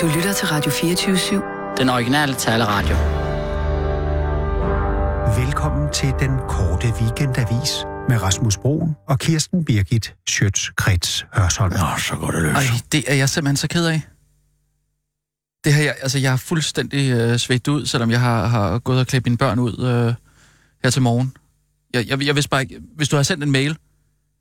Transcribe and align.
Du 0.00 0.06
lytter 0.06 0.32
til 0.32 0.48
Radio 0.48 0.70
24-7. 0.70 1.76
Den 1.76 1.88
originale 1.88 2.34
taleradio. 2.34 2.96
Velkommen 5.44 5.92
til 5.92 6.08
den 6.18 6.38
korte 6.48 6.86
weekendavis 7.00 7.70
med 8.08 8.22
Rasmus 8.22 8.58
Broen 8.58 8.96
og 9.08 9.18
Kirsten 9.18 9.64
Birgit 9.64 10.14
Schøtz-Krets 10.30 11.26
Hørsholm. 11.34 11.72
Nå, 11.72 11.86
så 11.98 12.16
går 12.16 12.30
det 12.30 12.42
løs. 12.42 12.54
Ej, 12.54 12.62
det 12.92 13.04
er 13.06 13.14
jeg 13.14 13.28
simpelthen 13.28 13.56
så 13.56 13.68
ked 13.68 13.86
af. 13.86 14.02
Det 15.64 15.74
her, 15.74 15.82
jeg, 15.82 15.96
altså 16.02 16.18
jeg 16.18 16.30
har 16.32 16.36
fuldstændig 16.36 17.12
øh, 17.12 17.38
svedt 17.38 17.68
ud, 17.68 17.86
selvom 17.86 18.10
jeg 18.10 18.20
har, 18.20 18.46
har 18.46 18.78
gået 18.78 19.00
og 19.00 19.06
klædt 19.06 19.24
mine 19.26 19.36
børn 19.36 19.58
ud 19.58 19.78
øh, 19.78 20.14
her 20.84 20.90
til 20.90 21.02
morgen. 21.02 21.36
Jeg, 21.94 22.08
jeg, 22.08 22.26
jeg 22.26 22.34
vidste 22.34 22.48
bare 22.48 22.62
ikke, 22.62 22.80
hvis 22.96 23.08
du 23.08 23.16
havde 23.16 23.24
sendt 23.24 23.44
en 23.44 23.50
mail, 23.50 23.76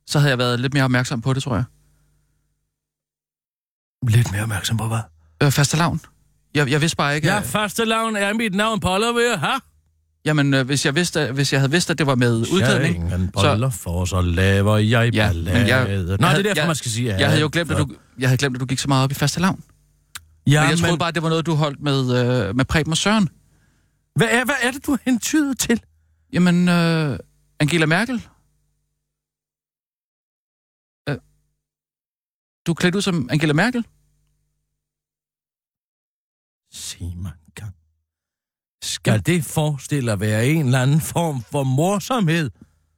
så 0.08 0.20
havde 0.20 0.30
jeg 0.30 0.38
været 0.38 0.60
lidt 0.60 0.74
mere 0.74 0.84
opmærksom 0.84 1.22
på 1.22 1.34
det, 1.34 1.44
tror 1.44 1.56
jeg. 1.56 1.64
Lidt 4.08 4.32
mere 4.32 4.42
opmærksom 4.42 4.78
på 4.78 4.88
hvad? 4.88 5.19
Øh, 5.44 5.52
faste 5.52 5.78
lavn. 5.78 6.02
Jeg, 6.56 6.70
jeg 6.72 6.82
vidste 6.82 6.96
bare 6.98 7.16
ikke... 7.16 7.28
Ja, 7.28 7.38
at- 7.38 7.46
første 7.46 7.86
lavn 7.86 8.16
er 8.16 8.34
mit 8.34 8.56
navn 8.56 8.80
Oliver, 8.84 9.38
ha? 9.38 9.52
Jamen, 10.26 10.54
øh, 10.54 10.66
hvis, 10.66 10.86
jeg 10.86 10.96
vidste, 10.96 11.32
hvis 11.32 11.54
jeg 11.54 11.60
havde 11.62 11.72
vidst, 11.72 11.90
at 11.90 11.98
det 11.98 12.08
var 12.08 12.16
med 12.16 12.38
udklædning... 12.38 12.96
Ingen 12.96 13.30
boller 13.32 13.70
for, 13.70 14.06
så 14.06 14.22
laver 14.22 14.78
jeg 14.78 15.14
Ja, 15.14 15.28
ballade. 15.28 15.58
men 15.60 15.68
jeg- 15.68 15.88
Nå, 15.88 15.92
jeg 15.92 16.08
det 16.18 16.22
er 16.22 16.34
derfor, 16.34 16.56
jeg- 16.56 16.68
man 16.68 16.76
skal 16.76 16.92
sige... 16.92 17.16
Jeg 17.18 17.28
havde 17.28 17.42
jo 17.42 17.50
glemt, 17.52 17.72
at 17.72 17.78
du, 17.78 17.88
jeg 18.20 18.30
havde 18.30 18.38
glemt, 18.38 18.56
at 18.56 18.60
du 18.60 18.66
gik 18.66 18.80
så 18.80 18.88
meget 18.88 19.04
op 19.04 19.12
i 19.12 19.14
faste 19.14 19.40
lavn. 19.40 19.64
Ja, 20.48 20.62
men 20.62 20.70
jeg 20.70 20.78
men, 20.78 20.78
troede 20.78 20.98
bare, 20.98 21.10
at 21.10 21.16
det 21.16 21.24
var 21.24 21.30
noget, 21.30 21.46
du 21.46 21.54
holdt 21.56 21.82
med, 21.82 22.02
øh, 22.50 22.56
med 22.56 22.66
Preben 22.66 22.92
og 22.94 22.98
Søren. 22.98 23.30
Hvad 24.16 24.28
er, 24.32 24.46
hvad 24.46 24.56
er 24.64 24.72
det, 24.72 24.86
du 24.86 24.98
hentyder 25.06 25.54
til? 25.54 25.82
Jamen, 26.34 26.70
øh, 26.70 27.20
Angela 27.60 27.86
Merkel. 27.86 28.16
Øh, 31.10 31.16
du 32.68 32.72
er 32.72 32.76
klædt 32.76 32.96
ud 32.96 33.02
som 33.02 33.28
Angela 33.32 33.54
Merkel? 33.54 33.86
Sig 36.74 37.14
mig 37.18 37.32
gang. 37.56 37.74
Skal 38.84 39.26
det 39.26 39.46
forestille 39.46 40.12
at 40.12 40.20
være 40.20 40.48
en 40.48 40.66
eller 40.66 40.82
anden 40.82 41.02
form 41.02 41.44
for 41.52 41.64
morsomhed? 41.64 42.50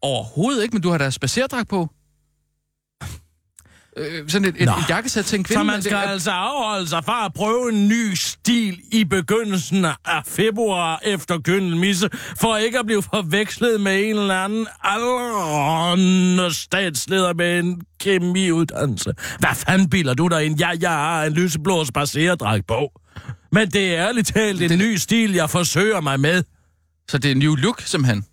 Overhovedet 0.02 0.64
ikke, 0.64 0.74
men 0.76 0.82
du 0.82 0.90
har 0.90 0.98
da 0.98 1.10
spacerdragt 1.10 1.70
på. 1.70 1.90
Øh, 3.98 4.30
sådan 4.30 4.48
et, 4.48 4.56
et, 4.62 4.66
Nå. 4.66 4.72
et 4.72 4.90
jakkesæt 4.90 5.26
til 5.26 5.38
en 5.40 5.44
kvinde. 5.44 5.60
Så 5.60 5.64
man 5.64 5.82
skal 5.82 5.98
det- 5.98 6.04
altså 6.04 6.32
afholde 6.32 6.88
sig 6.88 7.06
fra 7.06 7.26
at 7.26 7.34
prøve 7.34 7.72
en 7.74 7.88
ny 7.88 8.14
stil 8.14 8.80
i 8.92 9.04
begyndelsen 9.04 9.86
af 9.86 10.22
februar 10.26 11.00
efter 11.06 11.38
Gyndelmisse, 11.40 12.10
for 12.40 12.58
ikke 12.58 12.80
at 12.80 12.86
blive 12.86 13.04
forvekslet 13.04 13.82
med 13.82 14.04
en 14.10 14.18
eller 14.20 14.44
anden 14.44 14.68
aldrende 14.84 16.54
statsleder 16.54 17.34
med 17.34 17.60
en 17.60 17.82
kemiuddannelse. 18.00 19.14
Hvad 19.40 19.56
fanden 19.56 19.90
bilder 19.90 20.14
du 20.14 20.28
dig 20.28 20.46
ind? 20.46 20.60
Ja, 20.60 20.70
jeg 20.82 20.90
har 20.92 21.24
en 21.24 21.34
lyseblå 21.34 21.86
spaceredragt 21.86 22.68
på. 22.68 23.01
Men 23.52 23.70
det 23.72 23.96
er 23.96 24.08
ærligt 24.08 24.28
talt 24.28 24.62
en 24.62 24.70
Det- 24.70 24.78
ny 24.78 24.96
stil, 24.96 25.34
jeg 25.34 25.50
forsøger 25.50 26.02
mig 26.02 26.20
med. 26.20 26.44
Så 27.10 27.18
det 27.18 27.26
er 27.26 27.32
en 27.32 27.40
new 27.40 27.56
look, 27.56 27.82
simpelthen. 27.82 28.26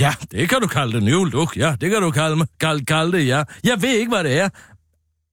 Ja, 0.00 0.14
det 0.30 0.48
kan 0.48 0.60
du 0.60 0.66
kalde 0.66 0.92
det 0.92 1.02
new 1.02 1.24
look. 1.24 1.56
Ja, 1.56 1.74
det 1.80 1.90
kan 1.90 2.02
du 2.02 2.10
kalde, 2.10 2.36
mig. 2.36 2.46
kalde, 2.60 2.84
kalde 2.84 3.12
det, 3.12 3.26
ja. 3.26 3.42
Jeg 3.64 3.82
ved 3.82 3.88
ikke, 3.94 4.08
hvad 4.10 4.24
det 4.24 4.38
er. 4.38 4.48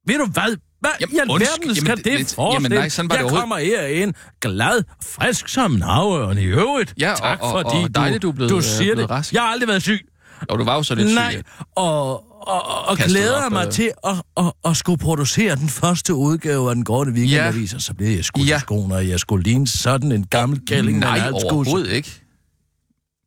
Ved 0.07 0.17
du 0.17 0.25
hvad? 0.25 0.57
Hvad 0.79 0.89
Jamen, 1.01 1.15
i 1.15 1.19
alverden 1.19 1.75
skal 1.75 1.85
Jamen, 1.87 1.97
det, 1.97 2.05
det- 2.05 2.19
det 2.19 2.35
forestille? 2.35 2.53
jamen, 2.53 2.71
nej, 2.71 2.89
sådan 2.89 3.09
var 3.09 3.15
det 3.15 3.17
jeg 3.17 3.23
overhovedet- 3.25 3.41
kommer 3.41 3.57
herind 3.87 4.13
glad, 4.41 4.83
frisk 5.03 5.47
som 5.47 5.73
en 5.75 5.81
havørn 5.81 6.37
i 6.37 6.43
øvrigt. 6.45 6.93
Ja, 6.99 7.11
og- 7.11 7.17
tak 7.17 7.37
og- 7.41 7.51
fordi 7.51 7.83
og 7.83 7.95
dejligt, 7.95 8.21
du 8.21 8.29
er 8.29 8.33
blevet, 8.33 8.49
du 8.51 8.57
øh, 8.57 8.63
siger 8.63 8.81
blevet 8.93 8.97
det. 8.97 9.09
rask. 9.09 9.33
Jeg 9.33 9.41
har 9.41 9.49
aldrig 9.49 9.67
været 9.67 9.81
syg. 9.81 10.07
Og 10.49 10.59
du 10.59 10.63
var 10.63 10.75
jo 10.75 10.83
så 10.83 10.95
lidt 10.95 11.13
Nej, 11.15 11.31
syg. 11.31 11.43
og, 11.75 12.09
og, 12.09 12.23
og, 12.41 12.85
og 12.87 12.97
glæder 12.97 13.45
op, 13.45 13.51
mig 13.51 13.65
øh. 13.65 13.71
til 13.71 13.91
at, 14.03 14.15
at, 14.37 14.51
at 14.65 14.77
skulle 14.77 14.99
producere 14.99 15.55
den 15.55 15.69
første 15.69 16.13
udgave 16.13 16.69
af 16.69 16.75
den 16.75 16.83
gårde 16.83 17.11
weekendavis, 17.11 17.73
og 17.73 17.81
så 17.81 17.93
bliver 17.93 18.11
jeg 18.15 18.25
skudt 18.25 18.45
Ja. 18.47 18.49
ja. 18.51 18.57
i 18.57 18.59
skoene, 18.59 18.95
og 18.95 19.09
jeg 19.09 19.19
skulle 19.19 19.43
ligne 19.43 19.67
sådan 19.67 20.11
en 20.11 20.27
gammel 20.27 20.61
kælling 20.67 20.99
med 20.99 21.07
en 21.07 21.13
Nej, 21.13 21.29
overhovedet 21.31 21.91
ikke. 21.91 22.21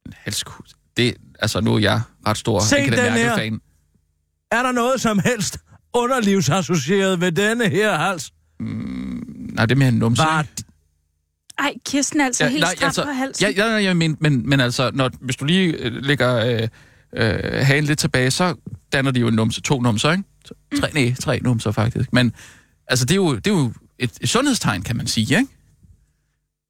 En 0.07 0.13
halskus. 0.17 0.75
Det, 0.97 1.15
altså, 1.39 1.61
nu 1.61 1.75
er 1.75 1.79
jeg 1.79 2.01
ret 2.27 2.39
stor 2.39 2.61
Se 2.61 2.77
den 2.77 2.93
her. 2.95 3.15
Merkel-fan. 3.15 3.61
Er 4.51 4.63
der 4.63 4.73
noget 4.73 5.01
som 5.01 5.19
helst 5.19 5.59
underlivsassocieret 5.95 7.21
ved 7.21 7.33
denne 7.33 7.69
her 7.69 7.97
hals? 7.97 8.31
Nej, 9.55 9.67
det 9.67 9.75
er 9.75 9.79
mere 9.79 9.89
en 9.89 9.95
numse. 9.95 10.23
Var? 10.23 10.47
Ej, 11.59 11.75
Kirsten 11.87 12.21
er 12.21 12.25
altså 12.25 12.45
ja, 12.45 12.51
helt 12.51 12.69
stram 12.69 12.87
altså, 12.87 13.05
på 13.05 13.11
halsen. 13.11 13.47
Ja, 13.47 13.67
ja, 13.67 13.77
ja 13.77 13.95
men, 13.95 14.17
men, 14.21 14.49
men 14.49 14.61
altså, 14.61 14.91
når, 14.95 15.11
hvis 15.21 15.37
du 15.37 15.45
lige 15.45 15.73
øh, 15.73 15.93
lægger 15.93 16.37
øh, 16.37 16.69
øh, 17.17 17.67
hagen 17.67 17.85
lidt 17.85 17.99
tilbage, 17.99 18.31
så 18.31 18.55
danner 18.93 19.11
de 19.11 19.21
jo 19.21 19.29
en 19.29 19.35
numse, 19.35 19.61
to 19.61 19.81
numser, 19.81 20.13
ikke? 20.13 20.25
Tre, 20.81 20.91
nej, 20.95 21.15
tre 21.21 21.41
numser 21.43 21.73
faktisk. 21.73 22.13
Men 22.13 22.33
altså, 22.87 23.05
det 23.05 23.11
er 23.11 23.17
jo, 23.17 23.37
det 23.37 23.47
er 23.47 23.51
jo 23.51 23.73
et, 23.99 24.19
et 24.21 24.29
sundhedstegn, 24.29 24.83
kan 24.83 24.97
man 24.97 25.07
sige, 25.07 25.39
ikke? 25.39 25.53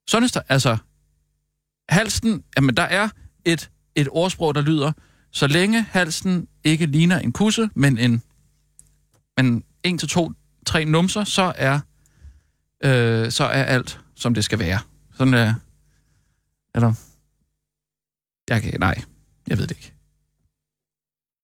Sundhedstegn, 0.08 0.44
altså, 0.48 0.76
halsen, 1.88 2.44
jamen 2.56 2.76
der 2.76 2.82
er 2.82 3.08
et, 3.44 3.70
et 3.94 4.08
ordsprog, 4.10 4.54
der 4.54 4.60
lyder, 4.60 4.92
så 5.30 5.46
længe 5.46 5.82
halsen 5.82 6.48
ikke 6.64 6.86
ligner 6.86 7.18
en 7.18 7.32
kusse, 7.32 7.70
men 7.74 7.98
en, 7.98 8.22
men 9.36 9.64
en 9.82 9.98
til 9.98 10.08
to, 10.08 10.32
tre 10.66 10.84
numser, 10.84 11.24
så 11.24 11.52
er, 11.56 11.80
øh, 12.84 13.30
så 13.30 13.44
er 13.44 13.64
alt, 13.64 14.00
som 14.14 14.34
det 14.34 14.44
skal 14.44 14.58
være. 14.58 14.78
Sådan 15.14 15.34
er, 15.34 15.54
eller, 16.74 16.94
jeg 18.50 18.62
kan, 18.62 18.80
nej, 18.80 19.02
jeg 19.48 19.58
ved 19.58 19.66
det 19.66 19.76
ikke. 19.76 19.92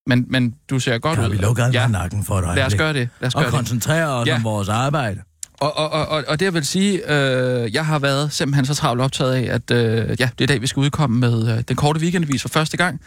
Men, 0.07 0.27
men 0.29 0.55
du 0.71 0.79
ser 0.79 0.99
godt 0.99 1.15
Kan 1.19 1.25
ud. 1.25 1.31
vi 1.31 1.37
lukke 1.37 1.63
alt 1.63 1.75
ja, 1.75 1.87
nakken 1.89 2.25
for 2.25 2.41
dig? 2.41 2.55
lad 2.57 2.65
os 2.67 2.75
gøre 2.75 2.93
det. 2.93 3.09
Lad 3.21 3.27
os 3.27 3.35
Og 3.35 3.41
gøre 3.43 3.51
det. 3.51 3.57
koncentrere 3.57 4.09
os 4.09 4.27
Ja. 4.27 4.35
om 4.37 4.45
vores 4.45 4.69
arbejde. 4.69 5.21
Og, 5.61 5.77
og, 5.77 5.91
og, 5.91 6.25
og, 6.29 6.41
det 6.41 6.45
jeg 6.47 6.55
vil 6.55 6.67
sige, 6.67 7.13
øh, 7.13 7.75
jeg 7.75 7.87
har 7.87 7.99
været 7.99 8.33
simpelthen 8.33 8.67
så 8.67 8.75
travlt 8.75 9.01
optaget 9.03 9.35
af, 9.35 9.55
at 9.55 9.71
øh, 9.71 10.17
ja, 10.21 10.31
det 10.39 10.41
er 10.41 10.47
dag, 10.47 10.61
vi 10.61 10.67
skal 10.67 10.81
udkomme 10.81 11.19
med 11.19 11.57
øh, 11.59 11.65
den 11.69 11.77
korte 11.77 12.01
weekendvis 12.01 12.43
for 12.43 12.49
første 12.49 12.77
gang. 12.77 13.01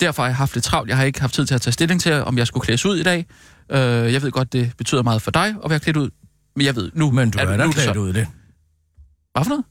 Derfor 0.00 0.22
har 0.22 0.28
jeg 0.28 0.36
haft 0.36 0.54
lidt 0.54 0.64
travlt. 0.64 0.88
Jeg 0.88 0.96
har 0.96 1.04
ikke 1.04 1.20
haft 1.20 1.34
tid 1.34 1.46
til 1.46 1.54
at 1.54 1.60
tage 1.60 1.72
stilling 1.72 2.00
til, 2.00 2.12
om 2.12 2.38
jeg 2.38 2.46
skulle 2.46 2.64
klædes 2.64 2.86
ud 2.86 2.96
i 2.96 3.02
dag. 3.02 3.26
Øh, 3.70 3.78
jeg 4.12 4.22
ved 4.22 4.30
godt, 4.30 4.52
det 4.52 4.72
betyder 4.78 5.02
meget 5.02 5.22
for 5.22 5.30
dig 5.30 5.54
at 5.64 5.70
være 5.70 5.78
klædt 5.80 5.96
ud. 5.96 6.10
Men 6.56 6.66
jeg 6.66 6.76
ved, 6.76 6.90
nu 6.94 7.10
Men 7.10 7.30
du 7.30 7.38
er, 7.38 7.42
er 7.42 7.56
da 7.56 7.70
klædt 7.70 7.94
så- 7.94 8.00
ud 8.00 8.08
i 8.08 8.12
det. 8.12 8.26
Hvad 9.34 9.44
for 9.44 9.48
noget? 9.48 9.64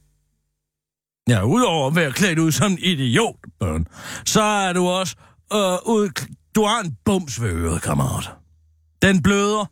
Ja, 1.30 1.44
udover 1.46 1.88
at 1.88 1.96
være 1.96 2.12
klædt 2.12 2.40
ud 2.40 2.52
som 2.52 2.72
en 2.72 2.78
idiot, 2.82 3.36
børn, 3.60 3.88
så 4.26 4.42
er 4.42 4.74
du 4.74 4.88
også 4.88 5.16
øh, 5.54 5.60
ud... 5.94 6.10
Du 6.56 6.64
har 6.64 6.80
en 6.80 6.98
bums 7.06 7.42
ved 7.42 7.50
øret, 7.50 7.82
kammerat. 7.82 8.30
Den 9.02 9.24
bløder. 9.24 9.72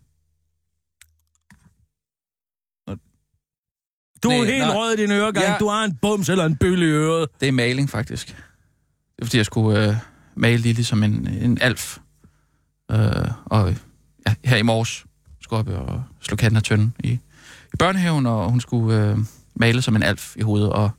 Du 4.23 4.29
er 4.29 4.37
Nej, 4.37 4.45
helt 4.45 4.67
nej. 4.67 4.75
rød 4.75 4.93
i 4.93 5.01
din 5.01 5.11
øregang. 5.11 5.45
Ja. 5.45 5.57
Du 5.59 5.67
har 5.67 5.83
en 5.83 5.95
bums 6.01 6.29
eller 6.29 6.45
en 6.45 6.55
bøl 6.55 6.81
i 6.81 6.85
øret. 6.85 7.29
Det 7.39 7.47
er 7.47 7.51
maling, 7.51 7.89
faktisk. 7.89 8.27
Det 8.27 9.21
er, 9.21 9.25
fordi 9.25 9.37
jeg 9.37 9.45
skulle 9.45 9.87
øh, 9.89 9.95
male 10.35 10.57
lige 10.57 10.73
ligesom 10.73 11.03
en, 11.03 11.27
en 11.27 11.57
alf. 11.61 11.97
Øh, 12.91 12.97
og 13.45 13.75
ja, 14.27 14.35
her 14.45 14.57
i 14.57 14.61
morges 14.61 15.05
skulle 15.41 15.71
jeg 15.71 15.77
op 15.79 15.87
og 15.89 16.03
slå 16.21 16.35
katten 16.35 16.57
af 16.57 16.63
tønden 16.63 16.95
i, 16.99 17.09
i 17.73 17.77
børnehaven, 17.79 18.25
og 18.25 18.49
hun 18.49 18.61
skulle 18.61 19.09
øh, 19.11 19.17
male 19.55 19.81
som 19.81 19.95
en 19.95 20.03
alf 20.03 20.35
i 20.37 20.41
hovedet. 20.41 20.69
Og 20.69 20.89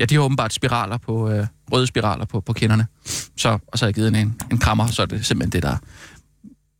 ja, 0.00 0.04
de 0.04 0.14
har 0.14 0.22
åbenbart 0.22 0.52
spiraler 0.52 0.98
på, 0.98 1.30
øh, 1.30 1.46
røde 1.72 1.86
spiraler 1.86 2.24
på, 2.24 2.40
på 2.40 2.52
kinderne. 2.52 2.86
Så, 3.36 3.58
og 3.66 3.78
så 3.78 3.84
har 3.84 3.88
jeg 3.88 3.94
givet 3.94 4.16
en, 4.16 4.40
en 4.50 4.58
krammer, 4.58 4.86
så 4.86 5.02
er 5.02 5.06
det 5.06 5.26
simpelthen 5.26 5.52
det, 5.52 5.62
der... 5.62 5.76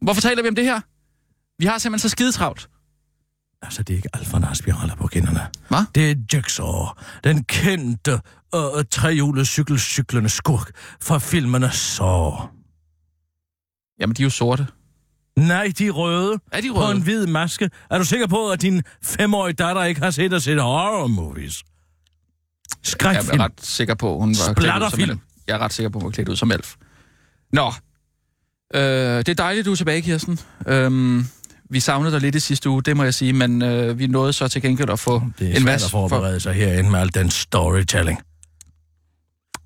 Hvorfor 0.04 0.20
taler 0.20 0.42
vi 0.42 0.48
om 0.48 0.54
det 0.54 0.64
her? 0.64 0.81
Vi 1.59 1.66
har 1.66 1.78
simpelthen 1.78 2.09
så 2.09 2.12
skide 2.12 2.32
travlt. 2.32 2.69
Altså, 3.62 3.82
det 3.82 3.92
er 3.92 3.97
ikke 3.97 4.09
Alfa, 4.14 4.38
der 4.38 4.47
har 4.47 4.54
spiraler 4.54 4.94
på 4.94 5.06
kinderne. 5.06 5.41
Hvad? 5.69 5.84
Det 5.94 6.10
er 6.10 6.14
Jigsaw, 6.32 6.86
den 7.25 7.44
kendte 7.44 8.12
øh, 8.54 8.84
trehjulede 8.91 9.47
cykelcyklende 9.47 10.28
skurk 10.28 10.70
fra 11.03 11.19
filmene 11.19 11.70
Saw. 11.70 12.32
Jamen, 14.00 14.16
de 14.16 14.22
er 14.22 14.26
jo 14.26 14.30
sorte. 14.30 14.66
Nej, 15.38 15.72
de 15.78 15.86
er 15.86 15.91
røde. 15.91 16.38
Er 16.53 16.60
de 16.60 16.69
På 16.69 16.80
røde? 16.80 16.97
en 16.97 17.03
hvid 17.03 17.26
maske. 17.26 17.70
Er 17.91 17.98
du 17.98 18.04
sikker 18.04 18.26
på, 18.26 18.50
at 18.50 18.62
din 18.62 18.82
femårige 19.03 19.54
datter 19.54 19.84
ikke 19.84 20.00
har 20.00 20.10
set 20.10 20.33
og 20.33 20.42
set 20.42 20.62
horror 20.62 21.06
movies? 21.06 21.62
Jeg 22.77 22.91
Skrækfilm. 22.91 23.41
er 23.41 23.45
ret 23.45 23.53
sikker 23.63 23.95
på, 23.95 24.19
hun 24.19 24.34
var 24.47 24.55
klædt 24.55 24.83
ud 24.83 24.91
som 24.91 25.01
elf. 25.01 25.19
Jeg 25.47 25.55
er 25.55 25.59
ret 25.59 25.72
sikker 25.72 25.91
på, 25.91 25.99
hun 25.99 26.05
var 26.07 26.11
klædt 26.11 26.28
ud 26.28 26.37
som 26.37 26.51
elf. 26.51 26.75
Nå. 27.53 27.72
Øh, 28.75 28.81
det 28.83 29.28
er 29.28 29.34
dejligt, 29.34 29.67
du 29.67 29.72
er 29.72 29.77
tilbage, 29.77 30.01
Kirsten. 30.03 30.39
Øhm, 30.67 31.27
vi 31.71 31.81
savnede 31.81 32.13
dig 32.13 32.21
lidt 32.21 32.34
i 32.34 32.41
sidste 32.41 32.71
uge, 32.71 32.83
det 32.83 32.97
må 32.97 33.05
jeg 33.05 33.15
sige, 33.15 33.33
men 33.33 33.63
øh, 33.63 33.99
vi 33.99 34.07
nåede 34.07 34.33
så 34.33 34.49
til 34.49 34.63
gengæld 34.63 34.91
at 34.91 34.99
få 34.99 35.22
Det 35.39 35.47
er 35.47 35.51
en 35.51 35.55
svært 35.57 35.65
masse... 35.65 35.84
at 35.84 35.91
forberede 35.91 36.41
sig 36.41 36.55
herinde 36.55 36.91
med 36.91 36.99
al 37.01 37.15
den 37.15 37.31
storytelling. 37.31 38.19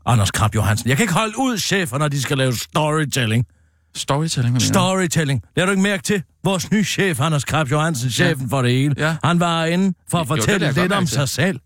Anders 0.06 0.31
Krab 0.31 0.55
Johansen. 0.55 0.89
Jeg 0.89 0.97
kan 0.97 1.05
ikke 1.05 1.15
holde 1.15 1.39
ud, 1.39 1.59
chefer, 1.59 1.99
når 1.99 2.09
de 2.09 2.23
skal 2.23 2.39
lave 2.39 2.53
storytelling. 2.56 3.47
Storytelling? 3.95 4.62
Storytelling. 4.62 5.43
Det 5.43 5.51
har 5.59 5.65
du 5.67 5.71
ikke 5.71 5.83
mærke 5.83 6.03
til? 6.03 6.23
Vores 6.45 6.71
nye 6.71 6.85
chef, 6.85 7.21
Anders 7.21 7.45
Krab 7.45 7.71
Johansen, 7.71 8.11
chefen 8.11 8.51
for 8.51 8.62
det 8.62 8.71
hele. 8.71 8.95
Ja. 8.99 9.17
Han 9.25 9.41
var 9.41 9.65
inde 9.65 9.95
for 10.11 10.19
at 10.19 10.31
Jo, 10.31 10.35
det 10.35 10.43
fortælle 10.43 10.67
jeg 10.67 10.75
godt 10.75 10.85
lidt 10.85 10.93
om 10.93 11.06
sig 11.06 11.29
selv. 11.29 11.61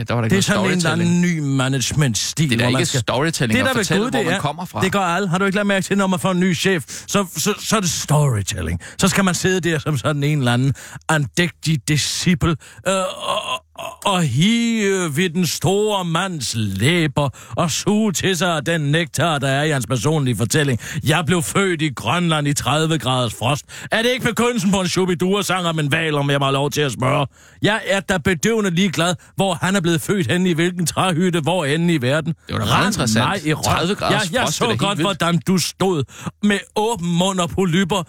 Ja, 0.00 0.04
der 0.04 0.14
var 0.14 0.20
der 0.20 0.28
Det 0.28 0.38
er 0.38 0.42
sådan 0.42 0.64
en 0.64 0.70
eller 0.76 0.90
anden 0.90 1.20
ny 1.22 1.38
management-stil, 1.38 2.50
Det 2.50 2.60
er 2.60 2.70
da 2.70 2.78
ikke 2.78 2.86
skal... 2.86 3.00
storytelling 3.00 3.58
Det 3.58 3.64
er 3.66 3.68
at 3.70 3.74
da 3.74 3.78
ved 3.78 3.84
fortælle, 3.84 4.04
Gud, 4.04 4.10
hvor 4.10 4.22
man 4.22 4.32
er. 4.34 4.38
kommer 4.40 4.64
fra. 4.64 4.80
Det 4.82 4.92
gør 4.92 5.00
alle. 5.00 5.28
Har 5.28 5.38
du 5.38 5.44
ikke 5.44 5.56
lagt 5.56 5.66
mærke 5.66 5.84
til, 5.84 5.98
når 5.98 6.06
man 6.06 6.20
får 6.20 6.30
en 6.30 6.40
ny 6.40 6.56
chef, 6.56 6.84
så, 7.06 7.26
så, 7.36 7.54
så 7.58 7.76
er 7.76 7.80
det 7.80 7.90
storytelling. 7.90 8.80
Så 8.98 9.08
skal 9.08 9.24
man 9.24 9.34
sidde 9.34 9.70
der 9.70 9.78
som 9.78 9.98
sådan 9.98 10.24
en 10.24 10.38
eller 10.38 10.52
anden 10.52 10.74
andægtig 11.08 11.80
disciple 11.88 12.50
øh, 12.88 12.94
og, 12.94 13.64
og, 14.04 14.22
hive 14.22 15.16
ved 15.16 15.30
den 15.30 15.46
store 15.46 16.04
mands 16.04 16.54
læber 16.56 17.28
og 17.56 17.70
suge 17.70 18.12
til 18.12 18.36
sig 18.36 18.66
den 18.66 18.80
nektar, 18.80 19.38
der 19.38 19.48
er 19.48 19.62
i 19.62 19.70
hans 19.70 19.86
personlige 19.86 20.36
fortælling. 20.36 20.80
Jeg 21.04 21.26
blev 21.26 21.42
født 21.42 21.82
i 21.82 21.88
Grønland 21.94 22.48
i 22.48 22.54
30 22.54 22.98
graders 22.98 23.34
frost. 23.34 23.64
Er 23.90 24.02
det 24.02 24.10
ikke 24.10 24.26
begyndelsen 24.26 24.70
på 24.70 24.80
en 24.80 24.88
Shubidua-sang 24.88 25.66
om 25.66 25.78
en 25.78 25.92
val, 25.92 26.14
om 26.14 26.30
jeg 26.30 26.40
have 26.40 26.52
lov 26.52 26.70
til 26.70 26.80
at 26.80 26.92
spørge? 26.92 27.26
Jeg 27.62 27.80
er 27.86 28.00
da 28.00 28.18
bedøvende 28.18 28.70
ligeglad, 28.70 29.14
hvor 29.36 29.54
han 29.54 29.76
er 29.76 29.80
blevet 29.80 30.00
født 30.00 30.32
henne 30.32 30.50
i 30.50 30.52
hvilken 30.52 30.86
træhytte, 30.86 31.40
hvor 31.40 31.64
end 31.64 31.90
i 31.90 31.96
verden. 31.96 32.34
Det 32.46 32.54
var 32.54 32.58
da 32.58 32.64
meget 32.64 32.86
interessant. 32.86 33.28
mig 33.28 33.46
i 33.46 33.54
røv. 33.54 33.62
30 33.62 33.94
graders 33.94 34.24
jeg, 34.24 34.34
jeg 34.34 34.42
frost, 34.42 34.56
så 34.56 34.76
godt, 34.78 34.98
hvordan 34.98 35.40
du 35.46 35.58
stod 35.58 36.04
med 36.42 36.58
åben 36.76 37.18
mund 37.18 37.40
og 37.40 37.50
polypper, 37.50 38.02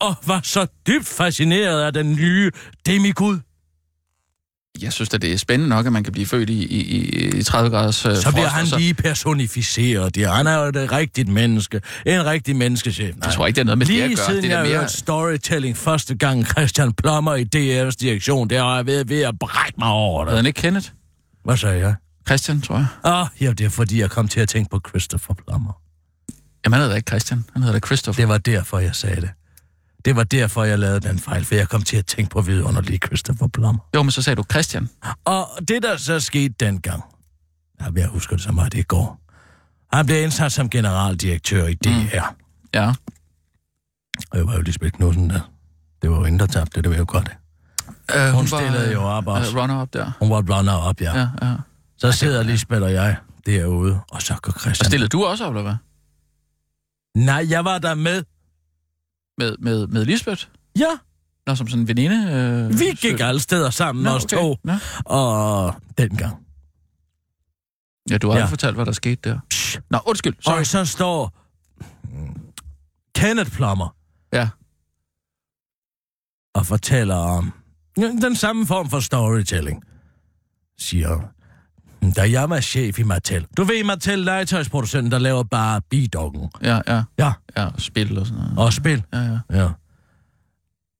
og 0.00 0.14
var 0.26 0.40
så 0.44 0.66
dybt 0.86 1.06
fascineret 1.06 1.82
af 1.82 1.92
den 1.92 2.14
nye 2.14 2.50
demigud. 2.86 3.38
Jeg 4.80 4.92
synes 4.92 5.14
at 5.14 5.22
det 5.22 5.32
er 5.32 5.36
spændende 5.38 5.68
nok, 5.68 5.86
at 5.86 5.92
man 5.92 6.04
kan 6.04 6.12
blive 6.12 6.26
født 6.26 6.50
i, 6.50 6.64
i, 6.66 6.80
i- 6.80 7.38
i 7.38 7.42
30 7.42 7.70
graders 7.70 8.06
øh, 8.06 8.16
Så 8.16 8.30
bliver 8.30 8.44
frost, 8.44 8.54
han 8.56 8.66
så, 8.66 8.78
lige 8.78 8.94
personificeret. 8.94 10.16
Ja, 10.16 10.32
han 10.32 10.46
er 10.46 10.54
jo 10.58 10.64
et 10.68 10.92
rigtigt 10.92 11.28
menneske. 11.28 11.80
En 12.06 12.26
rigtig 12.26 12.56
menneskechef. 12.56 13.14
Nej. 13.16 13.26
Jeg 13.26 13.34
tror 13.34 13.46
ikke, 13.46 13.56
det 13.56 13.60
er 13.60 13.64
noget 13.64 13.78
med 13.78 13.86
det 13.86 13.94
Lige 13.94 14.04
at 14.04 14.16
gøre. 14.16 14.26
siden 14.26 14.42
Det 14.42 14.52
er 14.52 14.58
jeg 14.58 14.68
mere... 14.68 14.78
hørte 14.78 14.92
storytelling 14.96 15.76
første 15.76 16.14
gang 16.14 16.46
Christian 16.46 16.92
Plummer 16.92 17.34
i 17.34 17.42
DR's 17.42 17.96
direktion, 18.00 18.50
der 18.50 18.62
har 18.62 18.76
jeg 18.76 18.86
ved, 18.86 19.04
ved 19.04 19.20
at 19.22 19.34
brække 19.40 19.74
mig 19.78 19.88
over 19.88 20.24
Havde 20.24 20.30
det. 20.30 20.36
han 20.38 20.46
ikke 20.46 20.60
Kenneth? 20.60 20.88
Hvad 21.44 21.56
sagde 21.56 21.78
jeg? 21.80 21.94
Christian, 22.26 22.60
tror 22.60 22.76
jeg. 22.76 22.86
Oh, 23.02 23.26
ja, 23.40 23.52
det 23.52 23.64
er 23.64 23.68
fordi, 23.70 24.00
jeg 24.00 24.10
kom 24.10 24.28
til 24.28 24.40
at 24.40 24.48
tænke 24.48 24.70
på 24.70 24.80
Christopher 24.88 25.34
Plummer. 25.34 25.72
Jamen, 26.64 26.72
han 26.74 26.82
hedder 26.82 26.96
ikke 26.96 27.08
Christian. 27.10 27.44
Han 27.52 27.62
hedder 27.62 27.78
da 27.80 27.86
Christopher. 27.86 28.22
Det 28.22 28.28
var 28.28 28.38
derfor, 28.38 28.78
jeg 28.78 28.94
sagde 28.94 29.20
det. 29.20 29.30
Det 30.04 30.16
var 30.16 30.24
derfor, 30.24 30.64
jeg 30.64 30.78
lavede 30.78 31.00
den 31.00 31.18
fejl, 31.18 31.44
for 31.44 31.54
jeg 31.54 31.68
kom 31.68 31.82
til 31.82 31.96
at 31.96 32.06
tænke 32.06 32.30
på 32.30 32.40
vidunderlige 32.40 32.98
Christopher 33.06 33.46
Plummer. 33.48 33.88
Jo, 33.94 34.02
men 34.02 34.10
så 34.10 34.22
sagde 34.22 34.36
du 34.36 34.44
Christian. 34.50 34.88
Og 35.24 35.48
det, 35.68 35.82
der 35.82 35.96
så 35.96 36.20
skete 36.20 36.54
dengang, 36.60 37.02
ja, 37.80 37.86
jeg 37.96 38.08
husker 38.08 38.36
det 38.36 38.44
så 38.44 38.52
meget, 38.52 38.72
det 38.72 38.88
går. 38.88 39.18
Han 39.96 40.06
blev 40.06 40.22
indsat 40.22 40.52
som 40.52 40.70
generaldirektør 40.70 41.66
i 41.66 41.74
DR. 41.74 41.88
Mm. 41.90 42.06
Ja. 42.74 42.92
Og 44.30 44.38
jeg 44.38 44.46
var 44.46 44.54
jo 44.56 44.60
Lisbeth 44.62 44.92
Knudsen 44.92 45.30
der. 45.30 45.40
Det 46.02 46.10
var 46.10 46.16
jo 46.16 46.24
hende, 46.24 46.38
der 46.38 46.46
tabte 46.46 46.82
det, 46.82 46.90
var 46.90 46.96
jo 46.96 47.04
godt. 47.08 47.30
Uh, 48.16 48.34
Hun 48.34 48.46
stillede 48.46 48.92
jo 48.92 49.02
op 49.02 49.26
også. 49.26 49.50
Uh, 49.52 49.62
runner-up 49.62 49.88
der. 49.92 50.10
Hun 50.18 50.30
var 50.30 50.36
runner 50.58 50.72
op, 50.72 51.00
ja. 51.00 51.18
ja. 51.18 51.28
Ja. 51.42 51.54
Så 51.98 52.12
sidder 52.12 52.42
Lisbeth 52.42 52.82
og 52.82 52.92
jeg 52.92 53.16
derude, 53.46 54.00
og 54.10 54.22
så 54.22 54.34
går 54.42 54.52
Og 54.52 54.60
Christian. 54.60 54.86
stillede 54.90 55.08
du 55.08 55.24
også 55.24 55.44
op, 55.46 55.52
eller 55.52 55.62
hvad? 55.62 55.74
Nej, 57.24 57.46
jeg 57.50 57.64
var 57.64 57.78
der 57.78 57.94
med. 57.94 58.22
Med, 59.38 59.56
med, 59.58 59.86
med 59.86 60.04
Lisbeth? 60.04 60.44
Ja, 60.78 60.98
Nå, 61.46 61.54
som 61.54 61.68
sådan 61.68 61.80
en 61.82 61.88
veninde? 61.88 62.32
Øh, 62.32 62.78
vi 62.78 62.84
gik 63.00 63.20
alle 63.20 63.40
steder 63.40 63.70
sammen, 63.70 64.04
Nå, 64.04 64.10
os 64.10 64.24
okay. 64.24 64.36
to. 64.36 64.56
Nå. 64.64 64.72
Og 65.04 65.74
dengang. 65.98 66.46
Ja, 68.10 68.18
du 68.18 68.30
har 68.30 68.38
Ja. 68.38 68.44
fortalt, 68.44 68.74
hvad 68.74 68.86
der 68.86 68.92
skete 68.92 69.30
der. 69.30 69.38
Psh. 69.50 69.78
Nå, 69.90 69.98
undskyld. 70.06 70.34
Sorry. 70.40 70.58
Og 70.58 70.66
så 70.66 70.84
står 70.84 71.38
Kenneth 73.14 73.50
Plummer 73.50 73.96
Ja. 74.32 74.48
og 76.54 76.66
fortæller 76.66 77.14
om 77.16 77.52
den 77.96 78.36
samme 78.36 78.66
form 78.66 78.90
for 78.90 79.00
storytelling. 79.00 79.84
Siger, 80.78 81.20
da 82.10 82.30
jeg 82.30 82.50
var 82.50 82.60
chef 82.60 82.98
i 82.98 83.02
Mattel. 83.02 83.46
Du 83.56 83.64
ved, 83.64 83.84
Mattel 83.84 84.18
legetøjsproducenten, 84.18 85.12
der 85.12 85.18
laver 85.18 85.42
bare 85.42 85.80
bidoggen. 85.90 86.50
Ja, 86.62 86.80
ja. 86.88 87.02
Ja, 87.18 87.32
Ja, 87.56 87.66
og 87.66 87.80
spil 87.80 88.18
og 88.18 88.26
sådan 88.26 88.42
noget. 88.42 88.58
og 88.58 88.72
spil. 88.72 89.02
Ja, 89.12 89.18
ja. 89.18 89.38
Ja. 89.50 89.68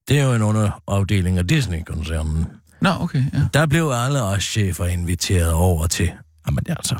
Det 0.08 0.19
er 0.19 0.25
jo 0.25 0.34
en 0.34 0.43
underafdeling 0.43 1.38
af 1.38 1.49
Disney-koncernen. 1.49 2.46
Nå, 2.81 2.90
okay, 3.00 3.25
ja. 3.34 3.40
Der 3.54 3.66
blev 3.66 3.90
alle 3.94 4.22
os 4.22 4.44
chefer 4.44 4.87
inviteret 4.87 5.52
over 5.52 5.87
til, 5.87 6.10
jamen 6.46 6.64
altså, 6.69 6.96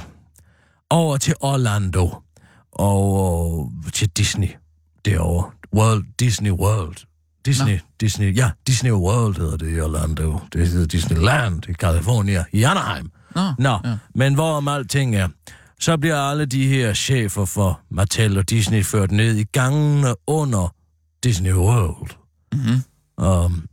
over 0.91 1.17
til 1.17 1.35
Orlando 1.41 2.23
og 2.73 3.71
øh, 3.87 3.93
til 3.93 4.09
Disney 4.09 4.49
derovre. 5.05 5.51
World, 5.75 6.05
Disney 6.21 6.51
World. 6.51 6.97
Disney, 7.45 7.73
Nå. 7.73 7.79
Disney, 8.01 8.37
ja, 8.37 8.51
Disney 8.67 8.91
World 8.91 9.37
hedder 9.37 9.57
det 9.57 9.77
i 9.77 9.81
Orlando. 9.81 10.39
Det 10.53 10.69
hedder 10.69 10.87
Disneyland 10.87 11.69
i 11.69 11.73
California, 11.73 12.45
i 12.53 12.63
Anaheim. 12.63 13.11
Nå, 13.35 13.53
Nå, 13.59 13.79
ja. 13.85 13.97
men 14.15 14.35
hvorom 14.35 14.69
alting 14.69 15.17
er, 15.17 15.29
så 15.81 15.97
bliver 15.97 16.17
alle 16.17 16.47
de 16.47 16.69
her 16.69 16.95
chefer 16.95 17.45
for 17.45 17.81
Mattel 17.91 18.39
og 18.39 18.51
Disney 18.51 18.85
ført 18.85 19.11
ned 19.11 19.37
i 19.37 19.45
gangene 19.45 20.15
under 20.27 20.75
Disney 21.25 21.53
World. 21.53 22.11
Mm-hmm. 22.53 22.83
Um, 23.27 23.67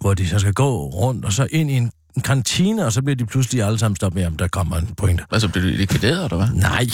hvor 0.00 0.14
de 0.14 0.28
så 0.28 0.38
skal 0.38 0.52
gå 0.52 0.88
rundt, 0.88 1.24
og 1.24 1.32
så 1.32 1.48
ind 1.50 1.70
i 1.70 1.74
en, 1.74 1.92
kantine, 2.24 2.86
og 2.86 2.92
så 2.92 3.02
bliver 3.02 3.16
de 3.16 3.26
pludselig 3.26 3.62
alle 3.62 3.78
sammen 3.78 3.96
stoppet 3.96 4.20
med, 4.20 4.26
om 4.26 4.36
der 4.36 4.48
kommer 4.48 4.76
en 4.76 4.94
pointe. 4.96 5.24
Altså, 5.30 5.48
blev 5.48 5.64
du 5.64 5.68
likvideret, 5.68 6.24
eller 6.24 6.36
hvad? 6.36 6.48
Nej. 6.54 6.86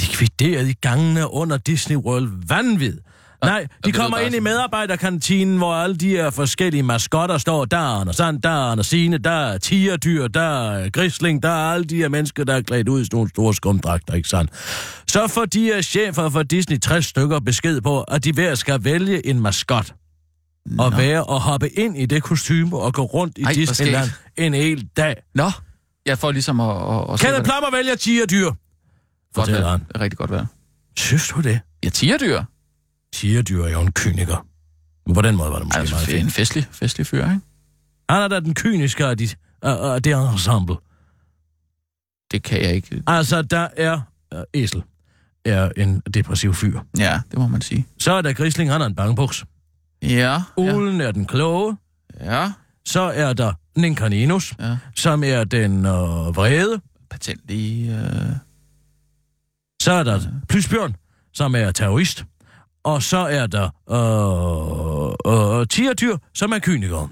Likvideret 0.00 0.68
i 0.68 0.72
gangene 0.72 1.30
under 1.30 1.56
Disney 1.56 1.96
World. 1.96 2.48
Vanvid. 2.48 2.98
Nej, 3.44 3.66
de 3.84 3.92
kommer 3.92 4.18
ind 4.18 4.34
i 4.34 4.40
medarbejderkantinen, 4.40 5.56
hvor 5.58 5.74
alle 5.74 5.96
de 5.96 6.08
her 6.08 6.30
forskellige 6.30 6.82
maskotter 6.82 7.38
står. 7.38 7.64
Der 7.64 7.76
er 7.76 8.00
Anders 8.00 8.16
Sand, 8.16 8.42
der 8.42 8.48
er 8.48 8.70
Anders 8.72 8.86
Signe, 8.86 9.18
der 9.18 9.30
er 9.30 9.58
tigerdyr, 9.58 10.28
der 10.28 10.70
er 10.70 10.90
grisling, 10.90 11.42
der 11.42 11.48
er 11.48 11.72
alle 11.72 11.84
de 11.84 11.96
her 11.96 12.08
mennesker, 12.08 12.44
der 12.44 12.54
er 12.54 12.62
klædt 12.62 12.88
ud 12.88 13.00
i 13.00 13.04
sådan 13.04 13.16
nogle 13.16 13.30
store 13.30 13.54
skumdragter, 13.54 14.14
ikke 14.14 14.28
sandt? 14.28 14.50
Så 15.08 15.26
får 15.28 15.44
de 15.44 15.62
her 15.62 15.82
chefer 15.82 16.28
for 16.28 16.42
Disney 16.42 16.78
60 16.78 17.06
stykker 17.06 17.40
besked 17.40 17.80
på, 17.80 18.02
at 18.02 18.24
de 18.24 18.32
hver 18.32 18.54
skal 18.54 18.84
vælge 18.84 19.26
en 19.26 19.40
maskot. 19.40 19.94
Og 20.78 20.90
Nå. 20.90 20.96
være 20.96 21.24
og 21.24 21.40
hoppe 21.40 21.68
ind 21.68 21.96
i 21.96 22.06
det 22.06 22.22
kostyme 22.22 22.76
og 22.78 22.94
gå 22.94 23.02
rundt 23.02 23.38
i 23.38 23.42
Ej, 23.42 23.52
Disneyland 23.52 24.10
en 24.36 24.54
hel 24.54 24.88
dag. 24.96 25.16
Nå, 25.34 25.50
jeg 26.06 26.18
får 26.18 26.32
ligesom 26.32 26.60
at... 26.60 26.70
at, 26.70 27.12
at 27.12 27.20
Kenneth 27.20 27.44
Plummer 27.44 27.70
vælger 27.76 27.94
tigerdyr. 27.94 28.50
Fortæller 29.34 29.68
han. 29.68 29.80
Det 29.80 29.96
er 29.96 30.00
rigtig 30.00 30.18
godt 30.18 30.30
være. 30.30 30.46
Synes 30.96 31.28
du 31.28 31.40
det? 31.40 31.60
Ja, 31.84 31.88
tigerdyr. 31.88 32.42
Tigerdyr 33.12 33.64
er 33.64 33.70
jo 33.72 33.80
en 33.80 33.92
kyniker. 33.92 34.46
Men 35.06 35.14
på 35.14 35.22
den 35.22 35.36
måde 35.36 35.50
var 35.50 35.56
det 35.58 35.66
måske 35.66 35.78
Altså, 35.80 35.94
meget 35.94 36.08
er 36.08 36.14
en 36.16 36.20
fint. 36.22 36.32
festlig, 36.32 36.66
festlig 36.72 37.06
fyr, 37.06 37.24
ikke? 37.24 37.40
Han 38.10 38.22
er 38.22 38.28
da 38.28 38.40
den 38.40 38.54
kyniske 38.54 39.06
af, 39.06 39.18
de, 39.18 39.28
af, 39.62 39.94
af 39.94 40.02
det 40.02 40.12
ensemble. 40.32 40.76
Det 42.32 42.42
kan 42.42 42.60
jeg 42.62 42.74
ikke. 42.74 43.02
Altså, 43.06 43.42
der 43.42 43.68
er 43.76 44.00
uh, 44.34 44.40
Esel 44.54 44.82
er 45.44 45.70
en 45.76 46.00
depressiv 46.14 46.54
fyr. 46.54 46.80
Ja, 46.98 47.20
det 47.30 47.38
må 47.38 47.48
man 47.48 47.60
sige. 47.60 47.86
Så 47.98 48.12
er 48.12 48.22
der 48.22 48.32
Grisling, 48.32 48.70
han 48.72 48.80
er 48.82 48.86
en 48.86 48.94
bangebuks. 48.94 49.44
Ja, 50.02 50.08
ja, 50.08 50.42
Ulen 50.56 51.00
er 51.00 51.10
den 51.12 51.26
kloge. 51.26 51.76
ja, 52.20 52.52
Så 52.84 53.00
er 53.00 53.32
der 53.32 53.52
Ninkarninus, 53.76 54.54
ja. 54.60 54.76
som 54.94 55.24
er 55.24 55.44
den 55.44 55.86
øh, 55.86 55.92
vrede. 56.36 56.80
Patent 57.10 57.50
i... 57.50 57.88
Øh... 57.90 58.32
Så 59.82 59.92
er 59.92 60.02
der 60.02 60.20
Plysbjørn, 60.48 60.96
som 61.32 61.54
er 61.54 61.70
terrorist. 61.70 62.24
Og 62.92 63.02
så 63.02 63.18
er 63.18 63.46
der 63.46 63.64
øh, 63.90 65.60
øh, 65.60 65.66
Tigerdyr, 65.66 66.16
som 66.34 66.52
er 66.52 66.58
kyniker. 66.58 67.10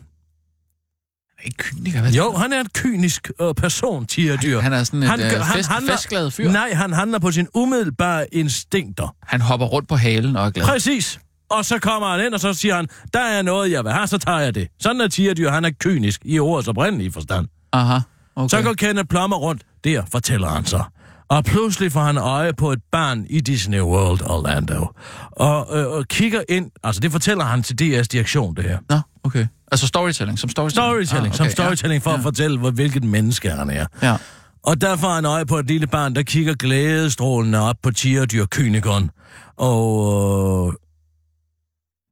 Ikke 1.45 1.57
kyniker, 1.59 2.01
hvad? 2.01 2.13
Jo, 2.13 2.33
han 2.33 2.53
er 2.53 2.61
en 2.61 2.69
kynisk 2.75 3.31
øh, 3.41 3.55
person, 3.55 4.07
Tigerdyr. 4.07 4.61
Han 4.61 4.73
er 4.73 4.85
sådan 4.85 5.03
et 5.03 5.09
Han 5.09 5.21
han, 5.21 5.35
øh, 5.35 5.41
han 5.41 5.57
fest, 5.57 5.69
handler- 5.69 5.93
festglad 5.93 6.31
fyr. 6.31 6.51
Nej, 6.51 6.73
han 6.75 6.93
handler 6.93 7.19
på 7.19 7.31
sin 7.33 7.49
umiddelbare 7.55 8.35
instinkter. 8.35 9.15
Han 9.23 9.41
hopper 9.41 9.67
rundt 9.67 9.89
på 9.89 9.97
halen 9.97 10.37
og 10.37 10.47
er 10.47 10.51
glad. 10.51 10.67
Præcis. 10.67 11.21
Og 11.51 11.65
så 11.65 11.79
kommer 11.79 12.09
han 12.17 12.27
ind, 12.27 12.35
og 12.35 12.41
så 12.41 12.55
siger 12.55 12.77
han, 12.77 12.89
der 13.15 13.21
er 13.21 13.43
noget, 13.43 13.71
jeg 13.71 13.85
vil 13.85 13.93
have, 13.93 14.07
så 14.07 14.19
tager 14.19 14.39
jeg 14.39 14.55
det. 14.55 14.69
Sådan 14.81 15.01
er 15.01 15.09
Tigerdyr, 15.09 15.51
han 15.51 15.65
er 15.65 15.71
kynisk 15.71 16.21
i 16.25 16.39
ordets 16.39 16.69
oprindelige 16.69 17.13
forstand. 17.13 17.47
Aha, 17.73 17.99
okay. 18.37 18.49
Så 18.57 18.63
går 18.63 18.73
Kenneth 18.73 19.07
Plummer 19.09 19.37
rundt, 19.37 19.63
der 19.85 20.03
fortæller 20.13 20.49
han 20.49 20.65
så. 20.65 20.83
Og 21.29 21.45
pludselig 21.45 21.93
får 21.93 22.01
han 22.03 22.17
øje 22.19 22.53
på 22.53 22.73
et 22.73 22.79
barn 22.93 23.27
i 23.31 23.41
Disney 23.41 23.81
World 23.81 24.31
Orlando. 24.31 24.87
Og, 25.31 25.79
øh, 25.79 25.87
og 25.87 26.05
kigger 26.09 26.43
ind, 26.49 26.71
altså 26.85 27.01
det 27.01 27.13
fortæller 27.13 27.45
han 27.45 27.63
til 27.63 27.75
DR's 27.83 28.03
direktion, 28.13 28.57
det 28.57 28.65
her. 28.65 28.79
Nå, 28.89 29.01
okay. 29.25 29.47
Altså 29.73 29.87
storytelling, 29.87 30.39
som 30.39 30.49
storytelling? 30.51 30.85
Storytelling, 30.87 31.35
ah, 31.35 31.41
okay, 31.41 31.51
som 31.51 31.51
storytelling 31.65 32.03
for 32.03 32.11
ja, 32.11 32.17
at 32.17 32.23
fortælle, 32.23 32.59
hvor, 32.59 32.71
hvilket 32.71 33.05
menneske 33.05 33.51
han 33.51 33.71
er. 33.71 33.87
Ja. 34.03 34.17
Og 34.63 34.81
der 34.81 34.97
får 34.97 35.15
han 35.15 35.25
øje 35.25 35.47
på 35.47 35.59
et 35.59 35.67
lille 35.67 35.87
barn, 35.87 36.15
der 36.15 36.23
kigger 36.23 36.55
glædestrålende 36.55 37.61
op 37.61 37.77
på 37.83 37.91
tigerdyr-kynikeren. 37.91 39.11
Og 39.57 40.69
øh, 40.69 40.73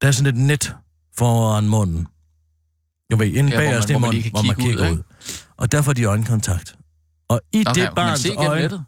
der 0.02 0.08
er 0.08 0.12
sådan 0.12 0.34
et 0.38 0.40
net 0.46 0.74
foran 1.18 1.68
munden. 1.68 2.06
Jeg 3.10 3.18
ved, 3.18 3.26
inden 3.26 3.48
Ja, 3.48 3.50
hvor 3.50 3.58
bag 3.60 3.68
man- 3.70 3.78
os, 3.78 3.84
det 3.86 3.94
er 3.94 3.98
hvor 3.98 4.06
man 4.08 4.14
munden, 4.16 4.30
hvor 4.30 4.42
man 4.42 4.56
ud, 4.56 4.62
kigger 4.62 4.84
ud. 4.84 4.90
ikke? 4.90 5.02
Og 5.56 5.72
der 5.72 5.82
får 5.82 5.92
de 5.92 6.04
øjenkontakt. 6.04 6.76
Og 7.28 7.40
i 7.52 7.64
Okay, 7.66 7.74
det 7.74 7.84
man 7.84 7.94
barns 7.94 8.26
øjne... 8.36 8.62
nettet? 8.62 8.84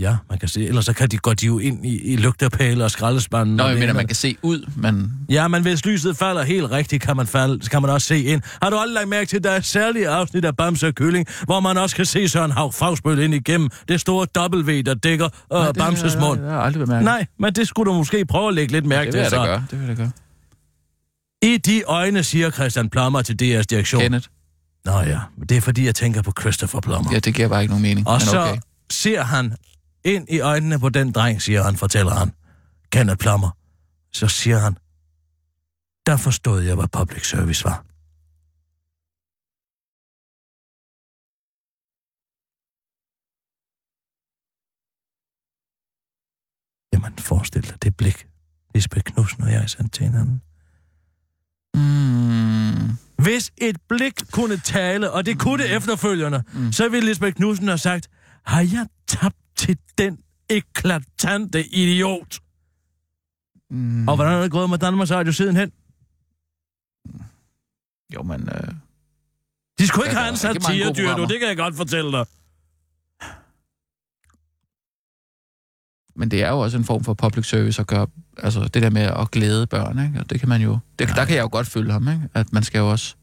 Ja, 0.00 0.16
man 0.30 0.38
kan 0.38 0.48
se. 0.48 0.66
Ellers 0.66 0.84
så 0.84 0.92
kan 0.92 1.08
de, 1.08 1.18
gå 1.18 1.34
de 1.34 1.46
jo 1.46 1.58
ind 1.58 1.86
i, 1.86 2.12
i 2.12 2.16
lygtepæle 2.16 2.84
og 2.84 2.90
skraldespanden. 2.90 3.56
Nå, 3.56 3.62
jeg 3.62 3.70
det 3.72 3.78
mener, 3.80 3.92
ene- 3.92 3.96
man 3.96 4.06
kan 4.06 4.16
se 4.16 4.36
ud, 4.42 4.70
men... 4.76 5.12
Ja, 5.28 5.48
men 5.48 5.62
hvis 5.62 5.86
lyset 5.86 6.16
falder 6.16 6.42
helt 6.42 6.70
rigtigt, 6.70 7.02
kan 7.02 7.16
man, 7.16 7.26
falde, 7.26 7.64
så 7.64 7.70
kan 7.70 7.82
man 7.82 7.90
også 7.90 8.06
se 8.06 8.22
ind. 8.22 8.42
Har 8.62 8.70
du 8.70 8.76
aldrig 8.76 8.94
lagt 8.94 9.08
mærke 9.08 9.28
til, 9.28 9.36
at 9.36 9.44
der 9.44 9.50
er 9.50 9.56
et 9.56 9.64
særligt 9.64 10.06
afsnit 10.06 10.44
af 10.44 10.56
Bamse 10.56 10.86
og 10.86 10.94
Kylling, 10.94 11.26
hvor 11.44 11.60
man 11.60 11.76
også 11.76 11.96
kan 11.96 12.06
se 12.06 12.28
Søren 12.28 12.50
Hav 12.50 12.72
Fagsbøl 12.72 13.18
ind 13.18 13.34
igennem 13.34 13.70
det 13.88 14.00
store 14.00 14.26
W, 14.56 14.80
der 14.80 14.94
dækker 14.94 15.28
øh, 15.52 15.74
Bamses 15.74 16.16
mund? 16.20 16.40
Jeg 16.40 16.50
har 16.50 16.60
aldrig 16.60 16.86
bemærket. 16.86 17.04
Nej, 17.04 17.26
men 17.38 17.52
det 17.54 17.68
skulle 17.68 17.92
du 17.92 17.96
måske 17.96 18.24
prøve 18.26 18.48
at 18.48 18.54
lægge 18.54 18.72
lidt 18.72 18.86
mærke 18.86 19.06
det 19.06 19.12
til. 19.12 19.18
vil 19.18 19.22
jeg 19.22 19.30
så. 19.30 19.36
gøre. 19.36 19.64
Det 19.70 19.80
vil 19.80 19.86
jeg 19.88 19.96
gøre. 19.96 20.10
I 21.42 21.56
de 21.56 21.82
øjne, 21.86 22.22
siger 22.22 22.50
Christian 22.50 22.88
Plummer 22.90 23.22
til 23.22 23.32
DR's 23.42 23.62
direktion. 23.70 24.02
Kenneth. 24.02 24.26
Nå 24.84 24.92
ja, 25.00 25.20
men 25.38 25.46
det 25.48 25.56
er 25.56 25.60
fordi, 25.60 25.86
jeg 25.86 25.94
tænker 25.94 26.22
på 26.22 26.32
Christopher 26.40 26.80
Plummer. 26.80 27.10
Ja, 27.12 27.18
det 27.18 27.34
giver 27.34 27.48
bare 27.48 27.62
ikke 27.62 27.70
nogen 27.72 27.82
mening. 27.82 28.06
Og 28.08 28.12
men 28.12 28.20
så 28.20 28.40
okay. 28.40 28.56
ser 28.90 29.22
han 29.22 29.52
ind 30.06 30.28
i 30.28 30.40
øjnene 30.40 30.78
på 30.78 30.88
den 30.88 31.12
dreng, 31.12 31.42
siger 31.42 31.62
han, 31.62 31.76
fortæller 31.76 32.12
han. 32.14 32.32
Kenneth 32.92 33.18
Plummer. 33.18 33.50
Så 34.12 34.28
siger 34.28 34.58
han, 34.58 34.74
der 36.06 36.16
forstod 36.16 36.62
jeg, 36.62 36.74
hvad 36.74 36.88
public 36.88 37.28
service 37.28 37.64
var. 37.64 37.84
Jamen, 46.92 47.18
forestil 47.18 47.62
dig 47.70 47.82
det 47.82 47.96
blik. 47.96 48.26
Lisbeth 48.74 49.12
Knudsen 49.12 49.42
og 49.42 49.52
jeg 49.52 49.70
sendte 49.70 49.98
til 49.98 50.04
hinanden. 50.06 50.42
Mm, 51.74 52.96
Hvis 53.24 53.52
et 53.58 53.76
blik 53.88 54.14
kunne 54.32 54.56
tale, 54.56 55.10
og 55.12 55.26
det 55.26 55.38
kunne 55.38 55.62
det 55.62 55.76
efterfølgende, 55.76 56.44
mm. 56.54 56.72
så 56.72 56.88
ville 56.88 57.06
Lisbeth 57.08 57.36
Knudsen 57.36 57.68
have 57.68 57.78
sagt, 57.78 58.08
har 58.44 58.60
jeg 58.60 58.86
tabt 59.06 59.36
til 59.56 59.78
den 59.98 60.18
eklatante 60.50 61.66
idiot? 61.66 62.38
mm, 63.70 64.08
Og 64.08 64.14
hvordan 64.16 64.32
er 64.32 64.42
det 64.42 64.50
gået 64.50 64.70
med 64.70 64.78
Danmarks 64.78 65.10
Radio 65.10 65.32
sidenhen? 65.32 65.72
Jo, 68.14 68.22
men... 68.22 68.48
Øh, 68.48 68.72
De 69.78 69.86
skulle 69.86 70.06
ikke 70.06 70.16
have 70.16 70.28
ansat 70.28 70.56
tigerdyr, 70.70 71.02
programmer. 71.02 71.26
Det 71.26 71.38
kan 71.40 71.48
jeg 71.48 71.56
godt 71.56 71.76
fortælle 71.76 72.12
dig. 72.12 72.26
men 76.18 76.30
det 76.30 76.42
er 76.42 76.48
jo 76.50 76.58
også 76.58 76.78
en 76.78 76.84
form 76.84 77.04
for 77.04 77.14
public 77.14 77.46
service 77.48 77.80
at 77.80 77.86
gøre... 77.86 78.06
Altså, 78.38 78.60
det 78.74 78.82
der 78.82 78.90
med 78.90 79.02
at 79.02 79.30
glæde 79.30 79.66
børn, 79.66 79.98
ikke? 80.06 80.20
Og 80.20 80.30
det 80.30 80.40
kan 80.40 80.48
man 80.48 80.62
jo... 80.62 80.78
Det, 80.98 81.08
der 81.08 81.24
kan 81.24 81.36
jeg 81.36 81.42
jo 81.42 81.48
godt 81.52 81.66
følge 81.66 81.92
ham, 81.92 82.08
ikke? 82.08 82.28
At 82.34 82.52
man 82.52 82.62
skal 82.62 82.78
jo 82.78 82.90
også... 82.90 83.16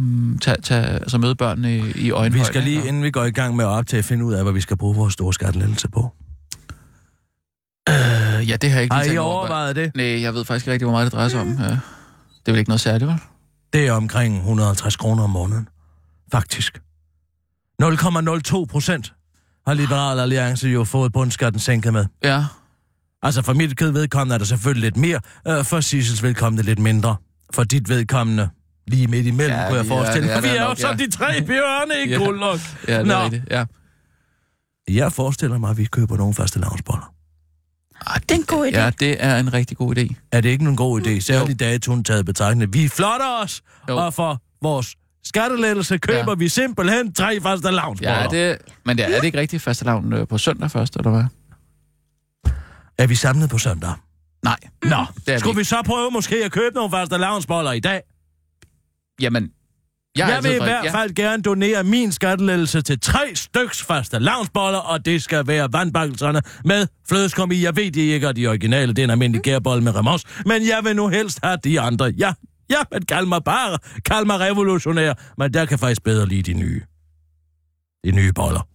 Mm, 0.00 0.38
tage, 0.38 0.56
tage, 0.62 0.86
altså 0.86 1.18
møde 1.18 1.34
børnene 1.34 1.76
i, 1.76 1.92
i 1.94 2.10
øjenhøjde. 2.10 2.38
Vi 2.38 2.44
skal 2.44 2.62
lige, 2.62 2.88
inden 2.88 3.02
vi 3.02 3.10
går 3.10 3.24
i 3.24 3.30
gang 3.30 3.56
med 3.56 3.64
at 3.64 3.68
optage, 3.68 4.02
finde 4.02 4.24
ud 4.24 4.32
af, 4.32 4.42
hvad 4.42 4.52
vi 4.52 4.60
skal 4.60 4.76
bruge 4.76 4.96
vores 4.96 5.12
store 5.14 5.32
skattelettelse 5.34 5.88
på. 5.88 6.12
Øh, 7.88 7.94
ja, 8.48 8.56
det 8.56 8.70
har 8.70 8.76
jeg 8.76 8.82
ikke 8.82 8.94
Har 8.94 9.02
lige 9.02 9.06
I 9.06 9.08
tænkt 9.08 9.20
over. 9.20 9.38
overvejet 9.38 9.76
det? 9.76 9.92
Nej, 9.94 10.22
jeg 10.22 10.34
ved 10.34 10.44
faktisk 10.44 10.66
ikke 10.66 10.72
rigtig, 10.72 10.84
hvor 10.86 10.92
meget 10.92 11.04
det 11.04 11.12
drejer 11.12 11.28
sig 11.28 11.40
om. 11.40 11.48
Ja. 11.48 11.64
Det 11.64 11.78
er 12.46 12.52
vel 12.52 12.58
ikke 12.58 12.68
noget 12.68 12.80
særligt, 12.80 13.08
vel? 13.10 13.18
Det 13.72 13.86
er 13.86 13.92
omkring 13.92 14.36
150 14.36 14.96
kroner 14.96 15.22
om 15.22 15.30
måneden. 15.30 15.68
Faktisk. 16.32 16.78
0,02 17.82 18.64
procent 18.64 19.12
har 19.66 19.74
Liberal 19.74 20.20
Alliance 20.20 20.68
jo 20.68 20.84
fået 20.84 21.12
bundskatten 21.12 21.60
sænket 21.60 21.92
med. 21.92 22.06
Ja. 22.24 22.44
Altså 23.22 23.42
for 23.42 23.52
mit 23.52 23.80
vedkommende 23.80 24.34
er 24.34 24.38
der 24.38 24.44
selvfølgelig 24.44 24.82
lidt 24.82 24.96
mere, 24.96 25.20
øh, 25.48 25.64
for 25.64 25.80
Sissels 25.80 26.22
vedkommende 26.22 26.62
lidt 26.62 26.78
mindre. 26.78 27.16
For 27.54 27.64
dit 27.64 27.88
vedkommende 27.88 28.48
lige 28.90 29.06
midt 29.06 29.26
imellem, 29.26 29.56
Ja, 29.56 29.62
ja, 29.62 29.68
kunne 29.68 29.78
jeg 29.78 29.86
forestille 29.86 30.26
mig. 30.28 30.36
det 30.36 30.48
er 30.48 30.52
Vi 30.52 30.56
er 30.58 30.62
jo 30.62 30.68
nok, 30.68 30.80
ja. 30.80 31.04
de 31.04 31.10
tre 31.10 31.42
bjørne 31.42 31.94
i 32.06 32.08
Ja. 32.10 32.16
guldlok. 32.16 32.58
Ja, 32.88 33.02
det 33.02 33.10
er 33.12 33.24
rigtigt. 33.24 33.44
Ja. 33.50 33.64
Jeg 34.88 35.12
forestiller 35.12 35.58
mig, 35.58 35.70
at 35.70 35.78
vi 35.78 35.84
køber 35.84 36.16
nogle 36.16 36.34
faste 36.34 36.58
lavnsboller. 36.58 37.12
Ah, 38.06 38.20
Det 38.20 38.30
er 38.30 38.34
en 38.34 38.42
god 38.42 38.66
idé. 38.66 38.78
Ja, 38.78 38.90
det 39.00 39.24
er 39.24 39.36
en 39.38 39.52
rigtig 39.52 39.76
god 39.76 39.96
idé. 39.98 40.14
Er 40.32 40.40
det 40.40 40.48
ikke 40.48 40.64
nogen 40.64 40.76
god 40.76 41.00
idé? 41.00 41.20
Særligt 41.20 41.60
datoen 41.60 42.04
taget 42.04 42.20
i 42.20 42.24
betragtning. 42.24 42.72
Vi 42.72 42.88
flotter 42.88 43.26
os, 43.42 43.62
Jo. 43.88 43.96
og 43.96 44.14
for 44.14 44.42
vores 44.62 44.94
skattelettelse 45.24 45.98
køber 45.98 46.18
Ja. 46.18 46.24
ja. 46.28 46.34
vi 46.34 46.48
simpelthen 46.48 47.12
tre 47.12 47.40
faste 47.40 47.70
lavnsboller. 47.70 48.20
Ja, 48.34 48.48
det, 48.50 48.58
men 48.84 48.98
det 48.98 49.04
er, 49.04 49.16
det 49.16 49.24
ikke 49.24 49.38
rigtigt 49.38 49.62
faste 49.62 49.84
lavn 49.84 50.12
øh, 50.12 50.28
på 50.28 50.38
søndag 50.38 50.70
først, 50.70 50.96
eller 50.96 51.10
hvad? 51.10 51.24
Er 52.98 53.06
vi 53.06 53.14
samlet 53.14 53.50
på 53.50 53.58
søndag? 53.58 53.92
Nej. 54.44 54.56
Nå, 54.82 54.96
Det 55.26 55.34
er 55.34 55.38
skulle 55.38 55.54
vi 55.56 55.60
vi 55.60 55.64
så 55.64 55.82
prøve 55.86 56.10
måske 56.10 56.44
at 56.44 56.52
købe 56.52 56.74
nogle 56.74 56.90
faste 56.90 57.16
lavnsboller 57.18 57.72
i 57.72 57.80
dag? 57.80 58.00
Jamen, 59.20 59.50
jeg, 60.18 60.28
Jeg, 60.28 60.44
vil 60.44 60.52
i 60.52 60.64
hvert 60.64 60.90
fald 60.90 61.14
gerne 61.14 61.42
donere 61.42 61.84
min 61.84 62.12
skattelettelse 62.12 62.82
til 62.82 63.00
tre 63.00 63.34
styks 63.34 63.82
faste 63.82 64.18
lavnsboller, 64.18 64.78
og 64.78 65.04
det 65.04 65.22
skal 65.22 65.46
være 65.46 65.68
vandbakkelserne 65.72 66.42
med 66.64 66.86
flødeskum 67.08 67.50
i. 67.52 67.62
Jeg 67.62 67.76
ved, 67.76 67.90
de 67.90 68.00
ikke 68.00 68.26
er 68.26 68.32
de 68.32 68.46
originale, 68.46 68.92
det 68.92 68.98
er 68.98 69.04
en 69.04 69.10
almindelig 69.10 69.42
gærbolle 69.42 69.84
med 69.84 69.94
ramos, 69.94 70.24
men 70.46 70.68
jeg 70.68 70.80
vil 70.84 70.96
nu 70.96 71.08
helst 71.08 71.40
have 71.42 71.58
de 71.64 71.80
andre. 71.80 72.12
Ja, 72.18 72.32
ja, 72.70 72.80
men 72.92 73.04
kald 73.04 73.26
mig 73.26 73.44
bare, 73.44 73.78
kald 74.04 74.26
mig 74.26 74.40
revolutionær, 74.40 75.14
men 75.38 75.54
der 75.54 75.66
kan 75.66 75.78
faktisk 75.78 76.04
bedre 76.04 76.26
lide 76.26 76.52
de 76.52 76.58
nye. 76.58 76.82
De 78.04 78.10
nye 78.10 78.32
boller. 78.32 78.69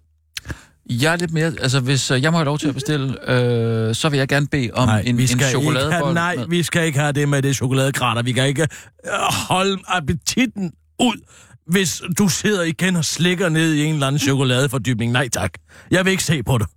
Jeg 0.89 1.13
er 1.13 1.17
lidt 1.17 1.31
mere... 1.33 1.45
Altså, 1.61 1.79
hvis 1.79 2.11
øh, 2.11 2.21
jeg 2.23 2.31
må 2.31 2.37
have 2.37 2.45
lov 2.45 2.57
til 2.59 2.67
at 2.67 2.73
bestille, 2.73 3.29
øh, 3.31 3.95
så 3.95 4.09
vil 4.09 4.17
jeg 4.17 4.27
gerne 4.27 4.47
bede 4.47 4.69
om 4.73 4.87
Nej, 4.87 5.03
en, 5.05 5.17
vi 5.17 5.21
en 5.21 5.27
skal 5.27 5.37
ikke 5.39 5.49
chokoladebolle. 5.49 5.93
have, 5.93 6.13
nej, 6.13 6.35
med- 6.35 6.47
vi 6.47 6.63
skal 6.63 6.85
ikke 6.85 6.99
have 6.99 7.11
det 7.11 7.29
med 7.29 7.41
det 7.41 7.55
chokoladekrater. 7.55 8.21
Vi 8.21 8.31
kan 8.31 8.47
ikke 8.47 8.61
øh, 9.05 9.11
holde 9.47 9.77
appetitten 9.87 10.71
ud, 10.99 11.25
hvis 11.67 12.01
du 12.17 12.27
sidder 12.27 12.63
igen 12.63 12.95
og 12.95 13.05
slikker 13.05 13.49
ned 13.49 13.73
i 13.73 13.83
en 13.83 13.93
eller 13.93 14.07
anden 14.07 14.19
chokoladefordybning. 14.19 15.11
Nej 15.11 15.27
tak. 15.29 15.51
Jeg 15.91 16.05
vil 16.05 16.11
ikke 16.11 16.23
se 16.23 16.43
på 16.43 16.57
det. 16.57 16.67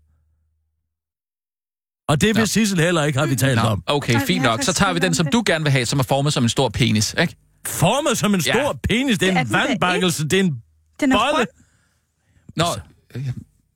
Og 2.09 2.21
det 2.21 2.29
vil 2.29 2.43
Nå. 2.43 2.47
Sissel 2.47 2.81
heller 2.81 3.05
ikke, 3.05 3.19
har 3.19 3.27
vi 3.27 3.37
talt 3.37 3.63
Nå, 3.63 3.69
om. 3.69 3.83
okay, 3.87 4.21
fint 4.27 4.43
nok. 4.43 4.63
Så 4.63 4.73
tager 4.73 4.93
vi 4.93 4.99
den, 4.99 5.09
om 5.09 5.15
som 5.15 5.27
du 5.27 5.43
gerne 5.47 5.65
vil 5.65 5.73
have, 5.73 5.87
som 5.87 5.99
er 5.99 6.03
formet 6.03 6.33
som 6.33 6.43
en 6.43 6.49
stor 6.49 6.69
penis, 6.69 7.15
ikke? 7.21 7.37
Formet 7.67 8.19
som 8.19 8.35
en 8.35 8.41
Ja. 8.47 8.53
stor 8.53 8.79
penis. 8.89 9.19
Det 9.19 9.29
er 9.29 9.33
Det 9.33 9.39
er 9.39 9.45
en 9.45 9.53
vandbakkelse. 9.53 10.23
Det 10.29 10.33
er 10.33 10.45
en 10.45 10.63
Den 11.01 11.13
er 11.13 11.17
bolle. 11.33 11.47
Nå, 12.57 12.65
øh, 13.15 13.27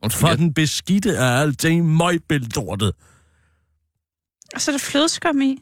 undskyld, 0.02 0.20
For 0.20 0.28
jeg- 0.28 0.38
den 0.38 0.54
beskidte 0.54 1.18
af 1.18 1.40
alting 1.40 1.96
møgbildortet. 1.96 2.92
Og 4.54 4.60
så 4.60 4.70
er 4.70 4.72
der 4.72 4.78
flødeskum 4.78 5.40
i. 5.40 5.58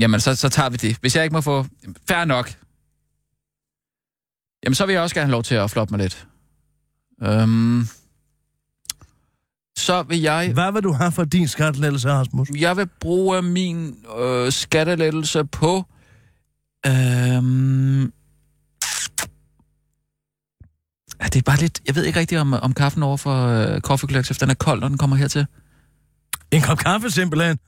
Jamen, 0.00 0.20
så, 0.20 0.34
så 0.34 0.48
tager 0.48 0.68
vi 0.70 0.76
det. 0.76 0.96
Hvis 1.00 1.16
jeg 1.16 1.24
ikke 1.24 1.34
må 1.34 1.40
få... 1.40 1.66
Fair 2.08 2.24
nok. 2.24 2.54
Jamen, 4.64 4.74
så 4.74 4.86
vil 4.86 4.92
jeg 4.92 5.02
også 5.02 5.14
gerne 5.14 5.26
have 5.26 5.32
lov 5.32 5.42
til 5.42 5.54
at 5.54 5.70
floppe 5.70 5.92
mig 5.96 6.00
lidt. 6.02 6.26
Øhm, 7.22 7.82
så 9.76 10.02
vil 10.02 10.20
jeg... 10.20 10.50
Hvad 10.52 10.72
vil 10.72 10.82
du 10.82 10.92
have 10.92 11.12
for 11.12 11.24
din 11.24 11.48
skattelettelse, 11.48 12.08
Rasmus? 12.08 12.48
Jeg 12.50 12.76
vil 12.76 12.88
bruge 13.00 13.42
min 13.42 14.04
øh, 14.18 14.52
skattelettelse 14.52 15.44
på... 15.44 15.84
Øhm, 16.86 18.12
ja, 21.22 21.26
det 21.26 21.36
er 21.36 21.42
bare 21.42 21.56
lidt... 21.56 21.80
Jeg 21.86 21.94
ved 21.96 22.04
ikke 22.04 22.20
rigtig, 22.20 22.40
om, 22.40 22.52
om 22.52 22.72
kaffen 22.74 23.02
over 23.02 23.16
for 23.16 23.46
øh, 23.46 23.80
Coffee 23.80 24.08
Collective, 24.08 24.36
den 24.40 24.50
er 24.50 24.54
kold, 24.54 24.80
når 24.80 24.88
den 24.88 24.98
kommer 24.98 25.16
hertil. 25.16 25.46
En 26.50 26.62
kop 26.62 26.78
kaffe, 26.78 27.10
simpelthen. 27.10 27.58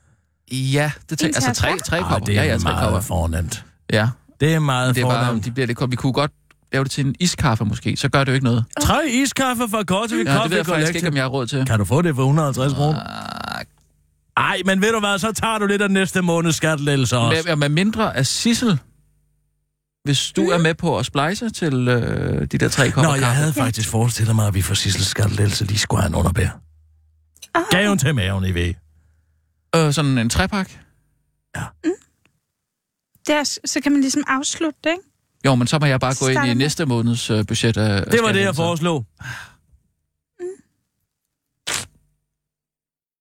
Ja, 0.51 0.91
det 1.09 1.19
tænker 1.19 1.35
Altså, 1.35 1.61
tre, 1.61 1.77
tre 1.85 1.97
Ah, 1.97 2.03
kopper. 2.03 2.25
det 2.25 2.37
er 2.37 2.43
ja, 2.43 2.49
ja, 2.51 2.57
tre 2.57 2.63
meget 2.63 2.83
kopper. 2.83 3.01
fornemt. 3.01 3.65
Ja, 3.93 4.07
Det 4.39 4.53
er 4.53 4.59
meget 4.59 4.95
det 4.95 5.01
er 5.03 5.07
bare, 5.07 5.25
fornemt. 5.25 5.45
de 5.45 5.51
bliver 5.51 5.67
lidt 5.67 5.77
koldt. 5.77 5.91
Vi 5.91 5.95
kunne 5.95 6.13
godt 6.13 6.31
lave 6.73 6.83
det 6.83 6.91
til 6.91 7.05
en 7.05 7.15
iskaffe 7.19 7.65
måske, 7.65 7.97
så 7.97 8.09
gør 8.09 8.23
det 8.23 8.27
jo 8.31 8.33
ikke 8.33 8.43
noget. 8.45 8.65
Tre 8.81 9.07
iskaffe 9.09 9.63
fra 9.71 9.83
Kortevik 9.83 10.25
Ja, 10.27 10.31
det 10.31 10.37
Coffee 10.39 10.49
ved 10.51 10.57
jeg 10.57 10.65
faktisk 10.65 10.85
Collective. 10.87 10.97
ikke, 10.97 11.07
om 11.07 11.15
jeg 11.15 11.23
har 11.23 11.29
råd 11.29 11.47
til. 11.47 11.65
Kan 11.65 11.79
du 11.79 11.85
få 11.85 12.01
det 12.01 12.15
for 12.15 12.21
150 12.23 12.73
kroner? 12.73 12.99
Ah, 12.99 13.65
Ej, 14.37 14.61
men 14.65 14.81
ved 14.81 14.91
du 14.91 14.99
hvad, 14.99 15.19
så 15.19 15.31
tager 15.31 15.57
du 15.57 15.65
lidt 15.65 15.81
af 15.81 15.91
næste 15.91 16.21
måneds 16.21 16.55
skattelettelse 16.55 17.17
også. 17.17 17.43
Med, 17.47 17.55
med 17.55 17.69
mindre 17.69 18.17
af 18.17 18.25
Sissel, 18.25 18.79
hvis 20.07 20.31
du 20.31 20.41
er 20.49 20.57
med 20.57 20.73
på 20.75 20.97
at 20.99 21.05
splice 21.05 21.49
til 21.49 21.87
øh, 21.87 22.47
de 22.51 22.57
der 22.57 22.69
tre 22.69 22.91
kopper 22.91 23.09
Nå, 23.09 23.13
jeg 23.15 23.23
kaffe. 23.23 23.35
havde 23.35 23.53
faktisk 23.53 23.89
forestillet 23.89 24.35
mig, 24.35 24.47
at 24.47 24.53
vi 24.53 24.61
for 24.61 24.73
Sissels 24.73 25.07
skattelettelse 25.07 25.65
lige 25.65 25.77
skulle 25.79 26.01
have 26.01 26.09
en 26.09 26.15
underbær. 26.15 26.49
Oh, 27.55 27.61
Gaven 27.71 27.99
til 27.99 28.15
maven, 28.15 28.45
I 28.45 28.51
ved. 28.53 28.73
Øh, 29.75 29.93
sådan 29.93 30.17
en 30.17 30.29
trepak. 30.29 30.69
der, 33.27 33.59
så 33.65 33.79
kan 33.83 33.91
man 33.91 34.01
ligesom 34.01 34.23
afslutte 34.27 34.79
det, 34.83 34.89
ikke? 34.89 35.03
Jo, 35.45 35.55
men 35.55 35.67
så 35.67 35.79
må 35.79 35.85
jeg 35.85 35.99
bare 35.99 36.15
gå 36.19 36.27
ind 36.27 36.45
i 36.51 36.53
næste 36.53 36.85
måneds 36.85 37.29
øh, 37.29 37.45
budget 37.47 37.77
af 37.77 38.05
Det 38.11 38.19
var 38.23 38.31
det, 38.31 38.41
jeg 38.41 38.55
foreslog. 38.55 39.05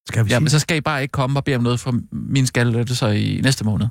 Skal 0.09 0.25
vi 0.25 0.29
Ja, 0.31 0.35
sige? 0.35 0.41
men 0.41 0.51
så 0.51 0.59
skal 0.59 0.77
I 0.77 0.81
bare 0.81 1.03
ikke 1.03 1.13
komme 1.13 1.39
og 1.39 1.45
bede 1.45 1.57
om 1.57 1.63
noget 1.63 1.81
fra 1.81 1.93
min 2.13 2.47
skattelettelser 2.47 3.09
i 3.09 3.41
næste 3.43 3.65
måned. 3.65 3.87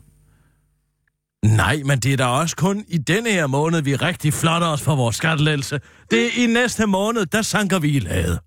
Nej, 1.48 1.82
men 1.86 2.00
det 2.00 2.14
er 2.14 2.18
da 2.18 2.26
også 2.26 2.56
kun 2.56 2.86
i 2.88 2.98
denne 2.98 3.30
her 3.32 3.48
måned, 3.48 3.82
vi 3.82 3.96
rigtig 3.96 4.34
flotter 4.34 4.68
os 4.68 4.82
for 4.82 4.96
vores 4.96 5.16
skattelettelse. 5.16 5.80
Det 6.12 6.26
er 6.26 6.44
i 6.44 6.48
næste 6.48 6.86
måned, 6.86 7.26
der 7.26 7.42
sanker 7.42 7.80
vi 7.80 7.90
i 7.90 8.00
ladet. 8.00 8.40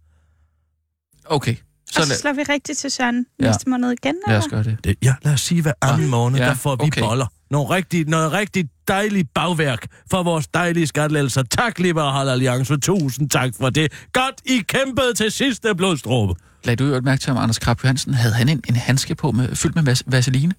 Okay. 1.25 1.55
Så 1.91 2.01
Og 2.01 2.07
så 2.07 2.09
lad, 2.09 2.19
slår 2.19 2.33
vi 2.33 2.43
rigtigt 2.43 2.79
til 2.79 2.91
Søren 2.91 3.27
Ja. 3.41 3.47
næste 3.47 3.71
måned 3.71 3.91
igen, 3.93 4.15
lad 4.27 4.35
eller? 4.35 4.45
os 4.47 4.51
gøre 4.51 4.63
det. 4.63 4.77
Det, 4.85 4.97
ja, 5.03 5.15
lad 5.23 5.33
os 5.33 5.41
sige, 5.41 5.63
hver 5.63 5.73
anden 5.83 6.09
måned, 6.09 6.39
Ja, 6.39 6.45
der 6.45 6.55
får 6.55 6.77
vi 6.77 6.83
okay. 6.87 7.01
boller. 7.03 7.27
Nogle 7.51 7.71
rigtig, 7.75 8.07
noget 8.09 8.33
rigtig 8.33 8.69
dejligt 8.89 9.29
bagværk 9.35 9.87
for 10.11 10.23
vores 10.23 10.47
dejlige 10.49 10.87
skattelettelser. 10.87 11.43
Tak, 11.43 11.79
Liberal 11.79 12.29
Alliance. 12.29 12.77
Tusind 12.77 13.31
tak 13.31 13.53
for 13.61 13.71
det. 13.71 13.93
Godt, 14.13 14.35
I 14.47 14.59
kæmpede 14.59 15.15
til 15.15 15.31
sidste 15.33 15.75
blodstråbe. 15.75 16.35
Lad 16.65 16.77
du 16.77 16.85
jo 16.85 17.01
mærke 17.01 17.21
til, 17.21 17.31
om 17.31 17.37
Anders 17.37 17.59
Krab 17.59 17.83
Johansen 17.85 18.15
havde 18.15 18.35
han 18.35 18.49
en, 18.49 18.63
en 18.69 18.77
handske 18.77 19.15
på 19.15 19.33
med, 19.33 19.55
fyldt 19.57 19.75
med 19.85 19.93
vas- 19.93 20.03
vaseline? 20.07 20.53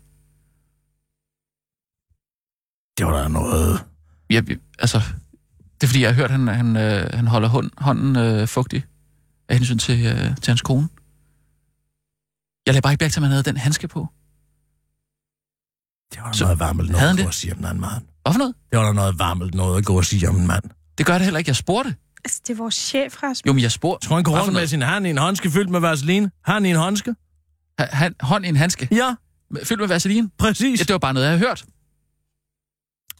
Det 2.99 3.07
var 3.07 3.21
da 3.21 3.27
noget... 3.27 3.83
Ja, 4.29 4.39
vi- 4.39 4.57
altså, 4.79 4.97
det 5.75 5.83
er 5.83 5.87
fordi, 5.87 6.01
jeg 6.01 6.09
har 6.09 6.15
hørt, 6.15 6.31
at 6.31 6.39
han, 6.39 6.47
han, 6.47 6.75
øh, 6.77 7.13
han 7.13 7.27
holder 7.27 7.47
hånd, 7.47 7.69
hånden 7.77 8.15
øh, 8.15 8.47
fugtig 8.47 8.83
af 9.49 9.55
hensyn 9.57 9.77
til, 9.77 10.05
øh, 10.05 10.35
til 10.41 10.51
hans 10.51 10.61
kone. 10.61 10.87
Jeg 12.65 12.73
lagde 12.73 12.81
bare 12.81 12.93
ikke 12.93 13.03
mærke 13.03 13.13
til, 13.13 13.19
at 13.19 13.21
man 13.21 13.31
havde 13.31 13.43
den 13.43 13.57
handske 13.57 13.87
på. 13.87 14.07
Det 16.13 16.21
var 16.21 16.31
da 16.31 16.37
Så- 16.37 16.43
noget 16.43 16.59
varmelt 16.59 16.89
noget 16.91 17.01
han 17.01 17.09
at 17.09 17.15
gå 17.15 17.19
det? 17.19 17.27
og 17.27 17.33
sige 17.33 17.53
om 17.53 17.59
en 17.59 17.65
anden 17.65 17.81
mand. 17.81 18.03
Hvad 18.23 18.33
for 18.33 18.37
noget? 18.37 18.55
Det 18.71 18.79
var 18.79 18.85
da 18.85 18.93
noget 18.93 19.19
varmelt 19.19 19.55
noget 19.55 19.77
at 19.77 19.85
gå 19.85 19.97
og 19.97 20.05
sige 20.05 20.29
om 20.29 20.35
en 20.35 20.47
mand. 20.47 20.63
Det 20.97 21.05
gør 21.05 21.13
det 21.13 21.21
heller 21.23 21.37
ikke. 21.37 21.49
Jeg 21.49 21.55
spurgte. 21.55 21.95
Altså, 22.25 22.41
det 22.47 22.53
er 22.53 22.57
vores 22.57 22.75
chef, 22.75 23.23
Rasmus. 23.23 23.47
Jo, 23.47 23.53
men 23.53 23.61
jeg 23.63 23.71
spurgte. 23.71 24.07
Tror 24.07 24.15
han 24.15 24.23
går 24.23 24.39
rundt 24.41 24.53
med 24.53 24.67
sin 24.67 24.81
hand 24.81 25.07
i 25.07 25.09
en 25.09 25.17
håndske 25.17 25.51
fyldt 25.51 25.69
med 25.69 25.79
vaseline? 25.79 26.31
Han 26.45 26.65
i 26.65 26.69
en 26.69 26.75
håndske? 26.75 27.15
Ha- 27.79 27.85
Han, 27.91 28.15
hånd 28.21 28.45
i 28.45 28.49
en 28.49 28.55
handske. 28.55 28.87
Ja, 28.91 29.15
Med- 29.51 29.65
Fyldt 29.65 29.79
med 29.79 29.87
vaseline. 29.87 30.29
præcis. 30.37 30.79
Ja, 30.79 30.83
det 30.83 30.91
var 30.93 30.97
bare 30.99 31.13
noget, 31.13 31.25
jeg 31.25 31.31
havde 31.37 31.47
hørt. 31.47 31.65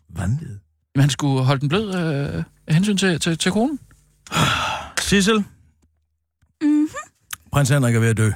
Vanvid. 0.10 0.48
Jamen, 0.96 1.02
han 1.02 1.10
skulle 1.10 1.44
holde 1.44 1.62
den 1.62 1.70
blød 1.70 1.88
øh, 1.96 2.44
af 2.68 2.74
hensyn 2.74 2.98
til, 2.98 3.20
til, 3.20 3.38
til 3.38 3.52
konen. 3.52 3.80
Sissel, 5.00 5.44
Mm-hmm. 6.62 6.88
prins 7.52 7.70
Henrik 7.70 7.96
er 7.96 8.00
ved 8.00 8.08
at 8.10 8.18
dø. 8.18 8.32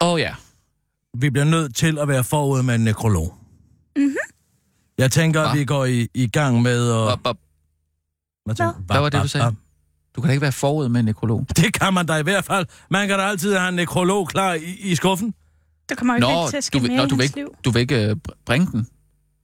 Åh 0.00 0.08
oh, 0.12 0.20
ja. 0.20 0.34
Vi 1.18 1.30
bliver 1.30 1.44
nødt 1.44 1.74
til 1.76 1.98
at 1.98 2.08
være 2.08 2.24
forud 2.24 2.62
med 2.62 2.74
en 2.74 2.80
nekrolog. 2.80 3.34
Mhm. 3.96 4.16
Jeg 4.98 5.12
tænker, 5.12 5.42
at 5.42 5.58
vi 5.58 5.64
går 5.64 5.84
i, 5.84 6.08
i 6.14 6.26
gang 6.26 6.62
med 6.62 6.90
at... 6.90 7.08
Bob, 7.08 7.22
Bob. 7.22 7.38
Hvad, 8.44 8.54
tænker 8.54 8.72
du? 8.72 8.78
Hvad 8.86 9.00
var 9.00 9.08
det, 9.08 9.22
du 9.22 9.28
sagde? 9.28 9.44
Bap. 9.46 9.54
Du 10.16 10.20
kan 10.20 10.28
da 10.28 10.32
ikke 10.32 10.42
være 10.42 10.52
forud 10.52 10.88
med 10.88 11.00
en 11.00 11.04
nekrolog. 11.04 11.46
Det 11.56 11.72
kan 11.80 11.94
man 11.94 12.06
da 12.06 12.16
i 12.16 12.22
hvert 12.22 12.44
fald. 12.44 12.66
Man 12.90 13.08
kan 13.08 13.18
da 13.18 13.24
altid 13.24 13.54
have 13.56 13.68
en 13.68 13.74
nekrolog 13.74 14.28
klar 14.28 14.52
i, 14.54 14.62
i 14.80 14.94
skuffen. 14.94 15.34
Der 15.88 15.94
kommer 15.94 16.14
jo 16.20 16.40
ikke 16.40 16.50
til 16.50 16.56
at 16.56 16.64
ske 16.64 16.78
du 16.78 16.82
vil- 16.82 16.90
mere 16.90 16.98
nå, 16.98 17.04
i 17.06 17.08
du 17.08 17.16
vil 17.16 17.24
ikke- 17.24 17.36
liv. 17.36 17.54
Du 17.64 17.70
vil 17.70 17.80
ikke 17.80 18.16
br- 18.28 18.42
bringe 18.46 18.66
den? 18.72 18.86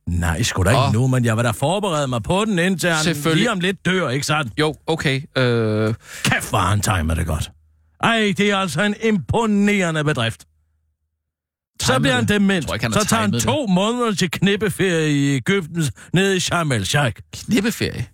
Nej, 0.09 0.43
sgu 0.43 0.63
da 0.63 0.71
ikke 0.71 0.81
Åh. 0.83 0.93
nu, 0.93 1.07
men 1.07 1.25
jeg 1.25 1.37
vil 1.37 1.45
da 1.45 1.51
forberede 1.51 2.09
mig 2.09 2.23
på 2.23 2.45
den, 2.45 2.59
indtil 2.59 2.91
han 2.91 3.05
Selvfølgelig. 3.05 3.41
lige 3.41 3.51
om 3.53 3.61
lidt 3.61 3.85
dør, 3.87 4.09
ikke 4.09 4.27
sandt? 4.27 4.53
Jo, 4.59 4.75
okay. 4.87 5.23
Øh, 5.39 5.95
Kæft, 6.25 6.51
hvor 6.51 6.59
han 6.59 6.81
timer 6.81 7.15
det 7.15 7.27
godt. 7.27 7.51
Ej, 8.03 8.35
det 8.37 8.51
er 8.51 8.57
altså 8.57 8.83
en 8.83 8.95
imponerende 9.03 10.05
bedrift. 10.05 10.45
Så 11.83 11.87
Timet 11.87 12.03
bliver 12.03 12.15
han 12.15 12.29
dement. 12.29 12.67
Tror 12.67 12.75
ikke, 12.75 12.85
han 12.85 12.93
Så 12.93 13.07
tager 13.07 13.21
han 13.21 13.33
to 13.41 13.67
måneder 13.67 14.15
til 14.15 14.31
knippeferie 14.31 15.11
i 15.13 15.35
Ægypten 15.37 15.85
nede 16.13 16.37
i 16.37 16.41
Sharm 16.41 16.73
el-Sheikh. 16.73 17.21
knippeferie. 17.33 18.07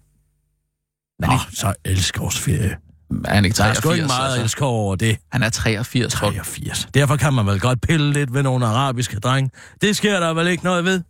Nå, 1.19 1.39
så 1.55 1.75
elskovsferie. 1.85 2.77
Er 3.25 3.35
han 3.35 3.45
ikke 3.45 3.57
Der 3.57 3.65
er 3.65 3.75
83? 3.75 3.77
sgu 3.79 3.93
ikke 3.93 4.07
meget 4.07 4.27
altså? 4.31 4.43
elskov 4.43 4.75
over 4.85 4.97
det. 4.97 5.19
Han 5.33 5.43
er 5.43 5.51
83, 5.51 6.13
tror 6.13 6.27
jeg. 6.27 6.35
83. 6.35 6.89
Derfor 6.95 7.17
kan 7.17 7.35
man 7.35 7.47
vel 7.47 7.61
godt 7.61 7.81
pille 7.81 8.13
lidt 8.13 8.35
ved 8.35 8.43
nogle 8.43 8.67
arabiske 8.67 9.17
drenge. 9.21 9.51
Det 9.81 9.97
sker 9.97 10.21
der 10.21 10.35
vel 10.35 10.47
ikke 10.49 10.65
noget 10.65 10.85
ved. 10.85 11.03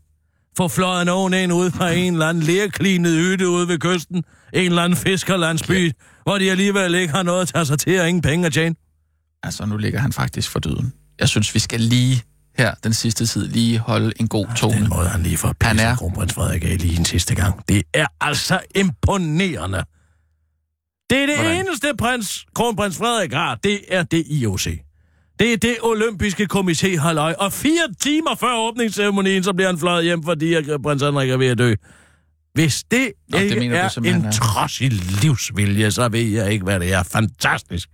Få 0.61 0.69
fløjet 0.69 1.07
nogen 1.07 1.35
ind 1.35 1.53
ude 1.53 1.71
på 1.71 1.85
en 1.85 2.13
eller 2.13 2.27
anden 2.27 2.43
lærklinet 2.43 3.13
ytte 3.17 3.49
ude 3.49 3.69
ved 3.69 3.79
kysten. 3.79 4.17
En 4.17 4.25
eller 4.67 4.83
anden 4.83 4.97
fiskerlandsby, 4.97 5.87
ja. 5.87 5.93
hvor 6.23 6.39
de 6.39 6.51
alligevel 6.51 6.95
ikke 6.95 7.13
har 7.15 7.23
noget 7.23 7.43
at 7.43 7.49
tage 7.49 7.65
sig 7.67 7.79
til 7.79 8.01
og 8.01 8.09
ingen 8.09 8.23
penge 8.23 8.47
at 8.47 8.53
tjene. 8.53 8.75
Altså, 9.43 9.67
nu 9.67 9.77
ligger 9.77 9.99
han 10.01 10.13
faktisk 10.13 10.51
for 10.51 10.59
døden. 10.59 10.93
Jeg 11.21 11.29
synes, 11.29 11.55
vi 11.55 11.59
skal 11.59 11.81
lige 11.81 12.23
her 12.59 12.75
den 12.85 12.95
sidste 12.95 13.27
tid 13.27 13.49
lige 13.49 13.79
holde 13.79 14.13
en 14.21 14.29
god 14.29 14.47
tone. 14.57 14.75
Den 14.81 14.89
måde, 14.89 15.09
han 15.09 15.23
lige 15.23 15.37
får 15.37 15.55
Han 15.63 15.79
er- 15.79 15.97
kronprins 15.97 16.33
Frederik 16.33 16.65
af 16.65 16.79
lige 16.81 16.99
en 16.99 17.05
sidste 17.05 17.35
gang. 17.35 17.69
Det 17.69 17.83
er 17.95 18.07
altså 18.21 18.61
imponerende. 18.75 19.85
Det 21.11 21.19
er 21.19 21.27
det 21.27 21.37
Hvordan? 21.37 21.67
eneste 21.67 21.93
prins, 21.99 22.47
kronprins 22.55 22.97
Frederik 22.97 23.33
har. 23.33 23.55
Det 23.55 23.81
er 23.89 24.03
det 24.03 24.25
IOC. 24.27 24.67
Det 25.41 25.53
er 25.53 25.57
det 25.57 25.77
olympiske 25.83 26.49
komité 26.53 26.99
halløj. 26.99 27.35
Og 27.39 27.53
fire 27.53 27.95
timer 28.01 28.35
før 28.35 28.69
åbningsceremonien, 28.69 29.45
så 29.45 29.53
bliver 29.53 29.69
han 29.69 29.79
fløjet 29.79 30.05
hjem, 30.05 30.23
fordi 30.23 30.55
at 30.55 30.83
prins 30.83 31.03
Henrik 31.03 31.31
er 31.31 31.37
ved 31.37 31.47
at 31.47 31.59
dø. 31.59 31.75
Hvis 32.55 32.85
det 32.91 33.13
Nå, 33.29 33.39
det 33.39 33.45
ikke 33.45 33.71
du 33.71 33.75
er 33.75 33.89
simpelthen 33.89 34.27
en 34.27 34.33
trodsig 34.33 34.93
livsvilje, 35.23 35.91
så 35.91 36.09
ved 36.09 36.21
jeg 36.21 36.53
ikke, 36.53 36.65
hvad 36.65 36.81
det 36.81 36.93
er. 36.93 37.03
Fantastisk. 37.03 37.89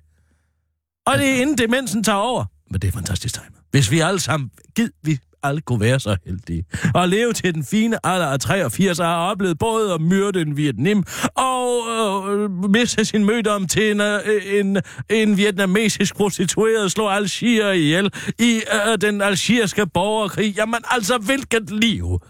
Og 1.06 1.18
det 1.18 1.28
er 1.28 1.40
inden 1.40 1.58
demensen 1.58 2.04
tager 2.04 2.18
over. 2.18 2.44
Men 2.70 2.80
det 2.80 2.88
er 2.88 2.92
fantastisk 2.92 3.34
time. 3.34 3.56
Hvis 3.70 3.90
vi 3.90 4.00
alle 4.00 4.20
sammen, 4.20 4.50
gid 4.76 4.90
vi 5.02 5.18
alle 5.48 5.60
kunne 5.60 5.80
være 5.80 6.00
så 6.00 6.16
heldige. 6.26 6.64
Og 6.94 7.08
leve 7.08 7.32
til 7.32 7.54
den 7.54 7.64
fine 7.64 8.06
alder 8.06 8.26
af 8.26 8.40
83 8.40 9.00
og 9.00 9.06
har 9.06 9.30
oplevet 9.30 9.58
både 9.58 9.94
at 9.94 10.00
myrde 10.00 10.40
en 10.40 10.56
Vietnam 10.56 11.04
og 11.34 11.84
øh, 11.94 12.50
miste 12.70 13.04
sin 13.04 13.24
mødom 13.24 13.66
til 13.66 13.90
en, 13.90 14.00
øh, 14.00 14.20
en, 14.46 14.76
en 15.10 15.36
vietnamesisk 15.36 16.16
prostitueret, 16.16 16.92
slå 16.92 17.08
Algier 17.08 17.70
ihjel 17.70 18.12
i 18.38 18.62
øh, 18.72 18.98
den 19.00 19.22
algeriske 19.22 19.86
borgerkrig. 19.86 20.56
Jamen 20.56 20.80
altså, 20.90 21.18
hvilket 21.18 21.70
liv! 21.70 22.20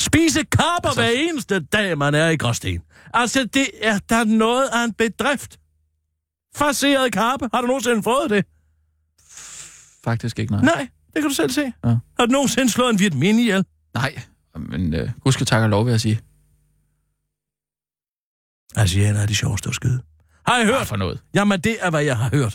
Spise 0.00 0.44
karper 0.44 0.88
altså, 0.88 1.00
hver 1.00 1.10
eneste 1.10 1.60
dag, 1.60 1.98
man 1.98 2.14
er 2.14 2.28
i 2.28 2.36
Gråsten. 2.36 2.80
Altså, 3.14 3.44
det 3.54 3.66
er 3.82 3.98
der 4.08 4.24
noget 4.24 4.68
af 4.72 4.84
en 4.84 4.92
bedrift. 4.92 5.58
Farseret 6.56 7.12
karpe. 7.12 7.48
Har 7.54 7.60
du 7.60 7.66
nogensinde 7.66 8.02
fået 8.02 8.30
det? 8.30 8.44
Faktisk 10.04 10.38
ikke 10.38 10.52
noget. 10.52 10.64
Nej, 10.64 10.88
det 11.14 11.22
kan 11.22 11.28
du 11.28 11.34
selv 11.34 11.50
se. 11.50 11.72
Ja. 11.84 11.88
Har 12.18 12.26
du 12.26 12.32
nogensinde 12.32 12.70
slået 12.72 12.90
en 12.90 12.98
Vietmin 12.98 13.38
ihjel? 13.38 13.64
Nej, 13.94 14.22
men 14.56 14.94
øh, 14.94 15.10
husk 15.24 15.46
tak 15.46 15.62
og 15.62 15.68
lov, 15.68 15.84
vil 15.84 15.90
jeg 15.90 16.00
sige. 16.00 16.20
Asianer 18.76 19.20
er 19.20 19.26
de 19.26 19.34
sjoveste 19.34 19.68
at 19.68 19.74
skyde. 19.74 20.02
Har 20.46 20.60
I 20.60 20.64
Hvad 20.64 20.74
hørt? 20.74 20.86
for 20.86 20.96
noget? 20.96 21.22
Jamen, 21.34 21.60
det 21.60 21.76
er, 21.84 21.90
hvad 21.90 22.02
jeg 22.04 22.16
har 22.18 22.30
hørt. 22.30 22.52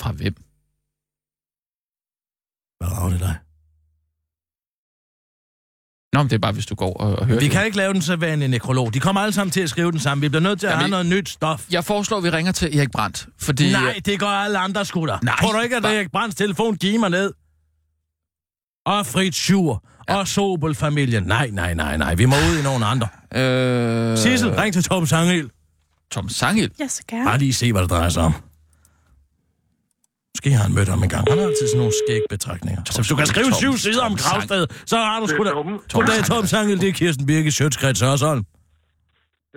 Fra 0.00 0.12
hvem? 0.12 0.34
Hvad 2.78 2.88
rager 2.98 3.10
det 3.10 3.20
dig? 3.20 3.36
Nå, 6.12 6.22
men 6.22 6.30
det 6.30 6.34
er 6.34 6.38
bare, 6.38 6.52
hvis 6.52 6.66
du 6.66 6.74
går 6.74 6.92
og, 6.94 7.16
og 7.18 7.26
hører 7.26 7.38
Vi 7.38 7.44
det. 7.44 7.52
kan 7.52 7.64
ikke 7.64 7.76
lave 7.76 7.92
den 7.92 8.02
så 8.02 8.12
en 8.14 8.38
nekrolog. 8.50 8.94
De 8.94 9.00
kommer 9.00 9.20
alle 9.20 9.32
sammen 9.32 9.50
til 9.50 9.60
at 9.60 9.70
skrive 9.70 9.90
den 9.92 10.00
samme. 10.00 10.20
Vi 10.22 10.28
bliver 10.28 10.42
nødt 10.42 10.60
til 10.60 10.66
at 10.66 10.70
Jamen, 10.70 10.80
have 10.80 10.90
noget 10.90 11.06
nyt 11.06 11.28
stof. 11.28 11.66
Jeg 11.72 11.84
foreslår, 11.84 12.18
at 12.18 12.24
vi 12.24 12.30
ringer 12.30 12.52
til 12.52 12.78
Erik 12.78 12.90
Brandt, 12.90 13.26
fordi... 13.40 13.72
Nej, 13.72 14.00
det 14.06 14.20
gør 14.20 14.26
alle 14.26 14.58
andre 14.58 14.84
skutter. 14.84 15.18
Nej, 15.22 15.36
Tror 15.40 15.52
du 15.52 15.60
ikke, 15.60 15.76
at 15.76 15.84
hva- 15.84 15.88
Erik 15.88 16.10
Brands 16.12 16.34
telefon 16.34 16.76
giver 16.76 16.98
mig 16.98 17.10
ned? 17.10 17.32
Og 18.86 19.06
Fritz 19.06 19.36
Schur. 19.38 19.84
Ja. 20.08 20.14
Og 20.16 20.28
Sobel-familien. 20.28 21.22
Nej, 21.22 21.50
nej, 21.52 21.74
nej, 21.74 21.96
nej. 21.96 22.14
Vi 22.14 22.24
må 22.24 22.36
ud 22.36 22.58
i 22.58 22.62
nogle 22.62 22.86
andre. 22.86 23.08
Øh, 23.34 24.18
Sissel, 24.18 24.50
ring 24.50 24.72
til 24.72 24.82
Tom 24.82 25.06
Sangel. 25.06 25.50
Tom 26.10 26.28
Sangel. 26.28 26.70
Ja, 26.80 26.88
så 26.88 27.02
gerne. 27.08 27.24
Bare 27.24 27.38
lige 27.38 27.52
se, 27.52 27.72
hvad 27.72 27.82
det 27.82 27.90
drejer 27.90 28.08
sig 28.08 28.22
om. 28.22 28.32
Måske 30.36 30.50
har 30.56 30.62
han 30.66 30.74
mødt 30.78 30.88
ham 30.94 31.00
en 31.06 31.10
gang. 31.14 31.24
Han 31.30 31.38
har 31.38 31.46
altid 31.50 31.66
sådan 31.68 31.78
nogle 31.82 31.94
skægbetragtninger. 32.02 32.80
Så 32.94 32.98
hvis 33.00 33.08
du 33.12 33.16
kan 33.20 33.26
skrive 33.34 33.50
Tom- 33.52 33.62
syv 33.62 33.72
sider 33.84 34.02
om 34.10 34.14
Gravsted, 34.22 34.62
så 34.90 34.96
har 35.08 35.16
du 35.22 35.26
sgu 35.32 35.40
da... 35.48 35.52
Goddag, 35.96 36.20
Tom 36.30 36.44
Sangel. 36.52 36.76
Det 36.82 36.88
er 36.92 36.96
Kirsten 37.00 37.26
Birke, 37.30 37.50
Sjøtskreds 37.58 38.00
Hørsholm. 38.06 38.44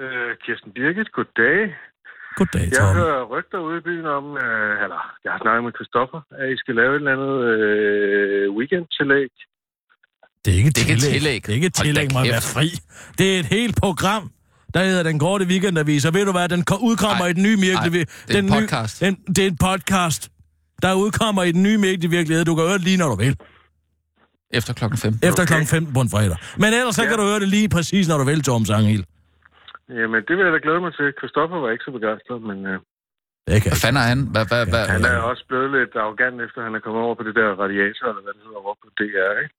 Øh, 0.01 0.31
Kirsten 0.45 0.71
Birgit, 0.77 1.10
goddag. 1.17 1.60
Goddag, 2.39 2.65
Jeg 2.71 2.79
Tom. 2.79 2.95
hører 2.99 3.19
rygter 3.34 3.60
ude 3.67 3.77
i 3.81 3.84
byen 3.89 4.05
om, 4.17 4.25
øh, 4.45 4.73
eller 4.84 4.99
jeg 5.23 5.31
har 5.36 5.39
snakket 5.45 5.63
med 5.67 5.73
Christoffer, 5.77 6.19
at 6.41 6.47
I 6.53 6.57
skal 6.62 6.73
lave 6.81 6.91
et 6.95 6.99
eller 7.01 7.13
andet 7.17 7.34
øh, 7.51 8.45
weekendtillæg. 8.57 9.31
Det 10.43 10.49
er 10.53 10.57
ikke 10.62 10.71
et 10.73 10.75
Det 10.75 10.84
er 10.84 10.88
tillæg. 10.95 11.13
tillæg. 11.15 11.39
Det 11.45 11.49
er 11.53 11.57
ikke 11.60 11.69
et 11.73 11.77
tillæg, 11.84 12.07
må 12.13 12.19
kæft. 12.23 12.31
være 12.36 12.45
fri. 12.55 12.67
Det 13.19 13.25
er 13.36 13.39
et 13.43 13.49
helt 13.57 13.75
program, 13.84 14.23
der 14.73 14.81
hedder 14.89 15.03
Den 15.10 15.19
Korte 15.25 15.45
Weekendavis. 15.51 16.05
Og 16.07 16.13
ved 16.17 16.23
du 16.29 16.31
hvad, 16.38 16.49
den 16.55 16.63
ko- 16.69 16.81
udkommer 16.89 17.23
Ej, 17.25 17.31
i 17.31 17.34
den 17.38 17.43
nye 17.47 17.57
ej, 17.60 17.63
medievirkelighed. 17.65 18.27
det 18.27 18.36
er 18.36 18.39
en 18.39 18.45
den 18.47 18.53
nye- 18.53 18.62
podcast. 18.62 18.93
Den, 19.05 19.13
det 19.36 19.41
er 19.45 19.49
en 19.55 19.60
podcast, 19.69 20.21
der 20.83 20.93
udkommer 21.03 21.43
i 21.49 21.51
den 21.57 21.63
nye 21.67 21.77
medievirkelighed. 21.87 22.43
Du 22.45 22.55
kan 22.55 22.63
høre 22.69 22.77
det 22.79 22.85
lige, 22.89 22.97
når 23.03 23.09
du 23.13 23.17
vil. 23.25 23.33
Efter 24.59 24.71
klokken 24.79 24.97
5. 24.97 25.13
Efter 25.29 25.43
Okay. 25.43 25.59
kl. 25.61 25.75
15 25.75 25.93
på 25.97 26.01
en 26.05 26.09
fredag. 26.15 26.37
Men 26.63 26.69
ellers 26.79 26.95
så 26.99 27.03
Ja. 27.03 27.09
kan 27.09 27.17
du 27.21 27.25
høre 27.31 27.39
det 27.43 27.49
lige 27.57 27.69
præcis, 27.75 28.05
når 28.09 28.17
du 28.21 28.25
vil, 28.31 28.39
Tom 28.47 28.65
Sangel. 28.71 29.03
Jamen, 29.99 30.21
det 30.27 30.33
vil 30.37 30.43
jeg 30.47 30.53
da 30.55 30.59
glæde 30.65 30.81
mig 30.85 30.93
til. 30.99 31.07
Christoffer 31.19 31.57
var 31.63 31.69
ikke 31.75 31.85
så 31.87 31.91
begejstret, 31.97 32.41
men 32.49 32.57
øh, 32.71 32.77
Det 33.47 33.61
kan 33.63 33.71
Hvad 33.73 33.81
fanden 33.85 33.99
er 34.03 34.07
han? 34.13 34.19
Hvad, 34.33 34.45
hvad, 34.51 34.63
hvad, 34.73 34.83
han 34.95 35.01
er 35.11 35.17
også 35.31 35.43
blevet 35.49 35.69
lidt 35.77 35.93
arrogant, 36.03 36.35
efter 36.45 36.59
han 36.67 36.73
er 36.77 36.81
kommet 36.85 37.01
over 37.05 37.15
på 37.19 37.23
det 37.27 37.33
der 37.39 37.47
radiator, 37.63 38.05
eller 38.11 38.23
hvad 38.25 38.33
det 38.37 38.41
hedder, 38.47 38.61
over 38.65 38.75
på 38.83 38.87
DR, 38.99 39.31
ikke? 39.43 39.53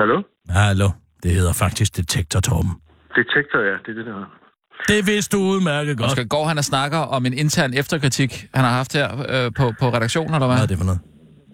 Hallo? 0.00 0.16
Hallo. 0.60 0.88
Det 1.22 1.30
hedder 1.38 1.52
faktisk 1.64 1.90
Detektor, 1.96 2.40
Torben. 2.48 2.72
Detektor, 3.20 3.60
ja, 3.70 3.76
det 3.84 3.90
er 3.92 3.98
det, 4.00 4.06
der. 4.06 4.41
Det 4.88 5.06
vidste 5.06 5.36
du 5.36 5.42
udmærket 5.42 5.98
godt. 5.98 6.10
Måske 6.10 6.28
går 6.28 6.44
han 6.46 6.58
og 6.58 6.64
snakker 6.64 6.98
om 6.98 7.26
en 7.26 7.32
intern 7.32 7.74
efterkritik, 7.74 8.46
han 8.54 8.64
har 8.64 8.70
haft 8.72 8.92
her 8.92 9.08
øh, 9.28 9.52
på, 9.58 9.72
på 9.80 9.88
redaktionen, 9.88 10.34
eller 10.34 10.46
hvad? 10.46 10.56
Hvad 10.56 10.62
er 10.62 10.66
det 10.66 10.78
for 10.78 10.84
noget? 10.84 11.00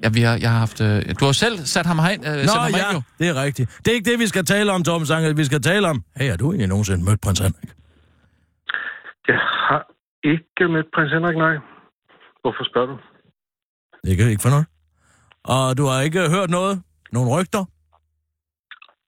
Ja, 0.05 0.09
vi 0.09 0.21
har, 0.21 0.39
jeg 0.41 0.51
har 0.51 0.59
haft... 0.59 0.81
Øh, 0.81 1.15
du 1.21 1.25
har 1.25 1.33
selv 1.33 1.59
sat 1.59 1.87
ham 1.87 1.99
herind, 1.99 2.27
øh, 2.27 2.33
Nå 2.33 2.53
ham 2.61 2.73
ja, 2.83 2.93
jo. 2.95 3.03
det 3.19 3.29
er 3.29 3.43
rigtigt. 3.43 3.79
Det 3.85 3.89
er 3.91 3.95
ikke 3.95 4.11
det, 4.11 4.19
vi 4.19 4.27
skal 4.27 4.45
tale 4.45 4.73
om, 4.73 4.83
Tom 4.83 5.05
Sangel. 5.05 5.37
Vi 5.37 5.45
skal 5.45 5.63
tale 5.63 5.89
om... 5.89 6.03
Hey, 6.17 6.31
har 6.31 6.37
du 6.37 6.47
egentlig 6.51 6.69
nogensinde 6.69 7.05
mødt 7.05 7.21
prins 7.21 7.39
Henrik? 7.39 7.71
Jeg 9.29 9.39
har 9.69 9.83
Ikke 10.25 10.73
med 10.75 10.83
prins 10.95 11.13
Henrik, 11.13 11.37
nej. 11.37 11.55
Hvorfor 12.43 12.65
spørger 12.71 12.89
du? 12.93 12.97
Ikke, 14.11 14.31
ikke 14.31 14.43
for 14.43 14.51
noget. 14.51 14.67
Og 15.45 15.79
du 15.79 15.85
har 15.87 16.01
ikke 16.01 16.21
hørt 16.31 16.51
noget? 16.51 16.83
Nogle 17.13 17.31
rygter? 17.41 17.65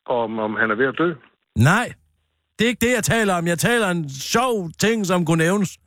Om, 0.06 0.38
om 0.38 0.52
han 0.60 0.70
er 0.70 0.74
ved 0.74 0.86
at 0.86 0.94
dø? 0.98 1.08
Nej, 1.56 1.92
det 2.60 2.64
er 2.64 2.68
ikke 2.68 2.86
det, 2.86 2.94
jeg 2.94 3.04
taler 3.04 3.34
om. 3.34 3.46
Jeg 3.46 3.58
taler 3.58 3.86
om 3.90 3.96
en 3.96 4.10
sjov 4.10 4.70
ting, 4.78 5.06
som 5.06 5.24
kunne 5.26 5.38
nævnes. 5.44 5.78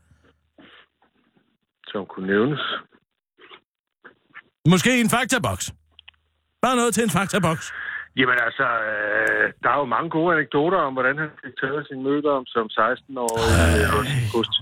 Som 1.88 2.06
kunne 2.06 2.28
nævnes. 2.28 2.60
Måske 4.70 5.02
en 5.02 5.10
faktaboks. 5.10 5.74
Bare 6.62 6.76
noget 6.76 6.94
til 6.94 7.04
en 7.04 7.10
faktaboks. 7.10 7.74
Jamen 8.18 8.38
altså, 8.48 8.64
øh, 8.90 9.46
der 9.64 9.70
er 9.70 9.78
jo 9.84 9.86
mange 9.86 10.10
gode 10.10 10.30
anekdoter 10.36 10.78
om, 10.78 10.94
hvordan 10.94 11.18
han 11.18 11.30
fik 11.44 11.54
taget 11.62 11.88
sin 11.90 12.04
mødom 12.04 12.46
som 12.46 12.66
16-årig 12.80 13.44
i 13.80 13.84
august. 13.98 14.54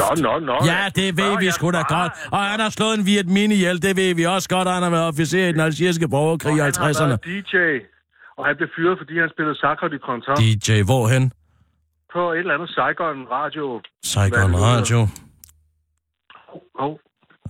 Nå, 0.00 0.08
nå, 0.26 0.38
nå. 0.50 0.56
Ja, 0.72 0.82
det 1.00 1.16
ved 1.20 1.38
vi 1.38 1.50
sgu 1.50 1.70
da 1.70 1.82
godt. 1.96 2.12
Og 2.32 2.38
han 2.50 2.60
har 2.60 2.70
slået 2.70 2.94
en 2.98 3.06
Viet 3.06 3.28
Mini 3.36 3.54
ihjel, 3.54 3.82
det 3.82 3.96
ved 3.96 4.14
vi 4.14 4.24
også 4.36 4.48
godt. 4.48 4.68
Han 4.68 4.82
har 4.82 4.90
været 4.90 5.06
officer 5.12 5.48
i 5.48 5.52
den 5.52 5.60
algeriske 5.60 6.08
borgerkrig 6.08 6.56
i 6.56 6.58
Og 6.60 6.64
han 6.64 6.74
har 6.76 6.88
50'erne. 6.92 7.08
været 7.08 7.24
DJ, 7.24 7.56
og 8.38 8.46
han 8.46 8.56
blev 8.56 8.68
fyret, 8.76 8.98
fordi 9.00 9.14
han 9.18 9.30
spillede 9.34 9.56
Sacre 9.62 9.88
du 9.88 9.98
Content 10.08 10.38
DJ, 10.38 10.82
hvorhen? 10.90 11.24
På 12.12 12.32
et 12.32 12.38
eller 12.38 12.54
andet 12.54 12.70
Saigon 12.70 13.18
Radio. 13.36 13.80
Saigon 14.12 14.54
Radio. 14.66 15.00
Oh. 16.84 16.94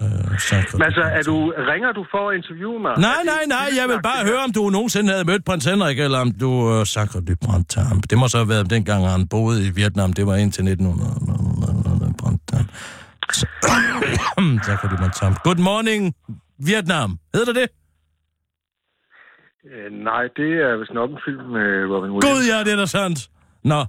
Øh, 0.02 0.38
Saigon 0.48 0.82
altså, 0.82 1.04
er 1.18 1.22
du, 1.30 1.36
ringer 1.72 1.92
du 1.92 2.02
for 2.10 2.30
at 2.30 2.36
interviewe 2.36 2.78
mig? 2.86 2.94
Nej, 3.08 3.20
nej, 3.32 3.42
nej, 3.56 3.66
jeg 3.80 3.86
vil 3.88 4.00
bare 4.02 4.22
høre, 4.30 4.40
om 4.46 4.52
du 4.52 4.62
nogensinde 4.70 5.08
havde 5.12 5.24
mødt 5.24 5.44
prins 5.44 5.64
Henrik, 5.64 5.98
eller 5.98 6.18
om 6.18 6.30
du 6.42 6.50
uh, 6.50 6.86
Sacre 6.86 7.20
du 7.28 7.34
Printemps. 7.46 8.08
Det 8.10 8.18
må 8.18 8.28
så 8.28 8.38
have 8.38 8.48
været 8.48 8.70
dengang, 8.70 9.08
han 9.08 9.28
boede 9.28 9.66
i 9.68 9.70
Vietnam. 9.70 10.12
Det 10.12 10.26
var 10.26 10.36
indtil 10.44 10.62
1900. 10.68 11.10
Printemps. 12.22 13.38
Sacre 14.66 14.88
du 14.92 14.96
Printemps. 15.02 15.38
Good 15.48 15.60
morning, 15.70 16.14
Vietnam. 16.68 17.18
Hedder 17.34 17.52
det 17.52 17.56
det? 17.62 17.68
Øh, 19.72 19.92
nej, 20.10 20.22
det 20.36 20.50
er 20.66 20.76
vist 20.80 20.94
nok 20.94 21.10
en 21.10 21.18
film 21.26 21.44
med 21.56 21.68
Robin 21.92 22.10
Williams. 22.10 22.38
Gud, 22.38 22.42
ja, 22.52 22.58
det 22.64 22.72
er 22.72 22.76
da 22.76 22.86
sandt. 22.86 23.18
Nå, 23.64 23.80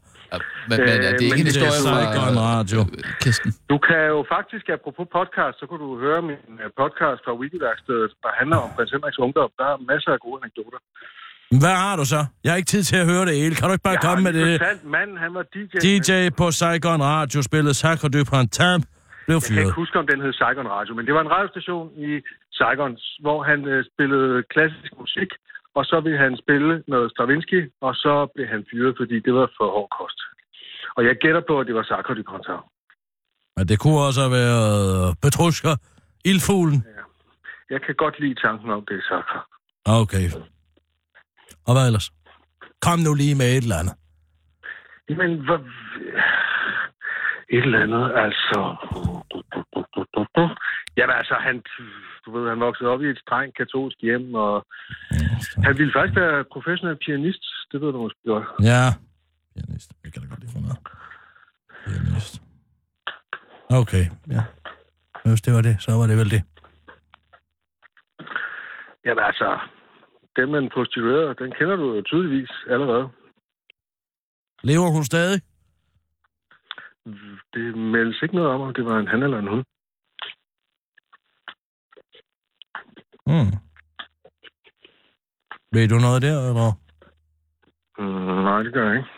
Men, 0.69 0.77
men 0.79 0.79
er 0.79 0.97
det 1.01 1.07
Øh, 1.07 1.25
ikke 1.25 1.35
men 1.35 1.39
en 1.41 1.47
det 1.47 1.55
er 1.57 1.65
historie 1.71 1.81
fra 1.87 1.93
Saigon 2.03 2.37
Radio. 2.51 2.79
øh, 2.81 3.21
Kirsten? 3.23 3.49
Du 3.71 3.77
kan 3.87 4.01
jo 4.13 4.19
faktisk, 4.35 4.65
apropos 4.75 5.07
podcast, 5.17 5.55
så 5.61 5.65
kan 5.69 5.77
du 5.83 5.87
høre 6.05 6.19
min 6.29 6.53
øh, 6.63 6.69
podcast 6.81 7.19
fra 7.25 7.33
Wikiværkstedet, 7.41 8.09
der 8.23 8.31
handler 8.39 8.57
om 8.65 8.69
prins 8.75 8.91
Henriks 8.95 9.19
ungdom. 9.25 9.49
Der 9.61 9.67
er 9.73 9.77
masser 9.91 10.11
af 10.15 10.19
gode 10.25 10.37
anekdoter. 10.41 10.79
hvad 11.63 11.75
har 11.85 11.95
du 12.01 12.05
så? 12.13 12.21
Jeg 12.43 12.49
har 12.51 12.57
ikke 12.61 12.71
tid 12.75 12.83
til 12.91 12.97
at 13.03 13.07
høre 13.13 13.23
det 13.29 13.35
hele. 13.41 13.53
Kan 13.57 13.65
du 13.67 13.73
ikke 13.77 13.87
bare 13.89 13.97
Jeg 14.01 14.05
komme 14.09 14.23
med 14.27 14.33
det? 14.39 14.47
fortalt, 14.59 14.83
manden, 14.95 15.17
han 15.25 15.31
var 15.37 15.43
DJ. 15.55 15.75
DJ 15.85 16.11
på 16.39 16.45
Saigon 16.59 17.01
Radio 17.13 17.39
spillede 17.49 17.73
Sacre 17.81 18.07
du 18.15 18.19
Printemps. 18.31 18.85
Blev 19.27 19.35
Jeg 19.35 19.43
kan 19.43 19.55
fyret. 19.55 19.65
ikke 19.65 19.79
huske, 19.83 19.95
om 20.03 20.07
den 20.11 20.19
hed 20.23 20.33
Saigon 20.41 20.67
Radio, 20.77 20.91
men 20.97 21.03
det 21.07 21.13
var 21.17 21.21
en 21.27 21.31
radiostation 21.35 21.85
i 22.07 22.09
Saigon, 22.57 22.91
hvor 23.25 23.39
han 23.49 23.59
øh, 23.73 23.79
spillede 23.91 24.33
klassisk 24.53 24.91
musik, 25.03 25.29
og 25.79 25.85
så 25.85 25.97
ville 26.05 26.19
han 26.25 26.33
spille 26.43 26.83
noget 26.87 27.11
Stravinsky, 27.11 27.59
og 27.81 27.93
så 27.95 28.13
blev 28.35 28.47
han 28.53 28.61
fyret, 28.71 28.95
fordi 28.99 29.15
det 29.25 29.33
var 29.39 29.47
for 29.57 29.67
hård 29.75 29.89
kost. 29.99 30.19
Og 30.97 31.01
jeg 31.07 31.15
gætter 31.23 31.43
på, 31.49 31.59
at 31.59 31.67
det 31.67 31.75
var 31.75 31.83
Sacre 31.83 32.15
du 32.15 32.23
Contant. 32.31 32.63
Men 33.57 33.67
det 33.69 33.79
kunne 33.79 33.99
også 34.07 34.21
have 34.25 34.35
været 34.41 35.17
Petrushka, 35.23 35.71
Ildfuglen. 36.25 36.81
Jeg 37.69 37.81
kan 37.85 37.95
godt 37.95 38.19
lide 38.19 38.35
tanken 38.45 38.69
om, 38.75 38.85
det 38.89 38.95
er 39.01 39.05
Sacre. 39.09 39.39
Okay. 40.01 40.25
Og 41.67 41.71
hvad 41.75 41.85
ellers? 41.89 42.07
Kom 42.85 42.99
nu 42.99 43.13
lige 43.13 43.35
med 43.41 43.49
et 43.57 43.63
eller 43.65 43.79
andet. 43.81 43.95
Men 45.19 45.31
hvad... 45.47 45.59
Et 47.55 47.63
eller 47.65 47.79
andet, 47.85 48.05
altså... 48.25 48.59
Jamen 50.99 51.15
altså, 51.21 51.35
han, 51.47 51.55
du 52.25 52.27
ved, 52.35 52.49
han 52.49 52.59
voksede 52.59 52.89
op 52.89 53.01
i 53.01 53.09
et 53.09 53.19
strengt 53.25 53.57
katolsk 53.57 53.97
hjem, 54.01 54.33
og 54.33 54.65
han 55.65 55.77
ville 55.77 55.93
faktisk 55.95 56.19
være 56.19 56.43
professionel 56.53 56.97
pianist. 57.05 57.43
Det 57.71 57.81
ved 57.81 57.91
du 57.91 58.01
måske 58.01 58.19
godt. 58.25 58.47
Ja. 58.71 58.83
Pianist. 59.53 59.89
Jeg 60.03 60.13
kan 60.13 60.21
da 60.21 60.27
godt 60.27 60.39
lide 60.39 60.51
for 60.55 60.61
noget. 60.65 60.79
Pianist. 61.85 62.35
Okay, 63.81 64.05
ja. 64.35 64.43
Hvis 65.25 65.41
det 65.41 65.53
var 65.53 65.61
det, 65.61 65.75
så 65.79 65.91
var 65.91 66.07
det 66.07 66.17
vel 66.17 66.31
det. 66.35 66.41
Jamen 69.05 69.23
altså, 69.23 69.59
den 70.35 70.51
med 70.51 70.61
den 70.61 70.69
prostituerede, 70.73 71.35
den 71.41 71.51
kender 71.51 71.75
du 71.75 71.95
jo 71.95 72.01
tydeligvis 72.01 72.51
allerede. 72.69 73.09
Lever 74.63 74.89
hun 74.95 75.03
stadig? 75.03 75.41
Det 77.53 77.77
meldes 77.77 78.21
ikke 78.23 78.35
noget 78.35 78.51
om, 78.51 78.61
om 78.61 78.73
det 78.73 78.85
var 78.85 78.99
en 78.99 79.07
han 79.07 79.23
eller 79.23 79.39
en 79.39 79.47
hun. 79.47 79.63
Hmm. 83.29 83.51
Ved 85.73 85.87
du 85.87 85.97
noget 86.05 86.21
der, 86.21 86.37
eller? 86.49 86.71
Mm, 87.99 88.43
nej, 88.49 88.59
det 88.65 88.73
gør 88.73 88.85
jeg 88.89 88.95
ikke. 88.97 89.09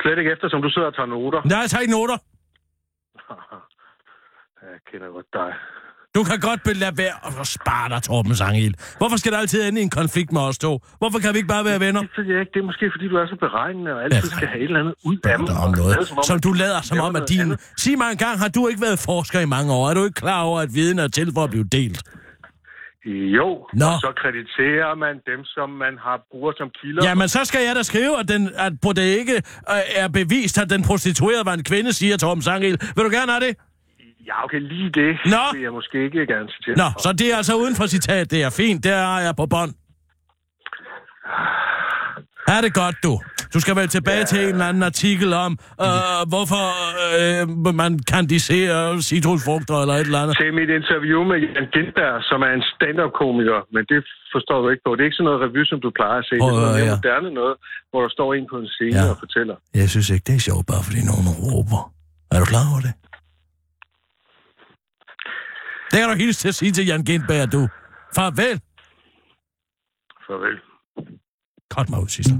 Slet 0.00 0.18
ikke 0.18 0.32
efter, 0.32 0.48
som 0.48 0.62
du 0.62 0.70
sidder 0.70 0.88
og 0.88 0.94
tager 0.94 1.06
noter. 1.06 1.40
Nej, 1.44 1.58
jeg 1.58 1.70
tager 1.70 1.82
ikke 1.82 1.92
noter. 1.98 2.18
Jeg 4.62 4.78
kender 4.90 5.08
godt 5.16 5.26
dig. 5.32 5.50
Du 6.14 6.20
kan 6.28 6.38
godt 6.48 6.60
lade 6.82 6.96
være 7.02 7.16
og 7.38 7.46
spare 7.56 7.88
dig, 7.92 8.00
Torben 8.02 8.34
Sangel. 8.42 8.74
Hvorfor 9.00 9.16
skal 9.16 9.32
der 9.32 9.38
altid 9.38 9.68
ende 9.68 9.80
i 9.80 9.84
en 9.88 9.90
konflikt 10.00 10.32
med 10.32 10.40
os 10.40 10.58
to? 10.58 10.72
Hvorfor 11.00 11.18
kan 11.18 11.28
vi 11.34 11.38
ikke 11.42 11.52
bare 11.56 11.64
være 11.70 11.80
venner? 11.86 12.00
Det 12.00 12.10
ved 12.16 12.24
jeg 12.32 12.40
ikke. 12.40 12.52
Det 12.54 12.60
er 12.60 12.68
måske, 12.70 12.84
fordi 12.94 13.08
du 13.08 13.16
er 13.16 13.26
så 13.26 13.36
beregnende 13.46 13.90
og 13.94 14.02
altid 14.04 14.28
Ja. 14.30 14.36
skal 14.36 14.48
have 14.48 14.60
et 14.60 14.64
eller 14.64 14.80
andet 14.80 14.94
ud 15.10 15.18
af 15.24 15.38
mig. 15.38 15.48
om 15.50 15.70
Og 15.70 15.76
noget, 15.76 16.08
som 16.08 16.18
om, 16.18 16.22
som 16.30 16.38
du 16.46 16.52
lader 16.62 16.80
som 16.90 16.98
om, 17.06 17.16
at 17.16 17.24
din... 17.28 17.48
Sig 17.82 17.94
mig 17.98 18.08
en 18.14 18.20
gang, 18.24 18.34
har 18.44 18.48
du 18.56 18.60
ikke 18.70 18.82
været 18.86 18.98
forsker 19.10 19.38
i 19.40 19.48
mange 19.56 19.70
år? 19.78 19.84
Er 19.90 19.94
du 19.94 20.02
ikke 20.08 20.20
klar 20.24 20.40
over, 20.48 20.58
at 20.66 20.70
viden 20.78 20.98
er 20.98 21.08
til 21.08 21.28
for 21.36 21.44
at 21.44 21.50
blive 21.54 21.64
delt? 21.78 21.98
Jo, 23.06 23.66
Nå. 23.72 23.90
så 24.00 24.12
krediterer 24.16 24.94
man 24.94 25.14
dem, 25.26 25.44
som 25.44 25.70
man 25.70 25.98
har 25.98 26.20
bruger 26.30 26.52
som 26.56 26.70
kilder. 26.82 27.04
Jamen, 27.08 27.28
så 27.28 27.44
skal 27.44 27.60
jeg 27.66 27.76
da 27.76 27.82
skrive, 27.82 28.18
at, 28.20 28.28
den, 28.28 28.50
at 28.56 28.72
på 28.82 28.92
det 28.92 29.02
ikke 29.02 29.36
øh, 29.74 30.02
er 30.02 30.08
bevist, 30.08 30.58
at 30.58 30.70
den 30.70 30.82
prostituerede 30.82 31.44
var 31.46 31.54
en 31.54 31.64
kvinde, 31.64 31.92
siger 31.92 32.16
Torben 32.16 32.42
Sangel. 32.42 32.78
Vil 32.96 33.04
du 33.04 33.10
gerne 33.10 33.32
have 33.32 33.44
det? 33.46 33.56
Ja, 34.26 34.44
okay, 34.44 34.60
lige 34.60 34.90
det 34.90 35.16
Nå. 35.24 35.44
vil 35.52 35.62
jeg 35.62 35.72
måske 35.72 36.04
ikke 36.04 36.26
gerne 36.26 36.48
citere. 36.48 36.76
Nå, 36.76 36.88
så 36.98 37.12
det 37.12 37.32
er 37.32 37.36
altså 37.36 37.54
uden 37.56 37.76
for 37.76 37.86
citat. 37.86 38.30
Det 38.30 38.42
er 38.42 38.50
fint. 38.50 38.84
Det 38.84 38.92
har 38.92 39.20
jeg 39.20 39.34
på 39.36 39.46
bånd. 39.46 39.72
Er 42.54 42.60
det 42.64 42.72
godt, 42.82 42.96
du? 43.06 43.12
Du 43.54 43.58
skal 43.64 43.74
vel 43.80 43.88
tilbage 43.96 44.22
ja. 44.26 44.30
til 44.32 44.40
en 44.42 44.48
eller 44.56 44.68
anden 44.70 44.82
artikel 44.92 45.30
om, 45.46 45.52
øh, 45.86 46.20
hvorfor 46.32 46.64
øh, 47.18 47.74
man 47.82 47.92
kandiserer 48.14 48.80
citrusfrugter 49.10 49.76
eller 49.82 49.94
et 50.00 50.06
eller 50.10 50.20
andet. 50.22 50.34
Til 50.42 50.50
mit 50.60 50.70
interview 50.80 51.20
med 51.30 51.38
Jan 51.44 51.66
Gindberg, 51.74 52.14
som 52.30 52.38
er 52.48 52.52
en 52.58 52.64
stand-up-komiker, 52.72 53.58
men 53.74 53.82
det 53.92 54.00
forstår 54.34 54.58
du 54.62 54.66
ikke 54.72 54.84
på. 54.86 54.90
Det 54.94 55.00
er 55.02 55.08
ikke 55.10 55.18
sådan 55.20 55.28
noget 55.30 55.40
revy, 55.44 55.62
som 55.72 55.78
du 55.84 55.88
plejer 55.98 56.18
at 56.22 56.26
se. 56.30 56.34
Prøv 56.42 56.50
det 56.50 56.58
er 56.58 56.62
noget 56.66 56.80
høre. 56.84 56.96
moderne 56.96 57.30
noget, 57.40 57.54
hvor 57.90 58.00
der 58.04 58.10
står 58.16 58.28
en 58.38 58.44
på 58.52 58.56
en 58.62 58.68
scene 58.74 58.94
Ja. 58.98 59.04
ja. 59.04 59.10
og 59.14 59.16
fortæller. 59.24 59.56
Jeg 59.80 59.88
synes 59.94 60.08
ikke, 60.14 60.24
det 60.28 60.34
er 60.40 60.42
sjovt, 60.48 60.64
bare 60.72 60.82
fordi 60.88 61.00
nogen 61.10 61.26
råber. 61.46 61.80
Er 62.34 62.38
du 62.42 62.46
klar 62.52 62.64
over 62.72 62.80
det? 62.86 62.92
Det 65.90 65.96
kan 66.00 66.08
du 66.12 66.16
hilse 66.24 66.38
til 66.42 66.48
at 66.52 66.58
sige 66.60 66.72
til 66.76 66.84
Jan 66.90 67.02
Gindberg, 67.08 67.46
du. 67.56 67.62
Farvel. 68.16 68.56
Farvel. 70.26 70.56
Godt 71.74 71.90
mig 71.90 72.02
ud, 72.02 72.08
sidste. 72.08 72.34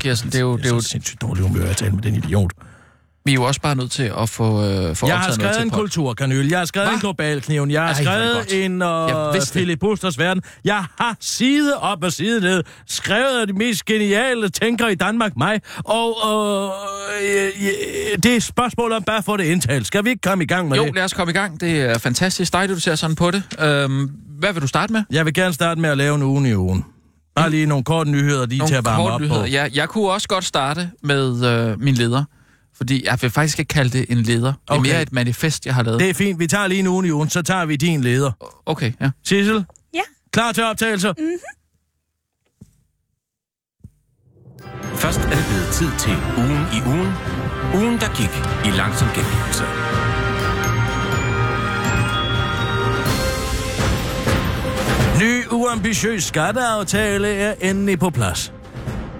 Kirsten, 0.00 0.30
det 0.30 0.36
er 0.38 0.40
jo, 0.42 0.56
det 0.56 0.66
er 0.66 0.70
jo, 0.74 0.80
så 0.80 0.88
sindssygt 0.88 1.22
dårlig 1.22 1.42
humør 1.48 1.66
at 1.70 1.76
tale 1.76 1.92
med 1.92 2.02
den 2.02 2.14
idiot. 2.14 2.52
vi 3.24 3.30
er 3.30 3.34
jo 3.34 3.42
også 3.42 3.60
bare 3.60 3.74
nødt 3.74 3.90
til 3.90 4.12
at 4.18 4.28
få, 4.28 4.64
øh, 4.64 4.96
få 4.96 5.06
Jeg 5.06 5.18
har 5.18 5.22
noget 5.22 5.34
skrevet 5.34 5.54
til 5.56 5.64
en 5.64 5.70
kulturkanyl. 5.70 6.48
Jeg 6.48 6.58
har 6.58 6.64
skrevet 6.64 6.88
Hva? 6.88 6.94
en 6.94 7.00
globalkniven. 7.00 7.70
Jeg 7.70 7.82
har 7.82 7.88
Ej, 7.88 8.02
skrevet 8.02 8.64
en 8.64 8.80
det. 8.80 9.50
Philip 9.52 9.78
Busters 9.80 10.18
verden. 10.18 10.42
Jeg 10.64 10.84
har 10.98 11.16
side 11.20 11.78
op 11.80 12.04
og 12.04 12.12
side 12.12 12.40
ned. 12.40 12.62
Skrevet 12.86 13.40
af 13.40 13.46
de 13.46 13.52
mest 13.52 13.84
geniale 13.84 14.48
tænkere 14.48 14.92
i 14.92 14.94
Danmark, 14.94 15.36
mig. 15.36 15.60
Og 15.84 16.08
uh, 16.08 16.70
det 18.22 18.26
er 18.32 18.36
et 18.36 18.42
spørgsmål 18.42 18.92
om 18.92 19.02
bare 19.02 19.18
at 19.18 19.24
få 19.24 19.36
det 19.36 19.44
indtalt. 19.44 19.86
Skal 19.86 20.04
vi 20.04 20.10
ikke 20.10 20.22
komme 20.22 20.44
i 20.44 20.46
gang 20.46 20.68
med 20.68 20.76
Jo, 20.76 20.84
det? 20.86 20.94
lad 20.94 21.04
os 21.04 21.12
komme 21.12 21.30
i 21.30 21.34
gang. 21.34 21.60
Det 21.60 21.80
er 21.80 21.98
fantastisk. 21.98 22.52
Dejligt, 22.52 22.76
du 22.76 22.80
ser 22.80 22.94
sådan 22.94 23.16
på 23.16 23.30
det. 23.30 23.42
Øhm, 23.60 24.10
hvad 24.38 24.52
vil 24.52 24.62
du 24.62 24.66
starte 24.66 24.92
med? 24.92 25.02
Jeg 25.10 25.24
vil 25.24 25.34
gerne 25.34 25.52
starte 25.54 25.80
med 25.80 25.90
at 25.90 25.98
lave 25.98 26.14
en 26.14 26.22
ugen 26.22 26.46
i 26.46 26.54
ugen. 26.54 26.84
Bare 27.40 27.50
lige 27.50 27.66
nogle 27.66 27.84
korte 27.84 28.10
nyheder 28.10 28.46
lige 28.46 28.66
til 28.66 28.74
at 28.74 28.84
varme 28.84 29.02
korte 29.02 29.12
op 29.12 29.20
nyheder. 29.20 29.40
på. 29.40 29.46
Ja, 29.46 29.68
jeg 29.74 29.88
kunne 29.88 30.10
også 30.10 30.28
godt 30.28 30.44
starte 30.44 30.90
med 31.02 31.44
øh, 31.46 31.80
min 31.80 31.94
leder. 31.94 32.24
Fordi 32.76 33.04
jeg 33.06 33.18
vil 33.22 33.30
faktisk 33.30 33.58
ikke 33.58 33.68
kalde 33.68 33.98
det 33.98 34.06
en 34.10 34.18
leder. 34.22 34.52
Det 34.52 34.58
er 34.68 34.74
Okay. 34.74 34.90
mere 34.90 35.02
et 35.02 35.12
manifest, 35.12 35.66
jeg 35.66 35.74
har 35.74 35.82
lavet. 35.82 36.00
Det 36.00 36.10
er 36.10 36.14
fint. 36.14 36.38
Vi 36.38 36.46
tager 36.46 36.66
lige 36.66 36.80
en 36.80 36.86
ugen 36.86 37.06
i 37.06 37.10
ugen, 37.10 37.28
så 37.30 37.42
tager 37.42 37.64
vi 37.64 37.76
din 37.76 38.00
leder. 38.00 38.32
Okay, 38.66 38.92
ja. 39.00 39.10
Sissel? 39.24 39.64
Ja. 39.94 40.00
Klar 40.32 40.52
til 40.52 40.64
optagelser? 40.64 41.12
Mm. 41.18 41.24
Først 44.94 45.18
er 45.20 45.22
det 45.36 45.46
blevet 45.50 45.68
tid 45.72 45.90
til 45.98 46.16
ugen 46.38 46.62
i 46.76 46.80
ugen. 46.86 47.12
Ugen, 47.74 47.98
der 48.00 48.08
gik 48.20 48.32
i 48.72 48.76
langsom 48.76 49.08
gengivelse. 49.14 49.64
Ny 55.20 55.46
uambitiøs 55.50 56.24
skatteaftale 56.24 57.28
er 57.28 57.54
endelig 57.60 57.98
på 57.98 58.10
plads. 58.10 58.52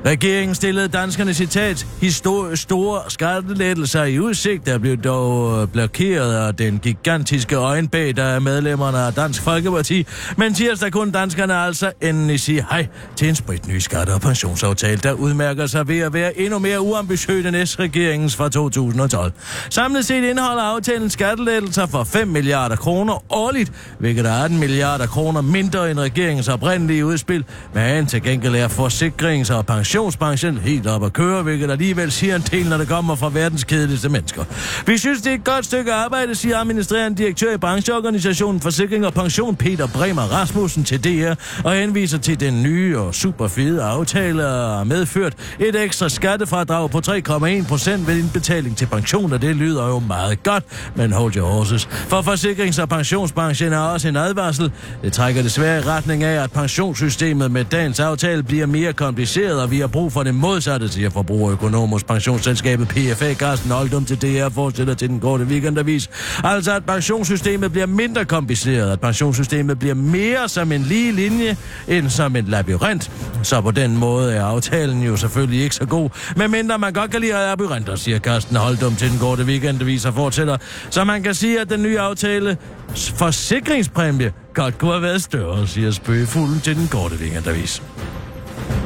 Regeringen 0.06 0.54
stillede 0.54 0.88
danskerne 0.88 1.34
citat 1.34 1.86
historisk 2.00 2.62
store 2.62 3.00
skattelettelser 3.08 4.04
i 4.04 4.20
udsigt, 4.20 4.66
der 4.66 4.78
blev 4.78 4.96
dog 4.96 5.62
øh, 5.62 5.68
blokeret 5.68 6.34
af 6.34 6.54
den 6.56 6.78
gigantiske 6.78 7.56
øjenbæg, 7.56 8.16
der 8.16 8.22
er 8.24 8.38
medlemmerne 8.38 8.98
af 8.98 9.12
Dansk 9.12 9.42
Folkeparti. 9.42 10.06
Men 10.36 10.54
tirsdag 10.54 10.92
kunne 10.92 11.12
danskerne 11.12 11.54
altså 11.54 11.92
endelig 12.00 12.40
sige 12.40 12.66
hej 12.70 12.86
til 13.16 13.28
en 13.28 13.34
spritny 13.34 13.78
skatte- 13.78 14.14
og 14.14 14.20
pensionsaftale, 14.20 14.96
der 14.96 15.12
udmærker 15.12 15.66
sig 15.66 15.88
ved 15.88 15.98
at 15.98 16.12
være 16.12 16.38
endnu 16.38 16.58
mere 16.58 16.80
uambitiøs 16.80 17.46
end 17.46 17.66
S-regeringens 17.66 18.36
fra 18.36 18.48
2012. 18.48 19.32
Samlet 19.70 20.04
set 20.04 20.24
indeholder 20.24 20.62
aftalen 20.62 21.10
skattelettelser 21.10 21.86
for 21.86 22.04
5 22.04 22.28
milliarder 22.28 22.76
kroner 22.76 23.24
årligt, 23.32 23.72
hvilket 23.98 24.26
er 24.26 24.44
18 24.44 24.58
milliarder 24.58 25.06
kroner 25.06 25.40
mindre 25.40 25.90
end 25.90 25.98
regeringens 26.00 26.48
oprindelige 26.48 27.06
udspil, 27.06 27.44
men 27.74 28.06
til 28.06 28.22
gengæld 28.22 28.54
er 28.54 28.68
forsikrings- 28.68 29.54
og 29.54 29.66
pensionsbranchen 29.90 30.58
helt 30.58 30.86
op 30.86 31.04
at 31.04 31.12
køre, 31.12 31.42
hvilket 31.42 31.70
alligevel 31.70 32.12
siger 32.12 32.36
en 32.36 32.42
del, 32.42 32.68
når 32.68 32.76
det 32.76 32.88
kommer 32.88 33.14
fra 33.14 33.30
verdens 33.32 33.64
kedeligste 33.64 34.08
mennesker. 34.08 34.44
Vi 34.86 34.98
synes, 34.98 35.22
det 35.22 35.30
er 35.30 35.34
et 35.34 35.44
godt 35.44 35.64
stykke 35.64 35.92
arbejde, 35.92 36.34
siger 36.34 36.58
administrerende 36.58 37.18
direktør 37.18 37.54
i 37.54 37.56
brancheorganisationen 37.56 38.60
Forsikring 38.60 39.06
og 39.06 39.14
Pension, 39.14 39.56
Peter 39.56 39.86
Bremer 39.86 40.22
Rasmussen 40.22 40.84
til 40.84 41.04
DR, 41.04 41.34
og 41.64 41.72
henviser 41.72 42.18
til 42.18 42.40
den 42.40 42.62
nye 42.62 42.98
og 42.98 43.14
super 43.14 43.48
fede 43.48 43.82
aftale, 43.82 44.46
og 44.46 44.76
har 44.76 44.84
medført 44.84 45.34
et 45.58 45.82
ekstra 45.84 46.08
skattefradrag 46.08 46.90
på 46.90 47.00
3,1 47.06 47.68
procent 47.68 48.06
ved 48.06 48.18
indbetaling 48.18 48.76
til 48.76 48.86
pension, 48.86 49.32
og 49.32 49.42
det 49.42 49.56
lyder 49.56 49.86
jo 49.86 49.98
meget 49.98 50.42
godt, 50.42 50.64
men 50.94 51.12
hold 51.12 51.36
your 51.36 51.48
horses. 51.48 51.86
For 51.86 52.22
forsikrings- 52.22 52.82
og 52.82 52.88
pensionsbranchen 52.88 53.72
er 53.72 53.78
også 53.78 54.08
en 54.08 54.16
advarsel. 54.16 54.72
Det 55.02 55.12
trækker 55.12 55.42
desværre 55.42 55.78
i 55.78 55.82
retning 55.82 56.24
af, 56.24 56.42
at 56.42 56.52
pensionssystemet 56.52 57.50
med 57.50 57.64
dagens 57.64 58.00
aftale 58.00 58.42
bliver 58.42 58.66
mere 58.66 58.92
kompliceret, 58.92 59.62
og 59.62 59.70
vi 59.70 59.79
har 59.80 59.88
brug 59.88 60.12
for 60.12 60.22
det 60.22 60.34
modsatte, 60.34 60.88
siger 60.88 61.10
forbrugerøkonom 61.10 61.88
hos 61.88 62.04
pensionsselskabet 62.04 62.88
PFA. 62.88 63.34
Carsten 63.34 63.70
Holdum 63.70 64.04
til 64.04 64.22
DR 64.22 64.48
forestiller 64.48 64.94
til 64.94 65.08
den 65.08 65.20
korte 65.20 65.44
weekendavis. 65.44 66.10
Altså, 66.44 66.72
at 66.72 66.84
pensionssystemet 66.84 67.72
bliver 67.72 67.86
mindre 67.86 68.24
kompliceret, 68.24 68.92
at 68.92 69.00
pensionssystemet 69.00 69.78
bliver 69.78 69.94
mere 69.94 70.48
som 70.48 70.72
en 70.72 70.82
lige 70.82 71.12
linje, 71.12 71.56
end 71.88 72.10
som 72.10 72.36
en 72.36 72.44
labyrint. 72.44 73.10
Så 73.42 73.60
på 73.60 73.70
den 73.70 73.96
måde 73.96 74.34
er 74.34 74.44
aftalen 74.44 75.02
jo 75.02 75.16
selvfølgelig 75.16 75.62
ikke 75.62 75.74
så 75.74 75.84
god, 75.86 76.10
medmindre 76.36 76.78
man 76.78 76.92
godt 76.92 77.10
kan 77.10 77.20
lide 77.20 77.32
labyrinter, 77.32 77.96
siger 77.96 78.18
Carsten 78.18 78.56
Holdum 78.56 78.96
til 78.96 79.10
den 79.10 79.18
korte 79.18 79.44
weekendavis 79.44 80.04
og 80.04 80.14
fortsætter. 80.14 80.56
Så 80.90 81.04
man 81.04 81.22
kan 81.22 81.34
sige, 81.34 81.60
at 81.60 81.70
den 81.70 81.82
nye 81.82 82.00
aftale 82.00 82.56
forsikringspræmie 82.94 84.32
godt 84.54 84.78
kunne 84.78 84.92
have 84.92 85.02
været 85.02 85.22
større, 85.22 85.66
siger 85.66 85.90
spøgefuglen 85.90 86.60
til 86.60 86.76
den 86.76 86.88
korte 86.88 87.14
weekendavis. 87.14 87.82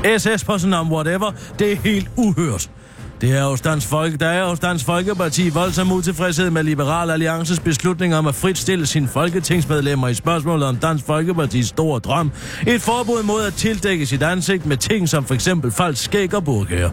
SS-personam, 0.04 0.92
whatever, 0.92 1.32
det 1.58 1.72
er 1.72 1.76
helt 1.76 2.10
uhørt. 2.16 2.70
Det 3.24 3.32
er 3.32 3.44
hos 3.44 3.60
Dansk 3.60 3.86
Folke, 3.88 4.16
der 4.16 4.26
er 4.26 4.48
hos 4.48 4.58
Dansk 4.58 4.84
Folkeparti 4.84 5.48
voldsom 5.48 5.92
utilfredshed 5.92 6.50
med 6.50 6.62
Liberal 6.62 7.10
Alliances 7.10 7.60
beslutning 7.60 8.14
om 8.16 8.26
at 8.26 8.34
fritstille 8.34 8.86
sine 8.86 9.08
folketingsmedlemmer 9.08 10.08
i 10.08 10.14
spørgsmålet 10.14 10.68
om 10.68 10.76
Dansk 10.76 11.06
Folkepartis 11.06 11.66
store 11.66 12.00
drøm. 12.00 12.32
Et 12.66 12.82
forbud 12.82 13.22
mod 13.22 13.42
at 13.44 13.54
tildække 13.54 14.06
sit 14.06 14.22
ansigt 14.22 14.66
med 14.66 14.76
ting 14.76 15.08
som 15.08 15.24
for 15.24 15.34
eksempel 15.34 15.72
falsk 15.72 16.04
skæg 16.04 16.34
og 16.34 16.44
burgær. 16.44 16.88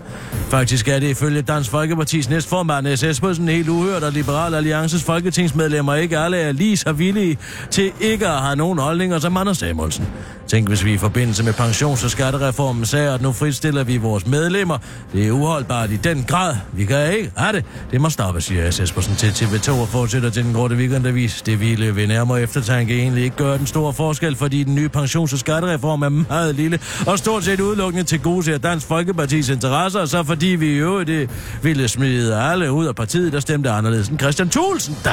Faktisk 0.50 0.88
er 0.88 1.00
det 1.00 1.10
ifølge 1.10 1.42
Dansk 1.42 1.70
Folkepartis 1.70 2.30
næstformand 2.30 2.98
SS 2.98 3.20
på 3.20 3.32
helt 3.32 3.70
uhørt, 3.70 4.04
at 4.04 4.14
Liberal 4.14 4.56
Alliances 4.56 5.04
folketingsmedlemmer 5.04 5.96
ikke 5.96 6.18
alle 6.18 6.38
er 6.38 6.52
lige 6.52 6.78
så 6.78 6.92
villige 6.92 7.38
til 7.72 7.92
ikke 8.00 8.28
at 8.28 8.42
have 8.42 8.56
nogen 8.56 8.80
holdninger 8.80 9.20
som 9.20 9.38
Anders 9.38 9.58
Samuelsen. 9.58 10.08
Tænk, 10.48 10.68
hvis 10.68 10.86
vi 10.86 10.94
i 10.94 10.98
forbindelse 10.98 11.44
med 11.44 11.54
pensions- 11.54 12.04
og 12.04 12.12
skattereformen 12.12 12.86
sagde, 12.86 13.14
at 13.14 13.22
nu 13.22 13.32
fritstiller 13.32 13.84
vi 13.84 13.98
vores 13.98 14.28
medlemmer. 14.28 14.78
Det 15.14 15.28
er 15.28 15.32
uholdbart 15.32 15.92
i 15.92 15.96
den 15.96 16.21
grad. 16.28 16.56
Vi 16.74 16.86
kan 16.86 17.14
ikke 17.14 17.32
have 17.36 17.54
det. 17.54 17.66
Det 17.92 18.02
må 18.02 18.10
stoppe, 18.10 18.42
siger 18.42 18.72
S. 18.72 18.80
Espersen 18.80 19.16
til 19.16 19.28
TV2 19.28 19.72
og 19.72 19.88
fortsætter 19.88 20.30
til 20.30 20.44
den 20.44 20.54
korte 20.54 20.76
weekendavis. 20.76 21.42
Det 21.42 21.60
ville 21.60 21.96
ved 21.96 22.08
nærmere 22.08 22.42
eftertanke 22.42 23.00
egentlig 23.00 23.24
ikke 23.24 23.36
gøre 23.36 23.58
den 23.58 23.68
store 23.68 23.94
forskel, 23.94 24.36
fordi 24.36 24.64
den 24.64 24.76
nye 24.76 24.90
pensions- 24.98 25.34
og 25.34 25.40
skattereform 25.40 26.02
er 26.02 26.10
meget 26.10 26.56
lille 26.56 26.80
og 27.08 27.18
stort 27.18 27.44
set 27.44 27.60
udelukkende 27.60 28.04
til 28.04 28.20
gode 28.20 28.46
til 28.46 28.64
Dansk 28.64 28.88
Folkepartis 28.88 29.50
interesser, 29.50 30.00
og 30.00 30.08
så 30.08 30.24
fordi 30.24 30.48
vi 30.48 30.68
i 30.68 30.76
øvrigt 30.76 31.10
eh, 31.10 31.28
ville 31.62 31.88
smide 31.88 32.42
alle 32.42 32.72
ud 32.72 32.86
af 32.86 32.96
partiet, 32.96 33.34
der 33.34 33.40
stemte 33.40 33.70
anderledes 33.70 34.08
end 34.10 34.20
Christian 34.20 34.50
Thulsen, 34.50 34.98
der 35.04 35.12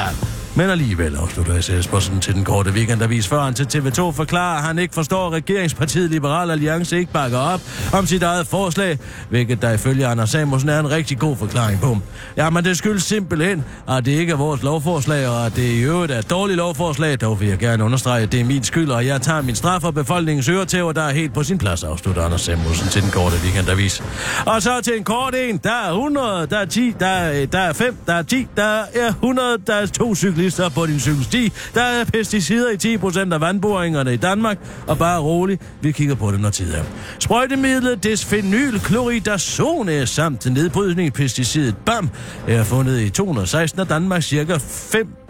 men 0.59 0.69
alligevel 0.69 1.15
afslutter 1.15 1.61
S. 1.61 1.69
Espersen 1.69 2.19
til 2.19 2.33
den 2.33 2.43
korte 2.43 2.71
weekendavis, 2.71 3.27
før 3.27 3.41
han 3.41 3.53
til 3.53 3.63
TV2 3.63 4.11
forklarer, 4.11 4.57
at 4.57 4.63
han 4.63 4.79
ikke 4.79 4.93
forstår, 4.93 5.27
at 5.27 5.33
regeringspartiet 5.33 6.11
Liberal 6.11 6.51
Alliance 6.51 6.97
ikke 6.97 7.11
bakker 7.13 7.37
op 7.37 7.61
om 7.93 8.05
sit 8.05 8.23
eget 8.23 8.47
forslag, 8.47 8.97
hvilket 9.29 9.61
der 9.61 9.71
ifølge 9.71 10.07
Anders 10.07 10.29
Samuelsen 10.29 10.69
er 10.69 10.79
en 10.79 10.91
rigtig 10.91 11.19
god 11.19 11.37
forklaring 11.37 11.81
på. 11.81 11.97
Jamen 12.37 12.65
det 12.65 12.77
skyldes 12.77 13.03
simpelthen, 13.03 13.63
at 13.89 14.05
det 14.05 14.11
ikke 14.11 14.31
er 14.31 14.37
vores 14.37 14.63
lovforslag, 14.63 15.27
og 15.27 15.45
at 15.45 15.55
det 15.55 15.63
i 15.63 15.81
øvrigt 15.81 16.11
er 16.11 16.19
et 16.19 16.29
dårligt 16.29 16.57
lovforslag, 16.57 17.21
dog 17.21 17.39
vil 17.39 17.47
jeg 17.47 17.57
gerne 17.57 17.83
understrege, 17.83 18.23
at 18.23 18.31
det 18.31 18.39
er 18.39 18.45
min 18.45 18.63
skyld, 18.63 18.89
og 18.89 19.05
jeg 19.05 19.21
tager 19.21 19.41
min 19.41 19.55
straf 19.55 19.83
og 19.83 19.93
befolkningens 19.93 20.49
øretæver, 20.49 20.91
der 20.91 21.01
er 21.03 21.13
helt 21.13 21.33
på 21.33 21.43
sin 21.43 21.57
plads, 21.57 21.83
afslutter 21.83 22.23
Anders 22.23 22.41
Samuelsen 22.41 22.87
til 22.89 23.01
den 23.01 23.11
korte 23.11 23.35
weekendavis. 23.43 24.03
Og 24.45 24.61
så 24.61 24.81
til 24.81 24.97
en 24.97 25.03
kort 25.03 25.35
en, 25.35 25.57
der 25.63 25.87
er 25.87 25.89
100, 25.89 26.47
der 26.47 26.57
er 26.57 26.65
10, 26.65 26.93
der 26.99 27.07
er, 27.07 27.45
der 27.45 27.59
er 27.59 27.73
5, 27.73 27.97
der 28.07 28.13
er 28.13 28.23
10, 28.23 28.47
der 28.57 28.83
er 28.93 29.07
100, 29.07 29.57
der 29.67 29.73
er 29.73 29.85
to 29.85 30.15
cyklister 30.15 30.48
på 30.75 30.85
din 30.85 30.99
cykelsti, 30.99 31.51
der 31.73 31.81
er 31.81 32.05
pesticider 32.05 32.69
i 32.69 32.95
10% 32.95 33.33
af 33.33 33.41
vandboringerne 33.41 34.13
i 34.13 34.17
Danmark, 34.17 34.57
og 34.87 34.97
bare 34.97 35.19
rolig, 35.19 35.59
vi 35.81 35.91
kigger 35.91 36.15
på 36.15 36.31
det, 36.31 36.39
når 36.39 36.49
tid 36.49 36.73
er. 36.73 36.83
Sprøjtemidlet 37.19 38.03
desfenylchloridazone 38.03 40.05
samt 40.05 40.53
nedbrydning 40.53 41.07
i 41.07 41.11
pesticidet 41.11 41.75
BAM 41.85 42.09
er 42.47 42.63
fundet 42.63 43.01
i 43.01 43.09
216 43.09 43.79
af 43.79 43.87
Danmarks 43.87 44.25
cirka 44.25 44.57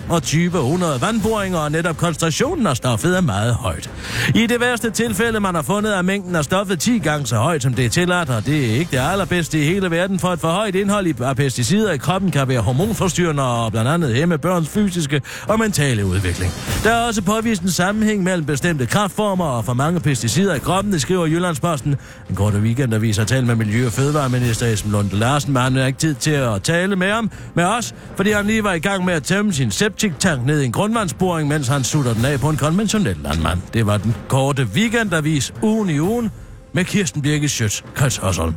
2500 0.10 1.02
vandboringer, 1.02 1.60
og 1.60 1.72
netop 1.72 1.98
koncentrationen 1.98 2.68
af 2.68 2.78
stoffet 2.78 3.18
er 3.18 3.22
meget 3.22 3.54
højt. 3.54 3.90
I 4.36 4.48
det 4.48 4.60
værste 4.60 4.90
tilfælde, 4.90 5.40
man 5.40 5.56
har 5.56 5.62
fundet, 5.62 5.98
er 5.98 6.02
mængden 6.02 6.36
af 6.36 6.44
stoffet 6.44 6.80
10 6.80 6.98
gange 6.98 7.28
så 7.28 7.36
højt, 7.36 7.64
som 7.64 7.74
det 7.74 7.86
er 7.86 7.90
tilladt, 7.90 8.30
og 8.30 8.46
det 8.46 8.66
er 8.66 8.80
ikke 8.80 8.92
det 8.92 9.02
allerbedste 9.12 9.60
i 9.60 9.64
hele 9.64 9.92
verden, 9.92 10.20
for 10.20 10.28
et 10.28 10.40
for 10.40 10.52
højt 10.52 10.76
indhold 10.76 11.22
af 11.22 11.36
pesticider 11.36 11.92
i 11.92 11.98
kroppen 11.98 12.32
kan 12.32 12.48
være 12.48 12.62
hormonforstyrrende 12.62 13.44
og 13.44 13.72
blandt 13.72 13.90
andet 13.90 14.16
hæmme 14.16 14.38
børns 14.38 14.70
fysiske 14.70 15.09
og 15.48 15.60
mentale 15.60 16.06
udvikling. 16.06 16.52
Der 16.84 16.92
er 16.92 17.08
også 17.08 17.22
påvist 17.22 17.62
en 17.62 17.72
sammenhæng 17.72 18.24
mellem 18.24 18.46
bestemte 18.46 18.86
kraftformer 18.86 19.46
og 19.46 19.66
for 19.66 19.74
mange 19.74 20.00
pesticider 20.00 20.56
i 20.56 20.60
kroppen, 20.60 20.94
det 20.94 21.02
skriver 21.02 21.26
Jyllandsposten. 21.26 21.96
En 22.30 22.36
kort 22.36 22.54
weekendavis 22.54 23.18
har 23.18 23.26
talt 23.26 23.48
med 23.48 23.56
Miljø- 23.56 23.86
og 23.86 23.92
Fødevareminister 23.92 24.68
Esben 24.68 24.92
Lunde 24.92 25.16
Larsen, 25.16 25.54
men 25.54 25.62
han 25.62 25.76
har 25.76 25.86
ikke 25.86 26.00
tid 26.00 26.16
til 26.16 26.32
at 26.32 26.64
tale 26.64 26.96
med 26.96 27.12
ham, 27.12 27.32
med 27.54 27.64
os, 27.64 27.96
fordi 28.16 28.32
han 28.32 28.46
lige 28.46 28.64
var 28.64 28.74
i 28.74 28.80
gang 28.80 29.06
med 29.06 29.14
at 29.14 29.24
tømme 29.24 29.54
sin 29.54 29.72
septiktank 29.72 30.46
ned 30.46 30.62
i 30.62 30.66
en 30.66 30.72
grundvandsboring, 30.72 31.48
mens 31.48 31.68
han 31.68 31.84
sutter 31.84 32.14
den 32.14 32.26
af 32.26 32.40
på 32.40 32.50
en 32.50 32.58
konventionel 32.58 33.18
landmand. 33.24 33.60
Det 33.74 33.86
var 33.86 33.98
den 33.98 34.16
korte 34.28 34.68
weekendavis 34.76 35.54
ugen 35.62 35.90
i 35.90 36.00
ugen 36.00 36.32
med 36.74 36.86
Kirsten 36.86 37.22
Birke 37.22 37.50
Schøtz, 37.50 37.82
Kreds 37.96 38.18
Hørsholm. 38.18 38.54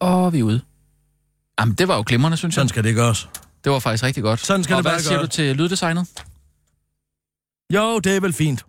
Og 0.00 0.32
vi 0.32 0.38
er 0.38 0.42
ude. 0.42 0.60
Jamen, 1.60 1.74
det 1.74 1.88
var 1.88 1.96
jo 1.96 2.04
glimrende, 2.06 2.36
synes 2.36 2.52
jeg. 2.52 2.60
Sådan 2.60 2.68
skal 2.68 2.84
det 2.84 2.94
gøres. 2.94 3.28
Det 3.64 3.72
var 3.72 3.78
faktisk 3.78 4.04
rigtig 4.04 4.22
godt. 4.22 4.40
Sådan 4.40 4.64
skal 4.64 4.76
og 4.76 4.78
det 4.78 4.84
hvad 4.84 4.92
bare 4.92 5.02
siger 5.02 5.20
du 5.20 5.26
til 5.26 5.56
lyddesignet? 5.56 6.24
Jo, 7.74 7.98
det 7.98 8.16
er 8.16 8.20
vel 8.20 8.32
fint. 8.32 8.60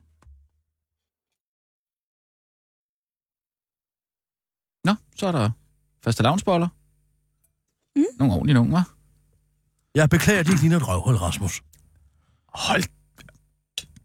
Nå, 4.86 4.96
så 5.16 5.28
er 5.28 5.32
der 5.32 5.50
faste 6.04 6.24
lavnsboller. 6.24 6.68
Mm. 7.96 8.06
Nogle 8.20 8.34
ordentlige 8.34 8.54
nogle, 8.54 8.78
hva'? 8.78 8.84
Jeg 9.96 10.10
beklager, 10.10 10.44
de 10.44 10.52
ikke 10.52 10.62
ligner 10.62 10.78
et 10.78 10.88
røvhul, 10.88 11.16
Rasmus. 11.16 11.62
Hold. 12.48 12.84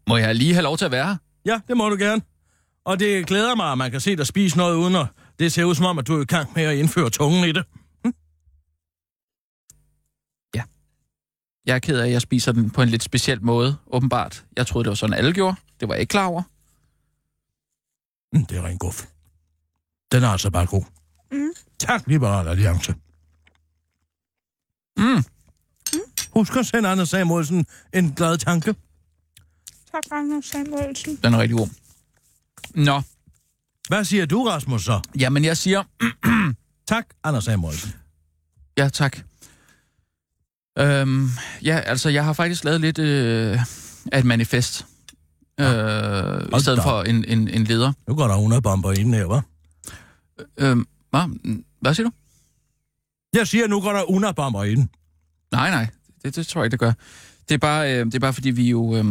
Må 0.09 0.17
jeg 0.17 0.35
lige 0.35 0.53
have 0.53 0.63
lov 0.63 0.77
til 0.77 0.85
at 0.85 0.91
være 0.91 1.05
her? 1.05 1.17
Ja, 1.45 1.61
det 1.67 1.77
må 1.77 1.89
du 1.89 1.95
gerne. 1.95 2.21
Og 2.85 2.99
det 2.99 3.27
glæder 3.27 3.55
mig, 3.55 3.71
at 3.71 3.77
man 3.77 3.91
kan 3.91 4.01
se 4.01 4.15
dig 4.15 4.27
spise 4.27 4.57
noget 4.57 4.75
uden 4.75 4.95
at 4.95 5.07
det 5.39 5.51
ser 5.53 5.63
ud 5.63 5.75
som 5.75 5.85
om, 5.85 5.99
at 5.99 6.07
du 6.07 6.17
er 6.17 6.21
i 6.21 6.25
gang 6.25 6.49
med 6.55 6.63
at 6.63 6.77
indføre 6.77 7.09
tungen 7.09 7.49
i 7.49 7.51
det. 7.51 7.63
Jeg 11.67 11.75
er 11.75 11.79
ked 11.79 11.99
af, 11.99 12.05
at 12.05 12.11
jeg 12.11 12.21
spiser 12.21 12.51
den 12.51 12.69
på 12.69 12.81
en 12.81 12.89
lidt 12.89 13.03
speciel 13.03 13.43
måde, 13.43 13.77
åbenbart. 13.87 14.45
Jeg 14.57 14.67
troede, 14.67 14.83
det 14.83 14.89
var 14.89 14.95
sådan, 14.95 15.13
alle 15.13 15.33
gjorde. 15.33 15.55
Det 15.79 15.87
var 15.87 15.93
jeg 15.93 16.01
ikke 16.01 16.11
klar 16.11 16.25
over. 16.25 16.43
Mm, 18.33 18.45
det 18.45 18.57
er 18.57 18.65
rent 18.65 18.79
guf. 18.79 19.05
Den 20.11 20.23
er 20.23 20.27
altså 20.27 20.49
bare 20.49 20.65
god. 20.65 20.83
Mm. 21.31 21.49
Tak, 21.79 22.07
Liberal 22.07 22.47
Alliance. 22.47 22.95
Mm. 24.97 25.23
Husk 26.33 26.55
at 26.55 26.65
sende 26.65 26.89
Anders 26.89 27.09
Samuelsen 27.09 27.65
en 27.93 28.13
glad 28.13 28.37
tanke. 28.37 28.75
Tak, 29.91 30.03
Anders 30.11 30.45
Samuelsen. 30.45 31.15
Den 31.23 31.33
er 31.33 31.37
rigtig 31.37 31.57
god. 31.57 31.69
Nå, 32.73 33.01
Hvad 33.87 34.03
siger 34.05 34.25
du, 34.25 34.47
Rasmus, 34.47 34.85
så? 34.85 35.01
jamen 35.19 35.45
jeg 35.45 35.57
siger... 35.57 35.83
Tak, 36.87 37.05
Anders 37.23 37.43
Samuelsen. 37.43 37.93
Ja, 38.77 38.89
tak. 38.89 39.17
Øhm, 40.79 41.29
ja, 41.63 41.79
altså, 41.79 42.09
jeg 42.09 42.25
har 42.25 42.33
faktisk 42.33 42.63
lavet 42.63 42.81
lidt 42.81 42.99
øh, 42.99 43.59
af 44.11 44.19
et 44.19 44.25
manifest. 44.25 44.85
Øh, 45.59 45.65
I 45.65 46.59
stedet 46.59 46.77
da. 46.77 46.83
for 46.83 47.03
en, 47.03 47.25
en, 47.27 47.47
en 47.47 47.63
leder. 47.63 47.93
Nu 48.07 48.15
går 48.15 48.27
der 48.27 48.33
100 48.35 48.61
bomber 48.61 48.91
ind 48.91 49.15
her, 49.15 49.25
hva'? 49.25 49.41
Øhm, 50.57 50.87
hvad? 51.09 51.55
hvad 51.81 51.93
siger 51.93 52.07
du? 52.09 52.13
Jeg 53.33 53.47
siger, 53.47 53.67
nu 53.67 53.81
går 53.81 53.93
der 53.93 54.01
100 54.03 54.33
bomber 54.33 54.63
ind. 54.63 54.89
Nej, 55.51 55.69
nej. 55.69 55.87
Det, 56.23 56.35
det 56.35 56.47
tror 56.47 56.61
jeg 56.61 56.65
ikke, 56.65 56.71
det 56.71 56.79
gør. 56.79 56.93
Det 57.49 57.53
er 57.53 57.59
bare, 57.59 57.93
øh, 57.93 58.05
det 58.05 58.15
er 58.15 58.19
bare 58.19 58.33
fordi, 58.33 58.49
vi 58.49 58.69
jo... 58.69 58.95
Øh, 58.95 59.05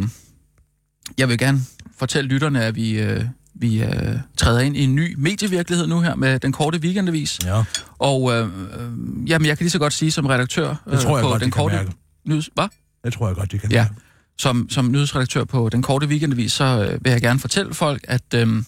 jeg 1.19 1.29
vil 1.29 1.39
gerne 1.39 1.61
fortælle 1.97 2.29
lytterne, 2.31 2.65
at 2.65 2.75
vi, 2.75 3.01
øh, 3.01 3.25
vi 3.59 3.83
øh, 3.83 4.19
træder 4.37 4.61
ind 4.61 4.77
i 4.77 4.85
en 4.85 4.95
ny 4.95 5.15
medievirkelighed 5.19 5.87
nu 5.87 6.01
her 6.01 6.15
med 6.15 6.39
den 6.41 6.53
korte 6.53 6.79
weekendavis. 6.79 7.39
Ja, 7.45 7.63
Og 7.99 8.33
øh, 8.33 8.43
øh, 8.45 9.31
jamen, 9.31 9.47
jeg 9.47 9.59
kan 9.59 9.65
lige 9.65 9.71
så 9.71 9.79
godt 9.79 9.93
sige 9.93 10.11
som 10.11 10.27
redaktør 10.27 10.69
øh, 10.87 10.93
det 10.93 11.01
tror 11.01 11.17
jeg 11.19 11.23
på 11.25 11.29
godt, 11.29 11.43
den 11.43 11.51
korte 11.51 11.79
news... 12.25 12.51
Hvad? 12.55 12.67
Det 13.05 13.13
tror 13.13 13.27
jeg 13.27 13.37
godt, 13.37 13.53
de 13.53 13.59
kan 13.59 13.71
Ja. 13.73 13.83
mærke. 13.83 13.95
Som, 14.39 14.71
som 14.71 14.91
nyhedsredaktør 14.91 15.45
på 15.45 15.69
den 15.69 15.83
korte 15.83 16.07
weekendavis, 16.07 16.53
så 16.53 16.65
øh, 16.91 17.05
vil 17.05 17.11
jeg 17.11 17.21
gerne 17.21 17.41
fortælle 17.41 17.75
folk, 17.75 18.05
at, 18.09 18.35
øh, 18.35 18.63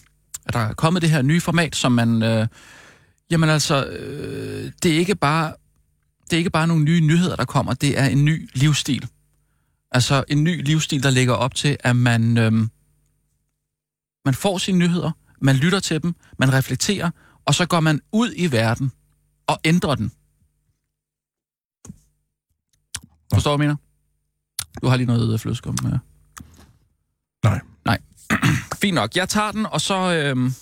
at 0.45 0.53
der 0.53 0.59
er 0.59 0.73
kommet 0.73 1.01
det 1.01 1.09
her 1.09 1.21
nye 1.21 1.41
format, 1.41 1.75
som 1.75 1.91
man... 1.91 2.23
Øh, 2.23 2.47
jamen 3.31 3.49
altså, 3.49 3.85
øh, 3.85 4.71
det 4.83 4.93
er 4.93 4.97
ikke 4.99 5.15
bare 5.15 5.53
det 6.29 6.33
er 6.33 6.37
ikke 6.37 6.49
bare 6.49 6.67
nogle 6.67 6.83
nye 6.83 6.99
nyheder, 7.01 7.35
der 7.35 7.45
kommer, 7.45 7.73
det 7.73 7.99
er 7.99 8.05
en 8.05 8.25
ny 8.25 8.49
livsstil. 8.53 9.07
Altså 9.91 10.23
en 10.27 10.43
ny 10.43 10.63
livsstil, 10.65 11.03
der 11.03 11.09
lægger 11.09 11.33
op 11.33 11.55
til, 11.55 11.77
at 11.79 11.95
man, 11.95 12.37
øhm, 12.37 12.69
man 14.25 14.33
får 14.33 14.57
sine 14.57 14.77
nyheder, 14.77 15.11
man 15.41 15.55
lytter 15.55 15.79
til 15.79 16.03
dem, 16.03 16.15
man 16.39 16.53
reflekterer, 16.53 17.11
og 17.45 17.55
så 17.55 17.65
går 17.65 17.79
man 17.79 18.01
ud 18.11 18.33
i 18.35 18.51
verden 18.51 18.91
og 19.47 19.59
ændrer 19.63 19.95
den. 19.95 20.11
Forstår 23.33 23.51
du, 23.51 23.57
hvad 23.57 23.65
jeg 23.65 23.69
mener? 23.69 23.75
Du 24.81 24.87
har 24.87 24.97
lige 24.97 25.07
noget 25.07 25.41
flødeskum 25.41 25.77
med. 25.83 25.99
Nej. 27.43 27.61
Nej. 27.85 27.99
Fint 28.81 28.95
nok. 28.95 29.15
Jeg 29.15 29.29
tager 29.29 29.51
den, 29.51 29.65
og 29.65 29.81
så... 29.81 30.13
Øhm, 30.13 30.53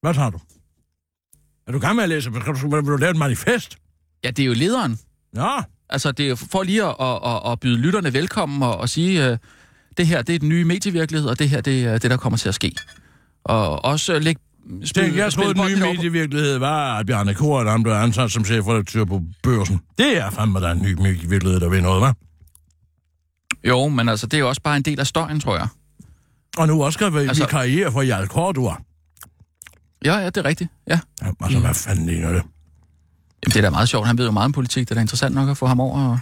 Hvad 0.00 0.14
tager 0.14 0.30
du? 0.30 0.40
Er 1.66 1.72
du 1.72 1.78
gang 1.78 1.96
med 1.96 2.02
at 2.02 2.08
læse? 2.08 2.32
Vil 2.32 2.42
du, 2.42 2.96
lave 2.96 3.10
et 3.10 3.16
manifest? 3.16 3.78
ja, 4.24 4.30
det 4.30 4.42
er 4.42 4.46
jo 4.46 4.52
lederen. 4.52 4.98
Ja, 5.36 5.62
Altså, 5.90 6.12
det 6.12 6.30
er 6.30 6.34
for 6.34 6.62
lige 6.62 6.84
at, 6.84 6.96
at, 7.00 7.52
at, 7.52 7.60
byde 7.60 7.76
lytterne 7.76 8.12
velkommen 8.12 8.62
og, 8.62 8.76
og 8.76 8.88
sige, 8.88 9.32
uh, 9.32 9.38
det 9.96 10.06
her, 10.06 10.22
det 10.22 10.34
er 10.34 10.38
den 10.38 10.48
nye 10.48 10.64
medievirkelighed, 10.64 11.28
og 11.28 11.38
det 11.38 11.48
her, 11.50 11.60
det 11.60 11.84
er 11.84 11.98
det, 11.98 12.10
der 12.10 12.16
kommer 12.16 12.36
til 12.36 12.48
at 12.48 12.54
ske. 12.54 12.74
Og 13.44 13.84
også 13.84 14.18
lægge... 14.18 14.40
Tænk, 14.94 15.16
jeg 15.16 15.32
troede, 15.32 15.54
den 15.54 15.66
nye 15.66 15.76
medievirkelighed 15.76 16.58
var, 16.58 16.98
at 16.98 17.06
Bjarne 17.06 17.34
Kort, 17.34 17.70
han 17.70 17.82
blev 17.82 17.92
ansat 17.94 18.30
som 18.30 18.44
chefredaktør 18.44 19.04
på 19.04 19.22
børsen. 19.42 19.80
Det 19.98 20.16
er 20.16 20.30
fandme, 20.30 20.60
der 20.60 20.68
er 20.68 20.72
en 20.72 20.82
ny 20.82 20.92
medievirkelighed, 20.92 21.60
der 21.60 21.68
vil 21.68 21.82
noget, 21.82 22.08
hva'? 22.08 22.26
Jo, 23.68 23.88
men 23.88 24.08
altså, 24.08 24.26
det 24.26 24.34
er 24.34 24.38
jo 24.38 24.48
også 24.48 24.62
bare 24.62 24.76
en 24.76 24.82
del 24.82 25.00
af 25.00 25.06
støjen, 25.06 25.40
tror 25.40 25.56
jeg. 25.56 25.68
Og 26.56 26.66
nu 26.66 26.82
også 26.84 26.96
skal 26.96 27.12
vi 27.12 27.18
Altså- 27.18 27.46
karriere 27.46 27.92
for 27.92 28.02
Jarl 28.02 28.26
Kortua. 28.28 28.76
Ja, 30.04 30.18
ja, 30.18 30.26
det 30.26 30.36
er 30.36 30.44
rigtigt. 30.44 30.70
Ja. 30.88 30.98
Ja, 31.22 31.30
altså, 31.40 31.58
hvad 31.58 31.74
fanden 31.74 32.06
ligner 32.06 32.28
det? 32.28 32.42
Jamen, 33.42 33.52
det 33.52 33.56
er 33.56 33.60
da 33.60 33.70
meget 33.70 33.88
sjovt. 33.88 34.06
Han 34.06 34.18
ved 34.18 34.24
jo 34.24 34.30
meget 34.30 34.44
om 34.44 34.52
politik. 34.52 34.88
Det 34.88 34.90
er 34.90 34.94
da 34.94 35.00
interessant 35.00 35.34
nok 35.34 35.48
at 35.48 35.56
få 35.56 35.66
ham 35.66 35.80
over. 35.80 36.08
Og... 36.08 36.18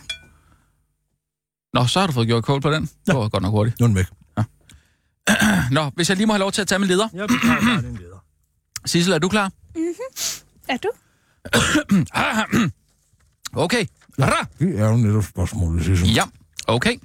Nå, 1.75 1.87
så 1.87 2.01
har 2.01 2.07
du 2.07 2.13
fået 2.13 2.27
gjort 2.27 2.45
kål 2.45 2.61
på 2.61 2.71
den. 2.71 2.83
Det 3.07 3.15
var 3.15 3.29
godt 3.29 3.43
nok 3.43 3.51
hurtigt. 3.51 3.81
Nu 3.81 3.85
er 3.85 3.89
den 3.89 3.97
væk. 3.97 4.07
Nå, 5.71 5.91
hvis 5.95 6.09
jeg 6.09 6.17
lige 6.17 6.27
må 6.27 6.33
have 6.33 6.41
lov 6.41 6.53
til 6.53 6.61
at 6.63 6.69
tage 6.69 6.79
min 6.79 6.89
leder. 6.89 7.09
Jeg 7.15 7.29
tager 7.29 7.61
bare 7.61 7.83
din 7.83 7.97
leder. 7.97 8.25
Sissel, 8.87 9.13
er 9.13 9.19
du 9.19 9.29
klar? 9.29 9.53
Er 10.69 10.77
du? 10.77 10.91
Okay. 13.53 13.87
Ra! 14.21 14.47
Det 14.59 14.79
er 14.81 14.89
jo 14.89 14.97
netop 14.97 15.25
spørgsmålet, 15.25 15.85
Sissel. 15.85 16.15
Ja, 16.15 16.25
okay. 16.67 16.99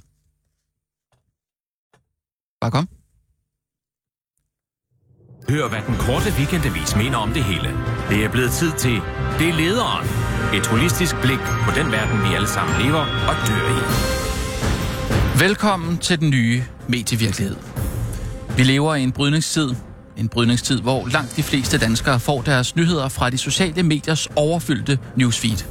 Bare 2.61 2.71
kom. 2.71 2.87
Hør, 5.49 5.67
hvad 5.69 5.81
den 5.87 5.95
korte 5.95 6.29
weekendavis 6.37 6.95
mener 6.95 7.17
om 7.17 7.33
det 7.33 7.43
hele. 7.43 7.69
Det 8.09 8.25
er 8.25 8.29
blevet 8.31 8.51
tid 8.51 8.71
til 8.71 8.95
Det 9.39 9.49
er 9.49 9.53
lederen. 9.53 10.05
Et 10.57 10.67
holistisk 10.67 11.15
blik 11.21 11.39
på 11.65 11.71
den 11.75 11.91
verden, 11.91 12.29
vi 12.29 12.35
alle 12.35 12.47
sammen 12.47 12.81
lever 12.81 13.03
og 13.29 13.35
dør 13.47 13.65
i. 13.79 14.22
Velkommen 15.43 15.97
til 15.97 16.19
den 16.19 16.29
nye 16.29 16.63
medievirkelighed. 16.87 17.55
Vi 18.57 18.63
lever 18.63 18.95
i 18.95 19.03
en 19.03 19.11
brydningstid. 19.11 19.69
En 20.17 20.29
brydningstid, 20.29 20.81
hvor 20.81 21.07
langt 21.07 21.35
de 21.35 21.43
fleste 21.43 21.77
danskere 21.77 22.19
får 22.19 22.41
deres 22.41 22.75
nyheder 22.75 23.09
fra 23.09 23.29
de 23.29 23.37
sociale 23.37 23.83
mediers 23.83 24.27
overfyldte 24.35 24.99
newsfeed. 25.15 25.65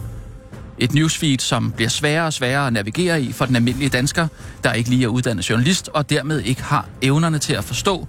Et 0.79 0.95
newsfeed, 0.95 1.39
som 1.39 1.73
bliver 1.73 1.89
sværere 1.89 2.27
og 2.27 2.33
sværere 2.33 2.67
at 2.67 2.73
navigere 2.73 3.23
i 3.23 3.33
for 3.33 3.47
den 3.47 3.57
almindelige 3.57 3.89
dansker, 3.89 4.29
der 4.65 4.73
ikke 4.73 4.91
lige 4.91 5.05
er 5.05 5.09
uddannet 5.09 5.51
journalist 5.51 5.89
og 5.89 6.11
dermed 6.11 6.41
ikke 6.41 6.63
har 6.63 6.89
evnerne 7.03 7.39
til 7.39 7.53
at 7.53 7.65
forstå, 7.65 8.09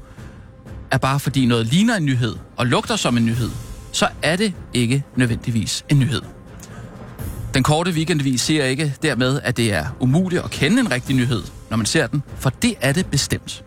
at 0.92 1.02
bare 1.02 1.20
fordi 1.20 1.46
noget 1.46 1.66
ligner 1.66 1.96
en 1.96 2.06
nyhed 2.06 2.36
og 2.58 2.68
lugter 2.68 2.96
som 2.96 3.18
en 3.18 3.26
nyhed, 3.26 3.50
så 3.92 4.08
er 4.22 4.36
det 4.36 4.54
ikke 4.74 5.04
nødvendigvis 5.16 5.86
en 5.90 6.00
nyhed. 6.00 6.22
Den 7.54 7.64
korte 7.64 7.92
weekendvis 7.92 8.42
siger 8.42 8.66
ikke 8.66 8.96
dermed, 9.02 9.40
at 9.44 9.58
det 9.58 9.74
er 9.74 9.86
umuligt 10.00 10.44
at 10.44 10.52
kende 10.52 10.80
en 10.80 10.92
rigtig 10.92 11.16
nyhed, 11.16 11.44
når 11.70 11.78
man 11.78 11.86
ser 11.86 12.08
den, 12.08 12.24
for 12.36 12.50
det 12.50 12.76
er 12.82 12.94
det 12.94 13.06
bestemt. 13.06 13.66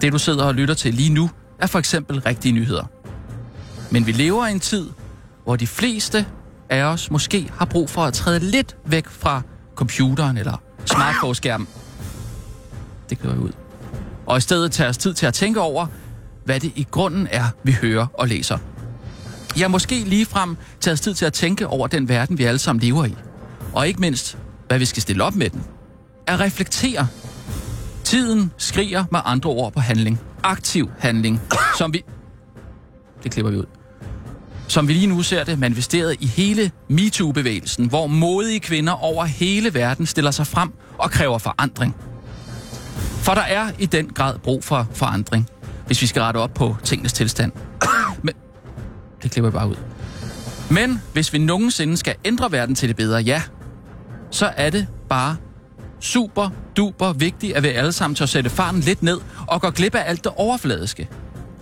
Det 0.00 0.12
du 0.12 0.18
sidder 0.18 0.44
og 0.44 0.54
lytter 0.54 0.74
til 0.74 0.94
lige 0.94 1.14
nu, 1.14 1.30
er 1.58 1.66
for 1.66 1.78
eksempel 1.78 2.20
rigtige 2.20 2.52
nyheder. 2.52 2.84
Men 3.90 4.06
vi 4.06 4.12
lever 4.12 4.46
i 4.46 4.52
en 4.52 4.60
tid, 4.60 4.90
hvor 5.44 5.56
de 5.56 5.66
fleste 5.66 6.26
af 6.70 6.82
os 6.82 7.10
måske 7.10 7.50
har 7.56 7.64
brug 7.64 7.90
for 7.90 8.04
at 8.04 8.14
træde 8.14 8.38
lidt 8.38 8.76
væk 8.86 9.08
fra 9.08 9.42
computeren 9.74 10.36
eller 10.36 10.62
smartphone-skærmen. 10.84 11.68
Det 13.10 13.18
kører 13.18 13.38
ud. 13.38 13.52
Og 14.26 14.38
i 14.38 14.40
stedet 14.40 14.72
tage 14.72 14.88
os 14.88 14.98
tid 14.98 15.14
til 15.14 15.26
at 15.26 15.34
tænke 15.34 15.60
over, 15.60 15.86
hvad 16.44 16.60
det 16.60 16.72
i 16.76 16.86
grunden 16.90 17.28
er, 17.30 17.44
vi 17.62 17.72
hører 17.72 18.06
og 18.14 18.28
læser. 18.28 18.58
Ja, 19.56 19.68
måske 19.68 20.00
lige 20.00 20.26
frem 20.26 20.56
tid 20.80 21.14
til 21.14 21.24
at 21.24 21.32
tænke 21.32 21.66
over 21.66 21.86
den 21.86 22.08
verden, 22.08 22.38
vi 22.38 22.44
alle 22.44 22.58
sammen 22.58 22.82
lever 22.82 23.04
i. 23.04 23.14
Og 23.72 23.88
ikke 23.88 24.00
mindst, 24.00 24.38
hvad 24.68 24.78
vi 24.78 24.84
skal 24.84 25.02
stille 25.02 25.24
op 25.24 25.34
med 25.34 25.50
den. 25.50 25.62
At 26.26 26.40
reflektere. 26.40 27.06
Tiden 28.04 28.52
skriger 28.58 29.04
med 29.10 29.20
andre 29.24 29.50
ord 29.50 29.72
på 29.72 29.80
handling. 29.80 30.20
Aktiv 30.42 30.90
handling, 30.98 31.40
som 31.78 31.92
vi... 31.92 32.04
Det 33.22 33.30
klipper 33.30 33.50
vi 33.50 33.56
ud. 33.56 33.64
Som 34.68 34.88
vi 34.88 34.92
lige 34.92 35.06
nu 35.06 35.22
ser 35.22 35.44
det 35.44 35.58
manifesteret 35.58 36.16
i 36.20 36.26
hele 36.26 36.70
MeToo-bevægelsen, 36.88 37.88
hvor 37.88 38.06
modige 38.06 38.60
kvinder 38.60 38.92
over 38.92 39.24
hele 39.24 39.74
verden 39.74 40.06
stiller 40.06 40.30
sig 40.30 40.46
frem 40.46 40.72
og 40.98 41.10
kræver 41.10 41.38
forandring. 41.38 41.96
For 43.22 43.34
der 43.34 43.42
er 43.42 43.70
i 43.78 43.86
den 43.86 44.08
grad 44.08 44.38
brug 44.38 44.64
for 44.64 44.86
forandring, 44.92 45.48
hvis 45.86 46.02
vi 46.02 46.06
skal 46.06 46.22
rette 46.22 46.38
op 46.38 46.54
på 46.54 46.76
tingenes 46.84 47.12
tilstand. 47.12 47.52
Det 49.22 49.30
klipper 49.30 49.48
jeg 49.48 49.52
bare 49.52 49.68
ud. 49.68 49.76
Men 50.70 51.02
hvis 51.12 51.32
vi 51.32 51.38
nogensinde 51.38 51.96
skal 51.96 52.14
ændre 52.24 52.52
verden 52.52 52.74
til 52.74 52.88
det 52.88 52.96
bedre, 52.96 53.20
ja, 53.20 53.42
så 54.30 54.52
er 54.56 54.70
det 54.70 54.86
bare 55.08 55.36
super 56.00 56.50
duper 56.76 57.12
vigtigt, 57.12 57.56
at 57.56 57.62
vi 57.62 57.68
alle 57.68 57.92
sammen 57.92 58.14
tør 58.14 58.26
sætte 58.26 58.50
farten 58.50 58.80
lidt 58.80 59.02
ned 59.02 59.18
og 59.46 59.60
gå 59.60 59.70
glip 59.70 59.94
af 59.94 60.02
alt 60.06 60.24
det 60.24 60.32
overfladiske. 60.36 61.08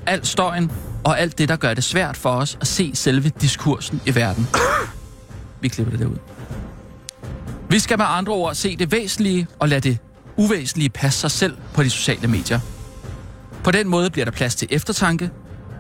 Alt 0.07 0.27
støjen 0.27 0.73
og 1.05 1.21
alt 1.21 1.39
det, 1.39 1.49
der 1.49 1.57
gør 1.57 1.75
det 1.75 1.85
svært 1.85 2.17
for 2.17 2.31
os 2.31 2.59
at 2.61 2.67
se 2.67 2.91
selve 2.95 3.29
diskursen 3.29 4.01
i 4.07 4.15
verden. 4.15 4.47
Vi 5.61 5.69
klipper 5.69 5.91
det 5.91 6.01
derud. 6.01 6.17
Vi 7.71 7.79
skal 7.79 7.99
med 7.99 8.07
andre 8.09 8.33
ord 8.33 8.55
se 8.55 8.77
det 8.77 8.93
væsentlige 8.93 9.47
og 9.59 9.69
lade 9.69 9.81
det 9.81 9.99
uvæsentlige 10.37 10.91
passe 10.91 11.21
sig 11.21 11.31
selv 11.31 11.57
på 11.75 11.83
de 11.83 11.91
sociale 11.91 12.29
medier. 12.29 12.61
På 13.65 13.71
den 13.71 13.89
måde 13.89 14.11
bliver 14.11 14.25
der 14.25 14.33
plads 14.33 14.55
til 14.55 14.69
eftertanke, 14.71 15.31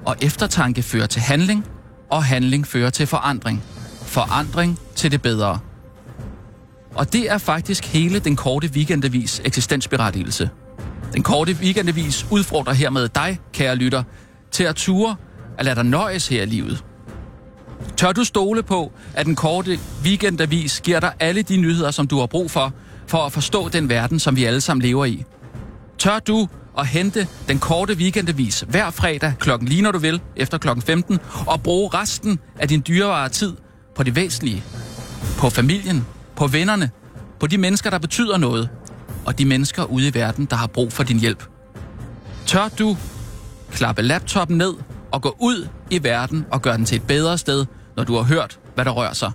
og 0.06 0.16
eftertanke 0.20 0.82
fører 0.82 1.06
til 1.06 1.22
handling, 1.22 1.66
og 2.10 2.24
handling 2.24 2.66
fører 2.66 2.90
til 2.90 3.06
forandring. 3.06 3.62
Forandring 4.02 4.78
til 4.94 5.12
det 5.12 5.22
bedre. 5.22 5.58
Og 6.94 7.12
det 7.12 7.30
er 7.30 7.38
faktisk 7.38 7.84
hele 7.84 8.18
den 8.18 8.36
korte 8.36 8.70
weekendavis 8.74 9.42
eksistensberettigelse. 9.44 10.50
Den 11.12 11.22
korte 11.22 11.56
weekendavis 11.60 12.26
udfordrer 12.30 12.72
hermed 12.72 13.08
dig, 13.08 13.38
kære 13.52 13.76
lytter, 13.76 14.02
til 14.50 14.64
at 14.64 14.76
ture 14.76 15.16
at 15.58 15.64
lade 15.64 15.76
dig 15.76 15.84
nøjes 15.84 16.28
her 16.28 16.42
i 16.42 16.46
livet. 16.46 16.84
Tør 17.96 18.12
du 18.12 18.24
stole 18.24 18.62
på, 18.62 18.92
at 19.14 19.26
den 19.26 19.36
korte 19.36 19.78
weekendavis 20.04 20.80
giver 20.80 21.00
dig 21.00 21.12
alle 21.20 21.42
de 21.42 21.56
nyheder, 21.56 21.90
som 21.90 22.06
du 22.06 22.18
har 22.18 22.26
brug 22.26 22.50
for, 22.50 22.72
for 23.06 23.18
at 23.18 23.32
forstå 23.32 23.68
den 23.68 23.88
verden, 23.88 24.18
som 24.18 24.36
vi 24.36 24.44
alle 24.44 24.60
sammen 24.60 24.82
lever 24.82 25.04
i? 25.04 25.24
Tør 25.98 26.18
du 26.18 26.48
at 26.78 26.86
hente 26.86 27.28
den 27.48 27.58
korte 27.58 27.94
weekendavis 27.94 28.64
hver 28.68 28.90
fredag 28.90 29.34
klokken 29.40 29.68
lige 29.68 29.82
når 29.82 29.92
du 29.92 29.98
vil, 29.98 30.20
efter 30.36 30.58
klokken 30.58 30.82
15, 30.82 31.18
og 31.46 31.62
bruge 31.62 31.90
resten 31.94 32.38
af 32.58 32.68
din 32.68 32.82
dyrebare 32.88 33.28
tid 33.28 33.56
på 33.94 34.02
det 34.02 34.16
væsentlige? 34.16 34.62
På 35.38 35.50
familien, 35.50 36.06
på 36.36 36.46
vennerne, 36.46 36.90
på 37.40 37.46
de 37.46 37.58
mennesker, 37.58 37.90
der 37.90 37.98
betyder 37.98 38.36
noget, 38.36 38.68
og 39.26 39.38
de 39.38 39.44
mennesker 39.44 39.84
ude 39.84 40.08
i 40.08 40.14
verden, 40.14 40.44
der 40.44 40.56
har 40.56 40.66
brug 40.66 40.92
for 40.92 41.02
din 41.02 41.20
hjælp. 41.20 41.44
Tør 42.46 42.68
du 42.68 42.96
klappe 43.70 44.02
laptopen 44.02 44.58
ned 44.58 44.74
og 45.12 45.22
gå 45.22 45.36
ud 45.40 45.68
i 45.90 46.04
verden 46.04 46.46
og 46.50 46.62
gøre 46.62 46.76
den 46.76 46.84
til 46.84 46.96
et 46.96 47.02
bedre 47.02 47.38
sted, 47.38 47.66
når 47.96 48.04
du 48.04 48.14
har 48.14 48.22
hørt, 48.22 48.58
hvad 48.74 48.84
der 48.84 48.90
rører 48.90 49.12
sig? 49.12 49.32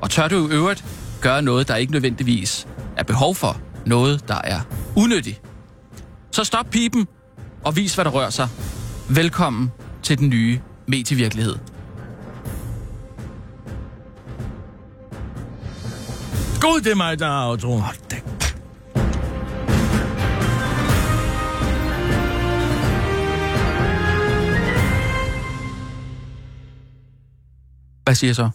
Og 0.00 0.10
tør 0.10 0.28
du 0.28 0.48
i 0.48 0.52
øvrigt 0.52 0.84
gøre 1.20 1.42
noget, 1.42 1.68
der 1.68 1.76
ikke 1.76 1.92
nødvendigvis 1.92 2.66
er 2.96 3.02
behov 3.02 3.34
for. 3.34 3.60
Noget, 3.86 4.28
der 4.28 4.40
er 4.44 4.60
unødigt. 4.96 5.42
Så 6.32 6.44
stop 6.44 6.66
pipen 6.70 7.08
og 7.64 7.76
vis, 7.76 7.94
hvad 7.94 8.04
der 8.04 8.10
rører 8.10 8.30
sig. 8.30 8.48
Velkommen 9.10 9.70
til 10.02 10.18
den 10.18 10.28
nye 10.28 10.60
medievirkelighed. 10.86 11.58
Gud, 16.60 16.80
det 16.80 16.92
er 16.92 16.96
mig, 16.96 17.18
der 17.18 17.26
har 17.26 17.48
outroen. 17.48 17.82
Hvad 28.04 28.14
siger 28.14 28.28
jeg 28.28 28.36
så? 28.36 28.50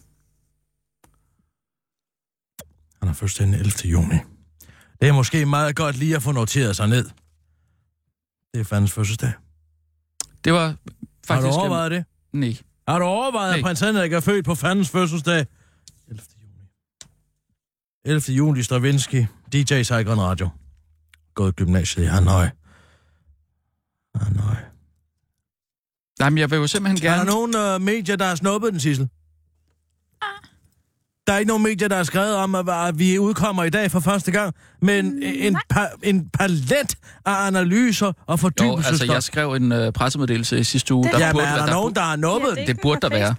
Han 3.00 3.08
har 3.08 3.14
fødselsdag 3.14 3.48
den 3.48 3.54
11. 3.54 3.72
juni. 3.86 4.16
Det 5.02 5.10
er 5.10 5.14
måske 5.14 5.46
meget 5.46 5.76
godt 5.76 5.98
lige 5.98 6.16
at 6.16 6.24
få 6.24 6.32
noteret 6.32 6.76
sig 6.76 6.88
ned. 6.88 7.10
Det 8.56 8.62
er 8.62 8.66
fandens 8.66 8.92
fødselsdag. 8.92 9.32
Det 10.44 10.54
var 10.54 10.66
Har 10.68 10.76
faktisk... 11.28 11.48
du 11.54 11.60
overvejet 11.60 11.92
det? 11.92 12.06
Nej. 12.34 12.58
Har 12.88 13.00
du 13.00 13.06
overvejet, 13.06 13.50
at 13.54 13.56
Nej. 13.56 13.62
prins 13.62 13.80
Henrik 13.80 14.14
er 14.14 14.20
født 14.20 14.46
på 14.46 14.56
fandens 14.56 14.90
fødselsdag? 14.90 15.46
11. 16.08 16.24
juni. 16.42 16.68
11. 18.06 18.22
juli, 18.36 18.64
Stravinsky, 18.64 19.26
DJ 19.54 19.82
Saigon 19.84 20.20
Radio. 20.22 20.50
Gået 21.34 21.56
gymnasiet 21.56 22.04
i 22.04 22.08
Hanoi. 22.08 22.48
Hanoi. 24.16 24.56
Nej, 26.20 26.30
men 26.30 26.38
jeg 26.38 26.52
vil 26.52 26.58
jo 26.58 26.68
simpelthen 26.68 27.08
Er 27.08 27.12
der 27.12 27.18
gerne... 27.18 27.30
nogen 27.30 27.56
øh, 27.56 27.82
medier, 27.82 28.16
der 28.16 28.26
har 28.26 28.36
snuppet 28.36 28.72
den, 28.72 28.80
Sissel? 28.80 29.10
Der 31.28 31.34
er 31.34 31.38
ikke 31.38 31.48
nogen 31.48 31.64
medier, 31.64 31.88
der 31.88 31.96
har 31.96 32.04
skrevet 32.04 32.36
om, 32.36 32.56
at, 32.56 33.00
vi 33.00 33.20
udkommer 33.20 33.64
i 33.64 33.70
dag 33.70 33.92
for 33.92 34.00
første 34.00 34.32
gang 34.32 34.54
med 34.82 35.00
en, 35.00 35.24
en, 35.24 35.58
pa, 35.70 35.86
en 36.04 36.30
palet 36.30 36.96
af 37.26 37.48
analyser 37.48 38.06
og 38.08 38.14
Jo, 38.30 38.36
fordybelsestof. 38.36 38.92
altså, 38.92 39.14
jeg 39.14 39.24
skrev 39.24 39.54
en 39.54 39.72
øh, 39.72 39.92
pressemeddelelse 39.94 40.60
i 40.60 40.64
sidste 40.64 40.94
uge. 40.94 41.04
Der 41.04 41.20
Jamen, 41.20 41.34
burde, 41.34 41.46
er 41.48 41.56
der, 41.56 41.66
der, 41.66 41.74
nogen, 41.74 41.96
der 41.96 42.02
har 42.02 42.16
nuppet 42.16 42.58
den? 42.58 42.68
det 42.68 42.78
burde 42.82 43.02
der 43.02 43.10
være. 43.10 43.36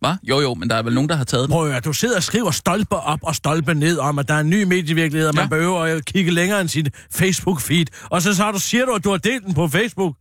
Hva? 0.00 0.16
Jo, 0.22 0.40
jo, 0.40 0.54
men 0.54 0.70
der 0.70 0.76
er 0.76 0.82
vel 0.82 0.94
nogen, 0.94 1.08
der 1.08 1.16
har 1.16 1.24
taget 1.24 1.48
den. 1.48 1.52
Prøv 1.52 1.70
at 1.70 1.84
du 1.84 1.92
sidder 1.92 2.16
og 2.16 2.22
skriver 2.22 2.50
stolpe 2.50 2.96
op 2.96 3.18
og 3.22 3.34
stolpe 3.34 3.74
ned 3.74 3.98
om, 3.98 4.18
at 4.18 4.28
der 4.28 4.34
er 4.34 4.40
en 4.40 4.50
ny 4.50 4.62
medievirkelighed, 4.62 5.28
og 5.28 5.34
man 5.34 5.44
Ja. 5.44 5.48
behøver 5.48 5.80
at 5.80 6.04
kigge 6.04 6.30
længere 6.30 6.60
end 6.60 6.68
sit 6.68 6.88
Facebook-feed. 7.14 7.84
Og 8.10 8.22
så, 8.22 8.34
så 8.34 8.42
har 8.42 8.52
du, 8.52 8.58
siger 8.58 8.84
du, 8.84 8.92
at 8.92 9.04
du 9.04 9.10
har 9.10 9.16
delt 9.18 9.44
den 9.46 9.54
på 9.54 9.68
Facebook. 9.68 10.16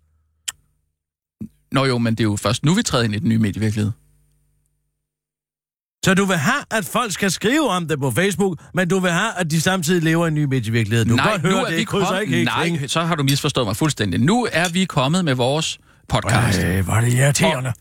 Nå 1.71 1.85
jo, 1.85 1.97
men 1.97 2.13
det 2.15 2.19
er 2.19 2.23
jo 2.23 2.35
først 2.35 2.65
nu, 2.65 2.73
vi 2.73 2.83
træder 2.83 3.03
ind 3.03 3.15
i 3.15 3.19
den 3.19 3.29
nye 3.29 3.37
medievirkelighed. 3.37 3.91
Så 6.05 6.13
du 6.13 6.25
vil 6.25 6.37
have, 6.37 6.63
at 6.71 6.85
folk 6.85 7.11
skal 7.11 7.31
skrive 7.31 7.69
om 7.69 7.87
det 7.87 7.99
på 7.99 8.11
Facebook, 8.11 8.59
men 8.73 8.87
du 8.87 8.99
vil 8.99 9.11
have, 9.11 9.31
at 9.37 9.51
de 9.51 9.61
samtidig 9.61 10.03
lever 10.03 10.25
i 10.25 10.27
en 10.27 10.33
ny 10.33 10.43
medievirkelighed. 10.43 11.05
Du 11.05 11.09
kan 11.09 11.15
Nej, 11.15 11.31
godt 11.31 11.43
nu 11.43 11.49
høre, 11.49 11.61
er 11.61 11.65
det 11.65 11.77
vi 11.77 11.83
krydser 11.83 12.05
kommet... 12.05 12.21
ikke 12.21 12.35
helt 12.35 12.45
Nej, 12.45 12.69
kring. 12.69 12.89
så 12.89 13.01
har 13.01 13.15
du 13.15 13.23
misforstået 13.23 13.67
mig 13.67 13.75
fuldstændig. 13.75 14.19
Nu 14.19 14.47
er 14.51 14.69
vi 14.69 14.85
kommet 14.85 15.25
med 15.25 15.33
vores 15.35 15.79
podcast. 16.09 16.59
Ej, 16.59 16.77
er 16.77 17.01
det 17.01 17.13
irriterende. 17.13 17.73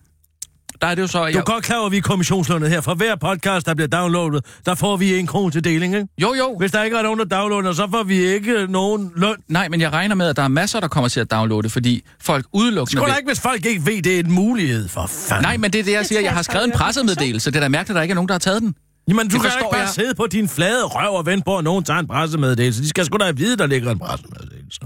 Der 0.80 0.86
er 0.86 0.94
det 0.94 1.02
jo 1.02 1.06
så... 1.06 1.18
Du 1.18 1.24
Jeg... 1.26 1.34
er 1.34 1.42
godt 1.42 1.64
klar 1.64 1.76
over, 1.76 1.86
at 1.86 1.92
vi 1.92 1.96
er 1.96 2.00
kommissionslønnet 2.02 2.70
her. 2.70 2.80
For 2.80 2.94
hver 2.94 3.16
podcast, 3.16 3.66
der 3.66 3.74
bliver 3.74 3.88
downloadet, 3.88 4.44
der 4.66 4.74
får 4.74 4.96
vi 4.96 5.18
en 5.18 5.26
krone 5.26 5.50
til 5.52 5.64
deling, 5.64 5.94
ikke? 5.94 6.08
Jo, 6.22 6.34
jo. 6.38 6.56
Hvis 6.58 6.72
der 6.72 6.82
ikke 6.82 6.96
er 6.96 7.02
nogen, 7.02 7.18
der 7.18 7.24
downloader, 7.24 7.72
så 7.72 7.88
får 7.90 8.02
vi 8.02 8.14
ikke 8.14 8.66
nogen 8.66 9.12
løn. 9.16 9.34
Nej, 9.48 9.68
men 9.68 9.80
jeg 9.80 9.92
regner 9.92 10.14
med, 10.14 10.26
at 10.28 10.36
der 10.36 10.42
er 10.42 10.48
masser, 10.48 10.80
der 10.80 10.88
kommer 10.88 11.08
til 11.08 11.20
at 11.20 11.30
downloade 11.30 11.70
fordi 11.70 12.02
folk 12.20 12.46
udelukkende... 12.52 12.98
Skulle 13.00 13.12
vil- 13.12 13.18
ikke, 13.18 13.28
hvis 13.28 13.40
folk 13.40 13.66
ikke 13.66 13.86
ved, 13.86 14.02
det 14.02 14.14
er 14.16 14.20
en 14.20 14.32
mulighed, 14.32 14.88
for 14.88 15.06
fanden. 15.06 15.42
Nej, 15.42 15.56
men 15.56 15.72
det 15.72 15.78
er 15.80 15.84
det, 15.84 15.92
jeg 15.92 16.06
siger. 16.06 16.20
Jeg 16.20 16.32
har 16.32 16.42
skrevet 16.42 16.64
en 16.66 16.72
pressemeddelelse. 16.72 17.50
Det 17.50 17.56
er 17.56 17.60
da 17.60 17.68
mærkeligt, 17.68 17.90
at 17.90 17.96
der 17.96 18.02
ikke 18.02 18.12
er 18.12 18.14
nogen, 18.14 18.28
der 18.28 18.34
har 18.34 18.38
taget 18.38 18.62
den. 18.62 18.74
Jamen, 19.08 19.28
du 19.28 19.32
Det 19.32 19.32
kan 19.32 19.40
forstår 19.50 19.58
ikke 19.60 19.70
bare 19.72 19.80
jeg. 19.80 19.88
sidde 19.88 20.14
på 20.14 20.26
din 20.26 20.48
flade 20.48 20.84
røv 20.84 21.14
og 21.14 21.26
vente 21.26 21.44
på, 21.44 21.58
at 21.58 21.64
nogen 21.64 21.84
tager 21.84 22.00
en 22.00 22.06
pressemeddelelse. 22.06 22.82
De 22.82 22.88
skal 22.88 23.04
sgu 23.04 23.16
da 23.18 23.30
vide, 23.30 23.56
der 23.56 23.66
ligger 23.66 23.90
en 23.90 23.98
pressemeddelelse. 23.98 24.80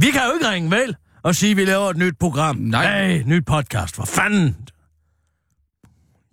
Vi 0.00 0.06
kan 0.10 0.20
jo 0.28 0.34
ikke 0.34 0.50
ringe, 0.50 0.70
vel? 0.70 0.96
Og 1.24 1.34
sige, 1.34 1.50
at 1.50 1.56
vi 1.56 1.64
laver 1.64 1.90
et 1.90 1.96
nyt 1.96 2.14
program. 2.20 2.56
Nej. 2.56 3.08
Hey, 3.08 3.22
nyt 3.26 3.46
podcast. 3.46 3.96
For 3.96 4.04
fanden. 4.04 4.56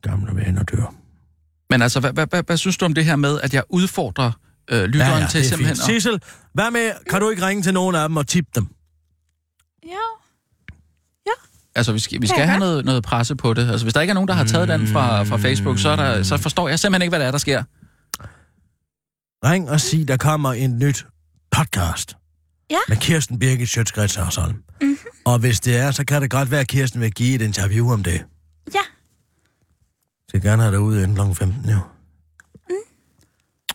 Gamle 0.02 0.36
venner 0.36 0.64
dør. 0.64 0.94
Men 1.70 1.82
altså, 1.82 2.00
hvad, 2.00 2.14
hvad, 2.14 2.28
hvad, 2.30 2.44
hvad 2.44 2.58
synes 2.58 2.78
du 2.78 2.86
om 2.86 2.94
det 2.94 3.06
her 3.06 3.16
med, 3.16 3.42
at 3.42 3.54
jeg 3.54 3.64
udfordrer 3.70 4.32
øh, 4.72 4.84
lytteren 4.84 5.12
ja, 5.12 5.20
ja, 5.20 5.28
til 5.28 5.46
simpelthen... 5.46 5.76
fint. 5.76 5.86
Sissel, 5.86 6.22
hvad 6.54 6.72
med, 6.72 6.92
kan 7.10 7.22
du 7.22 7.30
ikke 7.30 7.46
ringe 7.46 7.64
til 7.64 7.74
nogen 7.74 7.96
af 7.96 8.10
dem 8.10 8.18
og 8.18 8.28
tippe 8.28 8.52
dem? 8.56 8.68
Ja. 9.88 9.96
Altså, 11.76 11.92
vi 11.94 12.00
skal, 12.00 12.22
vi 12.22 12.28
skal 12.28 12.40
Ja, 12.40 12.46
have 12.46 12.54
ja. 12.54 12.60
noget, 12.60 12.86
noget 12.86 13.04
presse 13.04 13.36
på 13.36 13.54
det. 13.54 13.72
Altså, 13.72 13.86
hvis 13.86 13.94
der 13.94 14.02
ikke 14.02 14.12
er 14.12 14.14
nogen, 14.14 14.28
der 14.28 14.34
har 14.34 14.44
taget 14.44 14.68
den 14.68 14.88
fra, 14.88 15.24
fra 15.24 15.38
Facebook, 15.38 15.80
så, 15.80 15.90
er 15.90 15.96
der, 15.96 16.24
så 16.24 16.38
forstår 16.38 16.70
jeg 16.70 16.80
simpelthen 16.80 17.02
ikke, 17.02 17.12
hvad 17.12 17.20
det 17.20 17.28
er, 17.28 17.32
der 17.32 17.38
sker. 17.38 17.64
Ring 19.46 19.70
og 19.70 19.82
sig, 19.82 20.08
der 20.08 20.18
kommer 20.18 20.54
en 20.54 20.80
nyt 20.80 21.06
podcast. 21.52 22.16
Ja. 22.70 22.78
Med 22.88 22.98
Kirsten 22.98 23.40
Birgit 23.40 23.70
Sjøtskrets 23.70 24.16
Hørsholm. 24.16 24.64
Mm-hmm. 24.82 24.98
Og 25.26 25.40
hvis 25.40 25.60
det 25.60 25.78
er, 25.78 25.92
så 25.92 26.06
kan 26.06 26.22
det 26.22 26.30
godt 26.32 26.52
være, 26.52 26.60
at 26.60 26.68
Kirsten 26.68 27.02
vil 27.02 27.12
give 27.12 27.36
et 27.36 27.42
interview 27.42 27.92
om 27.92 28.04
det. 28.04 28.26
Ja. 28.74 28.80
Så 30.30 30.32
jeg 30.34 30.42
gerne 30.42 30.62
have 30.62 30.72
dig 30.72 30.80
ude 30.80 31.04
inden 31.04 31.16
kl. 31.16 31.34
15, 31.34 31.70
jo. 31.70 31.80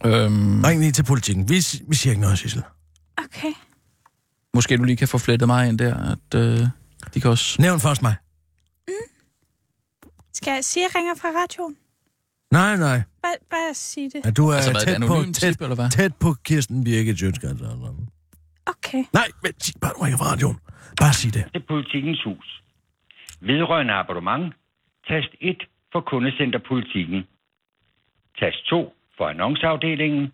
Øhm, 0.04 0.62
Ring 0.64 0.80
lige 0.80 0.92
til 0.92 1.04
politikken. 1.04 1.48
Vi, 1.48 1.54
vi 1.88 1.94
siger 1.94 2.10
ikke 2.12 2.20
noget, 2.20 2.38
Sissel. 2.38 2.62
Okay. 3.18 3.52
måske 4.54 4.76
du 4.76 4.84
lige 4.84 4.96
kan 4.96 5.08
få 5.08 5.18
flettet 5.18 5.48
mig 5.48 5.68
ind 5.68 5.78
der, 5.78 5.94
at 6.12 6.34
øh, 6.40 6.60
de 7.14 7.20
kan 7.20 7.30
også... 7.30 7.62
Nævn 7.62 7.80
først 7.80 8.02
mig. 8.02 8.14
Skal 10.34 10.52
jeg 10.52 10.64
sige, 10.64 10.84
at 10.84 10.90
jeg 10.94 11.00
ringer 11.00 11.14
fra 11.14 11.28
radioen? 11.28 11.76
Nej, 12.50 12.76
nej. 12.76 13.02
Bare, 13.22 13.36
bare 13.50 13.74
sige 13.74 14.10
det. 14.10 14.26
At 14.26 14.36
du 14.36 14.48
er 14.48 14.54
Altså, 14.54 14.70
hvad, 14.70 14.80
tæt, 14.80 15.02
på, 15.06 15.22
tæt, 15.24 15.52
tip, 15.52 15.60
eller 15.62 15.74
hvad? 15.74 15.90
tæt 15.90 16.14
på 16.14 16.34
Kirsten 16.44 16.84
Sjøtskrets 17.18 17.60
Hørsholm. 17.60 18.06
Okay. 18.66 19.04
Nej, 19.12 19.28
men 19.42 19.52
sig 19.60 19.74
bare, 19.80 19.92
du 19.96 20.00
ringer 20.04 20.18
fra 20.18 20.30
radioen. 20.32 20.58
Bare 21.00 21.14
sig 21.14 21.34
det. 21.34 21.44
til 21.52 21.62
Politikens 21.68 22.22
Hus. 22.24 22.62
Vedrørende 23.40 23.92
abonnement. 23.92 24.54
Tast 25.08 25.28
1 25.40 25.56
for 25.94 26.00
kundecenter 26.00 26.60
Politikken. 26.70 27.20
Tast 28.38 28.60
2 28.70 28.92
for 29.16 29.24
annonceafdelingen. 29.28 30.32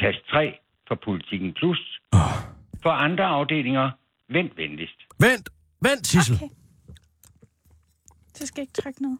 Tast 0.00 0.20
3 0.30 0.58
for 0.88 0.94
Politikken 1.04 1.50
Plus. 1.58 1.80
Oh. 2.12 2.36
For 2.82 2.90
andre 2.90 3.24
afdelinger, 3.24 3.90
vent 4.28 4.56
venligst. 4.56 4.98
Vent, 5.20 5.48
vent, 5.80 6.06
Sissel. 6.06 6.36
Okay. 6.36 6.48
Så 8.34 8.46
skal 8.46 8.60
jeg 8.60 8.62
ikke 8.68 8.82
trykke 8.82 9.02
noget. 9.02 9.18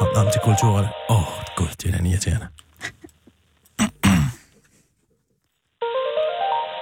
Om, 0.00 0.08
om 0.20 0.26
til 0.32 0.40
kulturen. 0.44 0.86
Åh, 1.10 1.16
oh, 1.16 1.44
gud, 1.56 1.72
det 1.80 1.86
er 1.92 1.96
den 1.96 2.06
irriterende. 2.06 2.48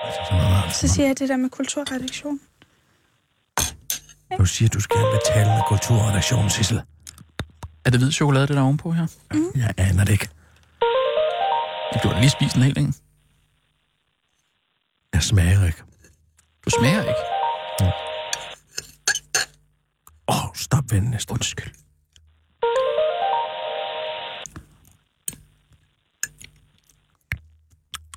Altså, 0.04 0.80
Så 0.80 0.88
siger 0.94 1.06
jeg 1.06 1.18
det 1.18 1.28
der 1.28 1.36
med 1.36 1.50
kulturredaktion. 1.50 2.40
Du 4.38 4.46
siger, 4.46 4.68
du 4.68 4.80
skal 4.80 4.96
betale 4.96 5.50
med 5.50 5.62
kulturredaktionen, 5.68 6.50
Sissel. 6.50 6.82
Er 7.84 7.90
det 7.90 8.00
hvid 8.00 8.12
chokolade, 8.12 8.46
det 8.46 8.56
der 8.56 8.60
er 8.62 8.64
ovenpå 8.64 8.92
her? 8.92 9.06
Jeg 9.54 9.74
aner 9.76 10.04
det 10.04 10.12
ikke. 10.12 10.28
Du 12.02 12.08
har 12.08 12.20
lige 12.20 12.30
spist 12.30 12.56
en 12.56 12.62
hel 12.62 12.78
en. 12.78 12.94
Jeg 15.14 15.22
smager 15.22 15.66
ikke. 15.66 15.82
Du 16.64 16.70
smager 16.70 17.02
ikke. 17.02 17.20
Åh, 20.28 20.44
oh, 20.44 20.54
stop 20.54 20.84
venligst. 20.90 21.30
Undskyld. 21.30 21.72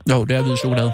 Jo, 0.09 0.26
det 0.26 0.36
er 0.36 0.41
hvid 0.41 0.57
chokolade. 0.57 0.93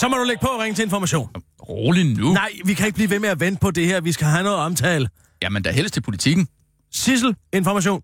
Så 0.00 0.08
må 0.08 0.16
du 0.16 0.24
lægge 0.24 0.40
på 0.40 0.46
og 0.48 0.60
ringe 0.62 0.74
til 0.74 0.82
information. 0.82 1.28
Rolig 1.68 2.04
nu. 2.18 2.32
Nej, 2.32 2.52
vi 2.64 2.74
kan 2.74 2.86
ikke 2.86 2.96
blive 2.96 3.10
ved 3.10 3.18
med 3.18 3.28
at 3.28 3.40
vente 3.40 3.60
på 3.60 3.70
det 3.70 3.86
her. 3.86 4.00
Vi 4.00 4.12
skal 4.12 4.26
have 4.26 4.42
noget 4.42 4.58
omtale. 4.58 5.08
Jamen, 5.42 5.64
der 5.64 5.70
er 5.70 5.74
helst 5.74 5.94
til 5.94 6.00
politikken. 6.00 6.48
Sissel, 6.92 7.36
information. 7.52 8.02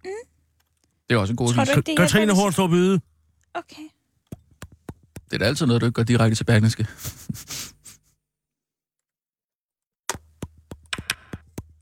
Det 1.08 1.14
er 1.14 1.18
også 1.18 1.32
en 1.32 1.36
god 1.36 1.46
Tror 1.54 1.64
du 1.64 1.70
ikke, 1.70 1.76
det 1.76 1.86
hjælper, 1.86 2.02
Katrine 2.02 2.26
hvis- 2.32 2.40
Hornstrup 2.40 2.72
Yde. 2.72 3.00
Okay. 3.54 3.82
Det 5.28 5.32
er 5.32 5.38
da 5.38 5.44
altid 5.44 5.66
noget, 5.66 5.80
du 5.80 5.86
ikke 5.86 5.94
går 5.94 6.02
direkte 6.02 6.34
til 6.36 6.44
Berlingske. 6.44 6.86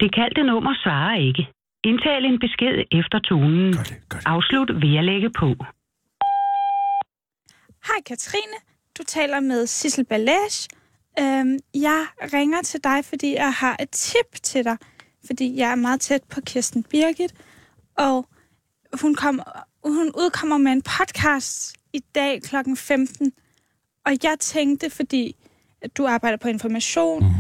Det 0.01 0.15
kaldte 0.19 0.43
nummer 0.51 0.75
svarer 0.83 1.17
ikke. 1.29 1.43
Indtal 1.85 2.25
en 2.25 2.39
besked 2.47 2.77
efter 3.01 3.19
tonen. 3.19 3.73
Gør 3.77 3.83
det, 3.83 3.97
gør 4.09 4.19
det. 4.19 4.27
Afslut 4.27 4.71
ved 4.83 4.93
at 5.01 5.05
lægge 5.05 5.31
på. 5.41 5.49
Hej 7.89 8.01
Katrine, 8.11 8.59
du 8.99 9.03
taler 9.03 9.41
med 9.41 9.67
Sissel 9.67 10.05
Balage. 10.05 10.69
Øhm, 11.19 11.59
jeg 11.75 12.07
ringer 12.33 12.63
til 12.63 12.85
dig, 12.85 13.05
fordi 13.05 13.35
jeg 13.35 13.53
har 13.53 13.77
et 13.81 13.91
tip 13.91 14.43
til 14.43 14.65
dig. 14.65 14.77
Fordi 15.27 15.57
jeg 15.57 15.71
er 15.71 15.75
meget 15.75 16.01
tæt 16.01 16.23
på 16.23 16.41
Kirsten 16.41 16.83
Birgit, 16.83 17.35
og 17.99 18.29
hun, 19.01 19.15
kom, 19.15 19.43
hun 19.85 20.13
udkommer 20.19 20.59
med 20.59 20.73
en 20.73 20.83
podcast 20.83 21.75
i 21.93 21.99
dag 22.15 22.43
kl. 22.43 22.57
15. 22.77 23.33
Og 24.07 24.13
jeg 24.23 24.37
tænkte, 24.41 24.91
fordi 24.91 25.37
at 25.83 25.97
du 25.97 26.07
arbejder 26.07 26.37
på 26.37 26.49
information, 26.49 27.25
mm. 27.25 27.31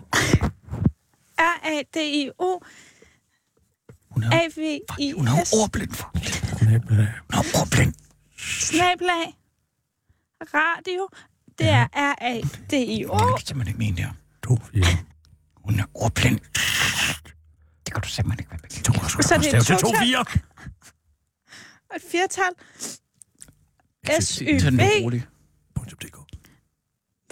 R-A-D-I-O 1.38 2.60
Hun 4.10 4.22
er, 4.22 4.26
hun 5.16 5.26
er 5.26 5.32
A-V-I-S 5.32 5.52
ordblind 5.52 5.92
for. 5.92 6.10
Hun 6.58 6.68
er 6.68 6.78
Hun 6.88 6.98
er 6.98 7.60
ordblind. 7.60 7.94
snablag 8.38 9.34
radio. 10.40 11.08
Det 11.58 11.68
er 11.68 11.86
R-A-D-I-O. 11.94 13.12
Det 13.12 13.20
kan 13.20 13.36
du 13.36 13.46
simpelthen 13.46 13.68
ikke 13.68 13.78
mene 13.78 13.96
det 13.96 14.04
her. 14.04 14.12
to, 14.42 14.56
fire. 14.72 14.84
Hun 15.56 15.80
er 15.80 15.84
ordblind. 15.94 16.40
Det 17.86 17.92
kan 17.94 18.02
du 18.02 18.08
simpelthen 18.08 18.40
ikke 18.40 18.50
være 18.50 18.60
bekendt. 18.62 18.84
To, 18.84 18.92
er 18.92 18.98
det 18.98 19.24
stave 19.24 19.62
til 19.62 19.74
et 19.74 19.80
to, 19.80 19.88
fire. 20.02 20.24
Og 21.90 21.96
et 21.96 22.02
firtal. 22.10 22.52
Tag 24.06 24.22
den 24.60 24.76
lidt 24.76 25.04
roligt. 25.04 25.28
Punktum 25.74 25.98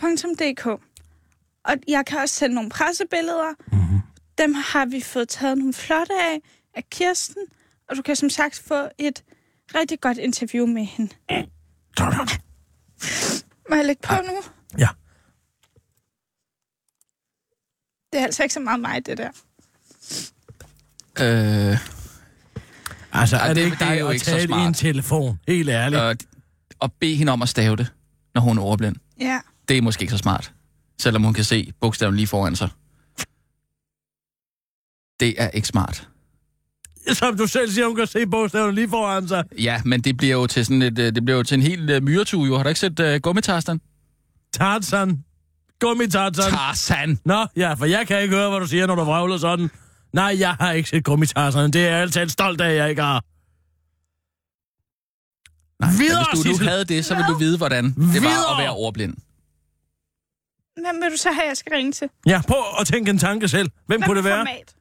DK. 0.05 0.41
.dk. 0.41 0.67
Og 1.65 1.75
jeg 1.89 2.07
kan 2.07 2.19
også 2.19 2.35
sende 2.35 2.55
nogle 2.55 2.71
pressebilleder. 2.71 3.55
Mhm. 3.73 4.01
Dem 4.39 4.55
har 4.55 4.87
vi 4.87 5.01
fået 5.01 5.29
taget 5.29 5.59
nogle 5.59 5.73
flotte 5.75 6.13
af 6.15 6.41
af 6.75 6.85
Kirsten. 6.91 7.43
Og 7.91 7.97
du 7.97 8.03
kan 8.03 8.17
som 8.17 8.31
sagt 8.31 8.63
få 8.67 8.89
et 8.99 9.23
rigtig 9.75 10.01
godt 10.01 10.19
interview 10.19 10.67
med 10.67 10.85
hende. 10.85 11.15
Sådan. 11.99 12.29
Må 13.71 13.77
jeg 13.77 13.85
lægge 13.87 14.03
på 14.03 14.15
nu? 14.15 14.43
Ja. 14.79 14.89
Det 18.13 18.21
er 18.21 18.25
altså 18.25 18.43
ikke 18.43 18.53
så 18.55 18.61
meget 18.61 18.81
mig, 18.81 19.07
det 19.07 19.19
der. 19.19 19.31
Øh, 21.21 21.79
Altså, 23.13 23.37
er 23.37 23.47
det, 23.47 23.57
det- 23.57 23.65
ikke 23.65 23.77
det 23.77 23.83
er 23.83 23.89
dig 23.91 24.01
jo 24.01 24.09
at 24.09 24.15
ikke 24.15 24.25
så 24.25 24.31
tale 24.31 24.57
i 24.63 24.67
en 24.67 24.75
telefon? 24.75 25.41
Helt 25.49 25.69
ærligt. 25.69 26.03
og, 26.03 26.17
og 26.81 26.93
bede 26.93 27.17
hende 27.17 27.33
om 27.33 27.43
at 27.43 27.49
stave 27.49 27.77
det, 27.77 27.93
når 28.35 28.41
hun 28.41 28.59
er 28.59 28.63
ordblind. 28.63 28.97
Ja. 29.21 29.41
Det 29.69 29.79
er 29.79 29.83
måske 29.83 30.03
ikke 30.03 30.13
så 30.13 30.19
smart. 30.19 30.53
Selvom 31.01 31.23
hun 31.23 31.35
kan 31.35 31.45
se 31.45 31.73
bogstaven 31.81 32.17
lige 32.17 32.27
foran 32.27 32.57
sig. 32.57 32.69
Det 35.21 35.35
er 35.43 35.51
ikke 35.51 35.69
smart. 35.69 36.09
Som 37.13 37.37
du 37.37 37.47
selv 37.47 37.71
siger, 37.71 37.87
hun 37.87 37.97
kan 37.97 38.07
se 38.07 38.27
bogstaven 38.27 38.75
lige 38.75 38.89
foran 38.89 39.29
sig. 39.29 39.45
Ja, 39.59 39.83
men 39.85 40.01
det 40.01 40.17
bliver 40.17 40.35
jo 40.35 40.47
til 40.47 40.67
sådan 40.67 40.83
et, 40.83 40.99
øh, 40.99 41.15
det 41.15 41.25
bliver 41.25 41.37
jo 41.37 41.43
til 41.43 41.55
en 41.55 41.63
helt 41.63 41.91
uh, 41.91 42.03
myretue, 42.03 42.47
jo. 42.47 42.57
Har 42.57 42.63
du 42.63 42.69
ikke 42.69 42.81
set 42.81 43.01
uh, 43.01 43.17
gummitarsten? 43.23 43.81
Tarzan. 44.53 45.25
Gummi-Tarzan. 45.85 46.51
Tarzan! 46.51 47.19
Nå, 47.25 47.47
ja, 47.57 47.75
for 47.75 47.85
jeg 47.85 48.07
kan 48.07 48.23
ikke 48.23 48.35
høre, 48.37 48.51
hvad 48.51 48.61
du 48.61 48.67
siger, 48.67 48.87
når 48.87 48.95
du 48.95 49.03
vrøvler 49.05 49.39
sådan. 49.39 49.71
Nej, 50.13 50.37
jeg 50.39 50.55
har 50.61 50.73
ikke 50.73 50.89
set 50.89 51.05
Gummi-Tarzan. 51.09 51.71
Det 51.71 51.77
er 51.87 51.91
jeg 51.91 52.01
altid 52.01 52.29
stolt 52.29 52.61
af, 52.61 52.77
jeg 52.77 52.91
ikke 52.91 53.03
har. 53.03 53.25
Nej, 55.81 55.91
Videre, 55.99 56.25
hvis 56.33 56.45
du 56.45 56.49
nu 56.65 56.71
havde 56.71 56.85
det, 56.85 57.05
så 57.05 57.15
ville 57.15 57.29
du 57.29 57.39
vide, 57.39 57.57
hvordan 57.57 57.85
det 57.85 57.97
var 57.97 58.05
Videre. 58.13 58.51
at 58.53 58.59
være 58.59 58.71
ordblind. 58.71 59.15
Hvem 60.81 61.03
vil 61.03 61.11
du 61.11 61.17
så 61.17 61.33
have, 61.33 61.47
jeg 61.47 61.57
skal 61.57 61.73
ringe 61.73 61.93
til? 61.93 62.09
Ja, 62.27 62.41
prøv 62.49 62.63
at 62.81 62.87
tænke 62.87 63.11
en 63.11 63.19
tanke 63.19 63.49
selv. 63.49 63.71
Hvem 63.87 64.03
kunne 64.03 64.17
det 64.17 64.25
være? 64.25 64.39
Format? 64.39 64.75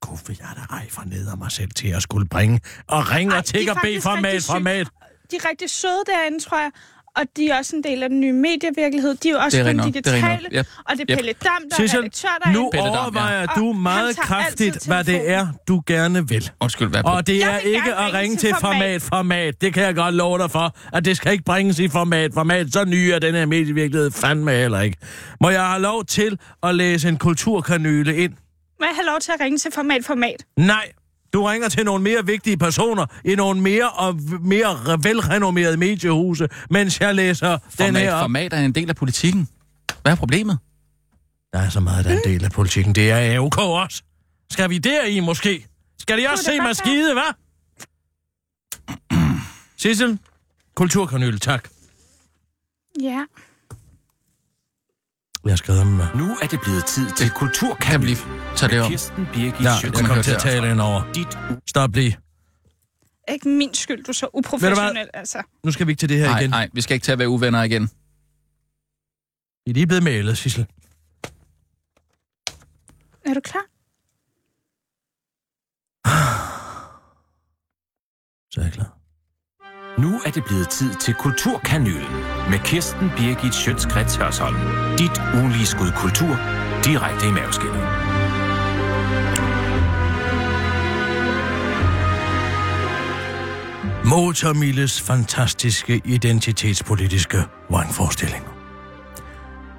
Gud, 0.00 0.18
vil 0.26 0.36
jeg 0.40 0.48
da 0.56 0.74
ej 0.74 0.90
for 0.90 1.02
ned 1.02 1.28
af 1.30 1.38
mig 1.38 1.52
selv 1.52 1.70
til 1.70 1.88
at 1.88 2.02
skulle 2.02 2.28
bringe 2.28 2.60
og 2.88 3.10
ringe 3.10 3.32
Ej, 3.32 3.38
og 3.38 3.44
tigge 3.44 3.72
og 3.72 3.78
bede 3.82 4.00
format, 4.00 4.42
format. 4.42 4.86
De 5.30 5.36
er 5.36 5.48
rigtig 5.48 5.70
søde 5.70 6.02
derinde, 6.06 6.38
tror 6.40 6.58
jeg. 6.60 6.70
Og 7.16 7.22
de 7.36 7.48
er 7.50 7.58
også 7.58 7.76
en 7.76 7.82
del 7.82 8.02
af 8.02 8.08
den 8.08 8.20
nye 8.20 8.32
medievirkelighed. 8.32 9.14
De 9.14 9.28
er 9.28 9.32
jo 9.32 9.38
også 9.38 9.58
Det 9.58 9.66
er 9.66 9.70
kun 9.72 9.78
det 9.78 9.86
er 9.86 9.90
digitale. 9.92 10.22
nok. 10.22 10.52
Yep. 10.52 10.66
Og 10.84 10.92
det 10.96 11.00
er 11.00 11.06
Yep. 11.10 11.16
Pelle 11.18 11.32
Dam, 11.32 11.50
der 11.70 11.76
er 11.84 11.98
redaktør 11.98 12.28
derinde. 12.44 12.60
nu 12.60 12.70
Pelle 12.72 12.86
Dam, 12.86 12.94
ja. 12.94 13.02
overvejer 13.02 13.46
du 13.46 13.72
meget 13.72 14.16
kraftigt, 14.16 14.86
hvad 14.86 15.04
det 15.04 15.30
er, 15.30 15.46
du 15.68 15.82
gerne 15.86 16.28
vil. 16.28 16.50
Undskyld, 16.60 16.88
hvad 16.88 17.04
Og 17.04 17.26
det 17.26 17.38
Jeg 17.38 17.54
er 17.54 17.58
ikke 17.58 17.94
at 17.94 18.14
ringe 18.14 18.36
til 18.36 18.48
til 18.48 18.56
format, 18.60 19.02
format. 19.02 19.60
Det 19.60 19.74
kan 19.74 19.82
jeg 19.82 19.94
godt 19.94 20.14
love 20.14 20.38
dig 20.38 20.50
for, 20.50 20.76
at 20.92 21.04
det 21.04 21.16
skal 21.16 21.32
ikke 21.32 21.44
bringes 21.44 21.78
i 21.78 21.88
format, 21.88 22.30
format. 22.34 22.72
Så 22.72 22.84
ny 22.84 22.94
er 22.94 23.18
den 23.18 23.34
her 23.34 23.46
medievirkelighed 23.46 24.10
fandme 24.10 24.50
heller 24.52 24.80
ikke. 24.80 24.96
Må 25.40 25.50
jeg 25.50 25.66
have 25.66 25.82
lov 25.82 26.04
til 26.04 26.38
at 26.62 26.74
læse 26.74 27.08
en 27.08 27.16
kulturkanyle 27.16 28.16
ind? 28.16 28.32
Må 28.80 28.86
jeg 28.86 28.94
have 28.94 29.06
lov 29.06 29.20
til 29.20 29.32
at 29.32 29.40
ringe 29.40 29.58
til 29.58 29.72
format, 29.72 30.04
format? 30.04 30.44
Nej. 30.56 30.88
Du 31.32 31.44
ringer 31.44 31.68
til 31.68 31.84
nogle 31.84 32.04
mere 32.04 32.26
vigtige 32.26 32.56
personer 32.56 33.06
i 33.24 33.34
nogle 33.34 33.60
mere 33.60 33.90
og 33.90 34.20
mere 34.40 34.72
re- 34.72 34.98
velrenommerede 35.02 35.76
mediehuse, 35.76 36.48
mens 36.70 37.00
jeg 37.00 37.14
læser 37.14 37.50
den 37.58 37.60
format, 37.76 38.02
her 38.02 38.14
op. 38.14 38.22
format 38.22 38.52
er 38.52 38.58
en 38.58 38.72
del 38.72 38.88
af 38.88 38.96
politikken. 38.96 39.48
Hvad 40.02 40.12
er 40.12 40.16
problemet? 40.16 40.58
Der 41.52 41.58
er 41.58 41.68
så 41.68 41.80
meget, 41.80 42.04
der 42.04 42.10
er 42.10 42.16
en 42.16 42.24
del 42.24 42.44
af 42.44 42.50
politikken. 42.50 42.94
Det 42.94 43.10
er 43.10 43.36
AUK 43.36 43.58
også. 43.58 44.02
Skal 44.50 44.70
vi 44.70 44.78
deri 44.78 45.20
måske? 45.20 45.66
Skal 45.98 46.18
de 46.18 46.28
også 46.28 46.44
se 46.44 46.60
mig 46.60 46.76
skide, 46.76 47.14
hva'? 47.20 47.32
Sissel, 49.82 50.18
kulturkanyle, 50.74 51.38
tak. 51.38 51.68
Ja. 53.02 53.24
Jeg 55.48 55.52
har 55.52 55.56
skrevet 55.56 55.80
dem. 55.80 56.00
Nu 56.14 56.36
er 56.42 56.46
det 56.46 56.60
blevet 56.60 56.86
tid 56.86 57.10
til 57.10 57.30
Kan 57.30 57.36
Kulturkamp 57.36 58.02
vi 58.02 58.08
lige 58.08 58.18
tage 58.56 58.70
det 58.70 58.76
med 58.76 58.84
op? 58.84 58.90
Kirsten 58.90 59.26
Birgit 59.32 59.64
Ja, 59.64 59.70
jeg 59.70 59.80
man 59.84 59.92
kom 59.92 60.06
høre 60.14 60.22
til 60.22 60.34
at 60.34 60.40
tale 60.40 60.70
ind 60.70 60.80
over. 60.80 61.12
Dit 61.12 61.38
Stop 61.66 61.94
lige. 61.94 62.18
Ikke 63.28 63.48
min 63.48 63.74
skyld, 63.74 64.04
du 64.04 64.10
er 64.10 64.12
så 64.12 64.28
uprofessionel, 64.34 65.08
altså. 65.14 65.42
Nu 65.64 65.72
skal 65.72 65.86
vi 65.86 65.92
ikke 65.92 66.00
til 66.00 66.08
det 66.08 66.18
her 66.18 66.26
Nej, 66.26 66.38
igen. 66.40 66.50
nej, 66.50 66.68
vi 66.72 66.80
skal 66.80 66.94
ikke 66.94 67.04
til 67.04 67.12
at 67.12 67.18
være 67.18 67.28
uvenner 67.28 67.62
igen. 67.62 67.90
I 69.66 69.70
er 69.70 69.74
lige 69.74 69.86
blevet 69.86 70.02
mailet, 70.02 70.38
Sissel. 70.38 70.66
Er 73.26 73.34
du 73.34 73.40
klar? 73.40 73.64
Så 78.52 78.60
er 78.60 78.64
jeg 78.64 78.72
klar. 78.72 78.98
Nu 80.00 80.20
er 80.26 80.30
det 80.30 80.44
blevet 80.44 80.68
tid 80.68 80.94
til 80.94 81.14
Kulturkanylen 81.14 82.27
med 82.50 82.58
Kirsten 82.58 83.10
Birgit 83.16 83.54
Schøtzgrads 83.54 84.16
Hørsholm. 84.16 84.56
Dit 84.98 85.22
ugenlige 85.34 85.66
skud 85.66 85.90
kultur 85.96 86.36
direkte 86.84 87.26
i 87.26 87.30
maveskinnet. 87.30 87.82
Motormilles 94.04 95.02
fantastiske 95.02 96.00
identitetspolitiske 96.04 97.38
vrangforestillinger. 97.70 98.48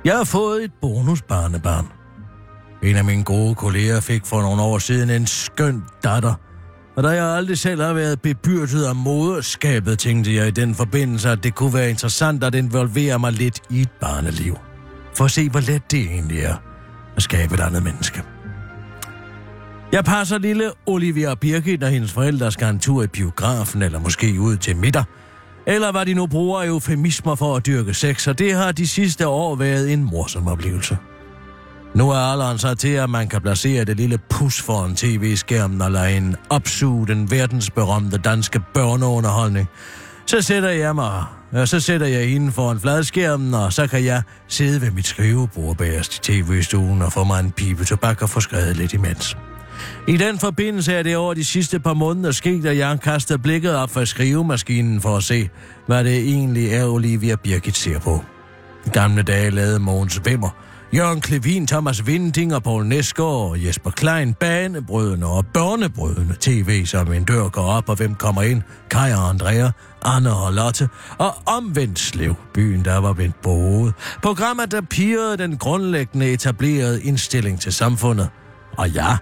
Jeg 0.06 0.18
har 0.18 0.24
fået 0.24 0.64
et 0.64 0.72
bonusbarnebarn. 0.82 1.88
En 2.84 2.96
af 2.96 3.06
mine 3.06 3.24
gode 3.24 3.56
kolleger 3.56 4.02
fik 4.02 4.26
for 4.26 4.42
nogle 4.42 4.62
år 4.62 4.78
siden 4.78 5.10
en 5.10 5.28
skøn 5.28 5.84
datter. 6.04 6.34
Og 7.00 7.04
da 7.04 7.10
jeg 7.10 7.26
aldrig 7.26 7.58
selv 7.58 7.82
har 7.82 7.94
været 7.94 8.22
bebyrdet 8.22 8.86
af 8.86 8.96
moderskabet, 8.96 10.00
tænkte 10.00 10.36
jeg 10.36 10.48
i 10.48 10.52
den 10.52 10.76
forbindelse, 10.76 11.30
at 11.30 11.44
det 11.44 11.56
kunne 11.56 11.74
være 11.74 11.90
interessant 11.90 12.44
at 12.44 12.56
involvere 12.56 13.20
mig 13.20 13.32
lidt 13.32 13.60
i 13.70 13.82
et 13.82 13.90
barneliv. 14.02 14.58
For 15.18 15.26
at 15.26 15.32
se, 15.32 15.50
hvor 15.50 15.60
let 15.60 15.92
det 15.92 16.00
egentlig 16.00 16.40
er 16.40 16.56
at 17.16 17.24
skabe 17.24 17.54
et 17.54 17.60
andet 17.60 17.84
menneske. 17.84 18.24
Jeg 19.92 20.06
passer 20.06 20.38
lille 20.38 20.72
Olivia 20.86 21.36
Birgit, 21.36 21.80
når 21.80 21.88
hendes 21.88 22.12
forældre 22.12 22.52
skal 22.52 22.70
en 22.70 22.80
tur 22.80 23.04
i 23.04 23.08
biografen, 23.08 23.82
eller 23.82 24.00
måske 24.00 24.36
ud 24.40 24.58
til 24.58 24.76
middag. 24.76 25.04
Eller 25.68 25.92
hvad 25.92 26.06
de 26.06 26.14
nu 26.14 26.28
bruger 26.28 26.64
eufemismer 26.64 27.36
for 27.36 27.56
at 27.56 27.66
dyrke 27.66 27.94
sex, 27.94 28.28
og 28.28 28.40
det 28.40 28.54
har 28.54 28.72
de 28.72 28.88
sidste 28.88 29.28
år 29.28 29.56
været 29.56 29.94
en 29.94 30.04
morsom 30.04 30.48
oplevelse. 30.48 30.98
Nu 31.96 32.10
er 32.10 32.16
alderen 32.16 32.58
så 32.58 32.76
til, 32.76 32.90
at 32.90 33.10
man 33.10 33.28
kan 33.28 33.42
placere 33.42 33.86
det 33.86 33.98
lille 33.98 34.18
pus 34.30 34.62
foran 34.62 34.96
tv-skærmen 34.96 35.82
og 35.82 35.92
lade 35.92 36.18
en 36.18 36.36
opsuge 36.50 37.08
den 37.08 37.32
verdensberømte 37.32 38.18
danske 38.18 38.62
børneunderholdning. 38.74 39.68
Så 40.26 40.42
sætter 40.42 40.70
jeg 40.70 40.96
mig, 40.96 41.24
og 41.52 41.68
så 41.68 41.80
sætter 41.80 42.08
jeg 42.08 42.28
inden 42.28 42.52
foran 42.52 42.80
fladskærmen, 42.80 43.54
og 43.54 43.74
så 43.74 43.88
kan 43.88 44.06
jeg 44.06 44.22
sidde 44.48 44.82
ved 44.82 44.92
mit 44.92 45.08
skrivebord 45.08 45.78
bagerst 45.78 46.18
i 46.18 46.20
tv-stuen 46.32 47.02
og 47.02 47.14
få 47.14 47.24
mig 47.24 47.40
en 47.40 47.52
pibe 47.52 47.86
tobak 47.86 48.22
og 48.22 48.30
få 48.30 48.40
skrevet 48.40 48.78
lidt 48.78 48.94
imens. 48.94 49.38
I 50.08 50.18
den 50.18 50.40
forbindelse 50.40 50.94
er 50.94 51.04
det 51.04 51.18
over 51.18 51.34
de 51.34 51.46
sidste 51.46 51.80
par 51.80 51.94
måneder 51.94 52.32
sket, 52.32 52.66
at 52.66 52.78
jeg 52.78 53.00
kaster 53.04 53.38
blikket 53.38 53.76
op 53.76 53.92
fra 53.92 54.06
skrivemaskinen 54.06 55.02
for 55.02 55.18
at 55.18 55.24
se, 55.24 55.50
hvad 55.88 56.04
det 56.04 56.18
egentlig 56.18 56.72
er, 56.72 56.86
Olivia 56.86 57.36
Birgit 57.36 57.78
ser 57.78 58.00
på. 58.00 58.24
I 58.86 58.90
gamle 58.90 59.22
dage 59.22 59.50
lavede 59.50 59.80
Mogens 59.80 60.22
Vimmer, 60.26 60.50
Jørgen 60.94 61.22
Klevin, 61.22 61.68
Thomas 61.68 62.08
Vinding 62.08 62.56
og 62.56 62.64
Poul 62.64 62.86
Nesgaard 62.86 63.50
og 63.50 63.66
Jesper 63.66 63.92
Klein, 63.92 64.34
banebrødende 64.34 65.28
og 65.28 65.46
børnebrødende 65.46 66.36
tv, 66.40 66.86
som 66.86 67.14
en 67.14 67.24
dør 67.24 67.50
går 67.50 67.62
op, 67.62 67.90
og 67.90 67.96
hvem 67.96 68.16
kommer 68.16 68.42
ind? 68.42 68.62
Kai 68.90 69.12
og 69.12 69.30
Andrea, 69.30 69.70
Anne 70.06 70.34
og 70.34 70.54
Lotte, 70.54 70.90
og 71.18 71.36
omvendt 71.46 72.00
Slev, 72.00 72.36
byen, 72.54 72.86
der 72.86 72.98
var 72.98 73.14
vendt 73.14 73.42
på 73.42 73.50
hovedet. 73.50 73.94
Programmet, 74.24 74.72
der 74.72 74.82
pirrede 74.82 75.38
den 75.38 75.58
grundlæggende 75.58 76.32
etablerede 76.32 77.04
indstilling 77.04 77.60
til 77.62 77.74
samfundet. 77.74 78.30
Og 78.78 78.90
ja, 78.90 79.18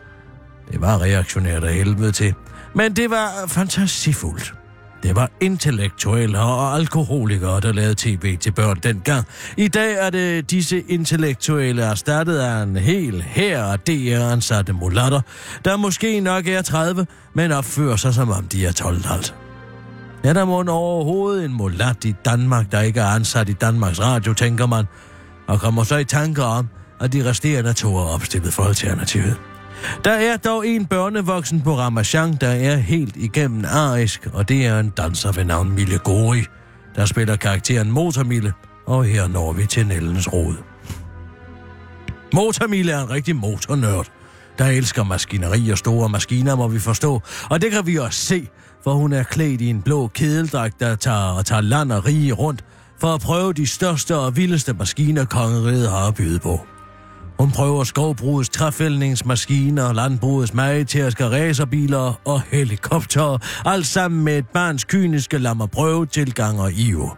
det 0.71 0.81
var 0.81 1.01
reaktionært 1.01 1.63
af 1.63 1.73
helvede 1.73 2.11
til. 2.11 2.33
Men 2.75 2.95
det 2.95 3.09
var 3.09 3.45
fantasifuldt. 3.47 4.53
Det 5.03 5.15
var 5.15 5.29
intellektuelle 5.41 6.39
og 6.39 6.75
alkoholikere, 6.75 7.59
der 7.59 7.73
lavede 7.73 7.95
tv 7.97 8.37
til 8.37 8.51
børn 8.51 8.79
dengang. 8.83 9.25
I 9.57 9.67
dag 9.67 9.93
er 9.93 10.09
det 10.09 10.51
disse 10.51 10.81
intellektuelle 10.81 11.83
erstattet 11.83 12.39
af 12.39 12.63
en 12.63 12.75
hel 12.75 13.21
her 13.21 13.63
af 13.63 13.79
DR-ansatte 13.79 14.73
mulatter, 14.73 15.21
der 15.65 15.77
måske 15.77 16.19
nok 16.19 16.47
er 16.47 16.61
30, 16.61 17.07
men 17.33 17.51
opfører 17.51 17.95
sig 17.95 18.13
som 18.13 18.29
om 18.29 18.47
de 18.47 18.65
er 18.65 18.71
12 18.71 19.01
alt. 19.11 19.35
Er 20.23 20.33
der 20.33 20.45
må 20.45 20.63
overhovedet 20.69 21.45
en 21.45 21.53
mulat 21.53 22.05
i 22.05 22.15
Danmark, 22.25 22.71
der 22.71 22.81
ikke 22.81 22.99
er 22.99 23.05
ansat 23.05 23.49
i 23.49 23.53
Danmarks 23.53 23.99
Radio, 23.99 24.33
tænker 24.33 24.65
man, 24.65 24.85
og 25.47 25.59
kommer 25.59 25.83
så 25.83 25.97
i 25.97 26.03
tanker 26.03 26.43
om, 26.43 26.67
at 27.01 27.13
de 27.13 27.29
resterende 27.29 27.73
to 27.73 27.97
er 27.97 28.13
opstillet 28.13 28.53
for 28.53 28.63
alternativet. 28.63 29.37
Der 30.05 30.11
er 30.11 30.37
dog 30.37 30.67
en 30.67 30.85
børnevoksen 30.85 31.61
på 31.61 31.77
Ramachan, 31.77 32.33
der 32.41 32.49
er 32.49 32.75
helt 32.75 33.15
igennem 33.15 33.65
arisk, 33.65 34.27
og 34.33 34.49
det 34.49 34.65
er 34.65 34.79
en 34.79 34.89
danser 34.89 35.31
ved 35.31 35.45
navn 35.45 35.71
Mille 35.71 35.97
Gori, 35.97 36.43
der 36.95 37.05
spiller 37.05 37.35
karakteren 37.35 37.91
Motormille, 37.91 38.53
og 38.85 39.05
her 39.05 39.27
når 39.27 39.53
vi 39.53 39.65
til 39.65 39.87
Nellens 39.87 40.33
Rod. 40.33 40.55
Motormille 42.33 42.91
er 42.91 43.03
en 43.03 43.09
rigtig 43.09 43.35
motornørd, 43.35 44.07
der 44.57 44.65
elsker 44.65 45.03
maskineri 45.03 45.69
og 45.69 45.77
store 45.77 46.09
maskiner, 46.09 46.55
må 46.55 46.67
vi 46.67 46.79
forstå, 46.79 47.21
og 47.49 47.61
det 47.61 47.71
kan 47.71 47.85
vi 47.85 47.95
også 47.95 48.19
se, 48.19 48.47
for 48.83 48.93
hun 48.93 49.13
er 49.13 49.23
klædt 49.23 49.61
i 49.61 49.69
en 49.69 49.81
blå 49.81 50.07
kedeldragt, 50.07 50.79
der 50.79 50.95
tager 50.95 51.37
og 51.37 51.45
tager 51.45 51.61
land 51.61 51.91
og 51.91 52.05
rige 52.05 52.33
rundt, 52.33 52.65
for 52.99 53.13
at 53.13 53.21
prøve 53.21 53.53
de 53.53 53.67
største 53.67 54.17
og 54.17 54.37
vildeste 54.37 54.73
maskiner, 54.73 55.25
kongeriget 55.25 55.89
har 55.89 56.07
at 56.07 56.15
byde 56.15 56.39
på. 56.39 56.67
Hun 57.39 57.51
prøver 57.51 57.83
skovbrugets 57.83 58.49
træfældningsmaskiner, 58.49 59.93
landbrugets 59.93 60.53
magetærske 60.53 61.25
racerbiler 61.29 62.21
og 62.25 62.41
helikopter, 62.41 63.37
alt 63.65 63.85
sammen 63.85 64.23
med 64.23 64.37
et 64.37 64.47
barns 64.53 64.83
kyniske 64.83 65.37
lammer 65.37 65.65
prøve 65.65 66.05
tilgang 66.05 66.59
og 66.59 66.71
iver. 66.73 67.17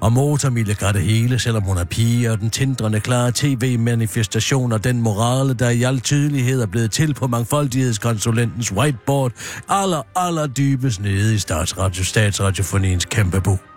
Og 0.00 0.12
motormille 0.12 0.74
gør 0.74 0.92
det 0.92 1.02
hele, 1.02 1.38
selvom 1.38 1.62
hun 1.62 1.78
er 1.78 1.84
pige, 1.84 2.30
og 2.30 2.40
den 2.40 2.50
tindrende 2.50 3.00
klare 3.00 3.32
tv-manifestation 3.34 4.72
og 4.72 4.84
den 4.84 5.02
morale, 5.02 5.54
der 5.54 5.70
i 5.70 5.82
al 5.82 6.00
tydelighed 6.00 6.62
er 6.62 6.66
blevet 6.66 6.90
til 6.90 7.14
på 7.14 7.26
mangfoldighedskonsulentens 7.26 8.72
whiteboard, 8.72 9.32
aller, 9.68 10.02
aller 10.16 10.46
dybest 10.46 11.00
nede 11.00 11.34
i 11.34 11.38
Statsradio, 11.38 12.04
Statsradiofoniens 12.04 13.04
kæmpebu. 13.04 13.71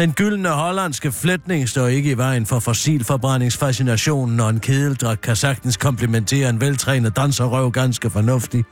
Den 0.00 0.12
gyldne 0.12 0.48
hollandske 0.48 1.12
flætning 1.12 1.68
står 1.68 1.86
ikke 1.86 2.10
i 2.10 2.16
vejen 2.16 2.46
for 2.46 2.58
fossilforbrændingsfascinationen, 2.58 4.40
og 4.40 4.50
en 4.50 4.60
kedeldrak 4.60 5.18
kan 5.22 5.36
sagtens 5.36 5.76
komplementere 5.76 6.48
en 6.48 6.60
veltrænet 6.60 7.16
danserøv 7.16 7.70
ganske 7.72 8.10
fornuftig. 8.10 8.64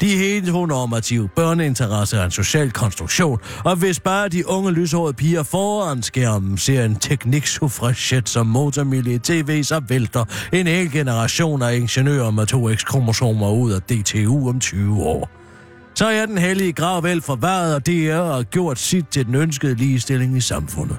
De 0.00 0.06
heteronormative 0.06 1.28
børneinteresse 1.28 2.16
er 2.16 2.24
en 2.24 2.30
social 2.30 2.70
konstruktion, 2.70 3.38
og 3.64 3.76
hvis 3.76 4.00
bare 4.00 4.28
de 4.28 4.48
unge 4.48 4.70
lyshårede 4.72 5.14
piger 5.14 5.42
foran 5.42 6.02
skærmen 6.02 6.58
ser 6.58 6.84
en 6.84 6.96
tekniksufrachet 6.96 8.28
som 8.28 8.46
motormiljø 8.46 9.14
i 9.14 9.18
tv, 9.18 9.62
så 9.62 9.80
vælter 9.88 10.24
en 10.52 10.66
hel 10.66 10.92
generation 10.92 11.62
af 11.62 11.76
ingeniører 11.76 12.30
med 12.30 12.46
to 12.46 12.74
X-kromosomer 12.74 13.50
ud 13.50 13.72
af 13.72 13.82
DTU 13.82 14.48
om 14.48 14.60
20 14.60 15.02
år 15.02 15.30
så 15.98 16.06
er 16.06 16.26
den 16.26 16.38
hellige 16.38 16.72
grav 16.72 17.02
vel 17.02 17.22
forvaret, 17.22 17.74
og 17.74 17.86
det 17.86 18.10
er 18.10 18.18
og 18.18 18.44
gjort 18.44 18.78
sit 18.78 19.08
til 19.08 19.26
den 19.26 19.34
ønskede 19.34 19.74
ligestilling 19.74 20.36
i 20.36 20.40
samfundet. 20.40 20.96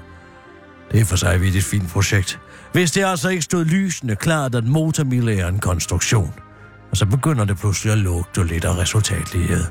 Det 0.92 1.00
er 1.00 1.04
for 1.04 1.16
sig 1.16 1.40
vidt 1.40 1.56
et 1.56 1.64
fint 1.64 1.88
projekt. 1.88 2.40
Hvis 2.72 2.92
det 2.92 3.04
altså 3.04 3.28
ikke 3.28 3.42
stod 3.42 3.64
lysende 3.64 4.16
klart, 4.16 4.54
at 4.54 4.64
motormille 4.64 5.38
er 5.38 5.48
en 5.48 5.58
konstruktion. 5.58 6.34
Og 6.90 6.96
så 6.96 7.06
begynder 7.06 7.44
det 7.44 7.58
pludselig 7.58 7.92
at 7.92 7.98
lugte 7.98 8.44
lidt 8.44 8.64
af 8.64 8.76
resultatlighed. 8.76 9.64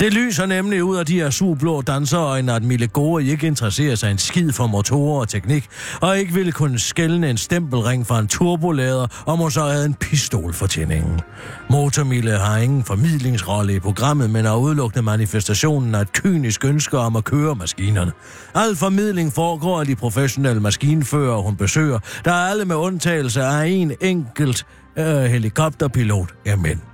Det 0.00 0.12
lyser 0.12 0.46
nemlig 0.46 0.84
ud 0.84 0.96
af 0.96 1.06
de 1.06 1.14
her 1.14 1.30
surblå 1.30 1.82
danserøjne, 1.82 2.52
at 2.52 2.62
Mille 2.62 2.86
Gore 2.86 3.24
ikke 3.24 3.46
interesserer 3.46 3.94
sig 3.94 4.10
en 4.10 4.18
skid 4.18 4.52
for 4.52 4.66
motorer 4.66 5.20
og 5.20 5.28
teknik, 5.28 5.66
og 6.00 6.18
ikke 6.18 6.34
ville 6.34 6.52
kunne 6.52 6.78
skælne 6.78 7.30
en 7.30 7.36
stempelring 7.36 8.06
fra 8.06 8.18
en 8.18 8.28
turbolader, 8.28 9.06
om 9.26 9.38
hun 9.38 9.50
så 9.50 9.60
havde 9.60 9.86
en 9.86 9.94
pistol 9.94 10.54
for 10.54 10.66
tændingen. 10.66 11.20
Motormille 11.70 12.38
har 12.38 12.58
ingen 12.58 12.84
formidlingsrolle 12.84 13.74
i 13.74 13.80
programmet, 13.80 14.30
men 14.30 14.44
har 14.44 14.56
udelukkende 14.56 15.02
manifestationen 15.02 15.94
af 15.94 16.00
et 16.00 16.12
kynisk 16.12 16.64
ønske 16.64 16.98
om 16.98 17.16
at 17.16 17.24
køre 17.24 17.54
maskinerne. 17.54 18.12
Al 18.54 18.76
formidling 18.76 19.32
foregår 19.32 19.80
af 19.80 19.86
de 19.86 19.96
professionelle 19.96 20.60
maskinfører, 20.60 21.36
hun 21.36 21.56
besøger, 21.56 21.98
der 22.24 22.32
er 22.32 22.48
alle 22.50 22.64
med 22.64 22.76
undtagelse 22.76 23.42
af 23.42 23.66
en 23.66 23.92
enkelt 24.00 24.66
øh, 24.98 25.06
helikopterpilot 25.06 26.34
er 26.46 26.56
mænd. 26.56 26.93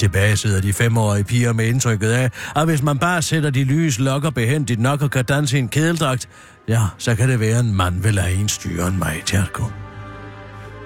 Tilbage 0.00 0.36
sidder 0.36 0.60
de 0.60 0.72
femårige 0.72 1.24
piger 1.24 1.52
med 1.52 1.66
indtrykket 1.66 2.10
af, 2.10 2.30
at 2.56 2.64
hvis 2.64 2.82
man 2.82 2.98
bare 2.98 3.22
sætter 3.22 3.50
de 3.50 3.64
lys 3.64 3.98
lokker 3.98 4.30
behendigt 4.30 4.80
nok 4.80 5.02
og 5.02 5.10
kan 5.10 5.24
danse 5.24 5.56
i 5.56 5.60
en 5.60 5.68
kædeldragt, 5.68 6.28
ja, 6.68 6.80
så 6.98 7.14
kan 7.14 7.28
det 7.28 7.40
være 7.40 7.60
en 7.60 7.74
mand 7.74 8.02
vil 8.02 8.14
lade 8.14 8.34
en 8.34 8.48
styre 8.48 8.88
en 8.88 8.98
mig. 8.98 9.22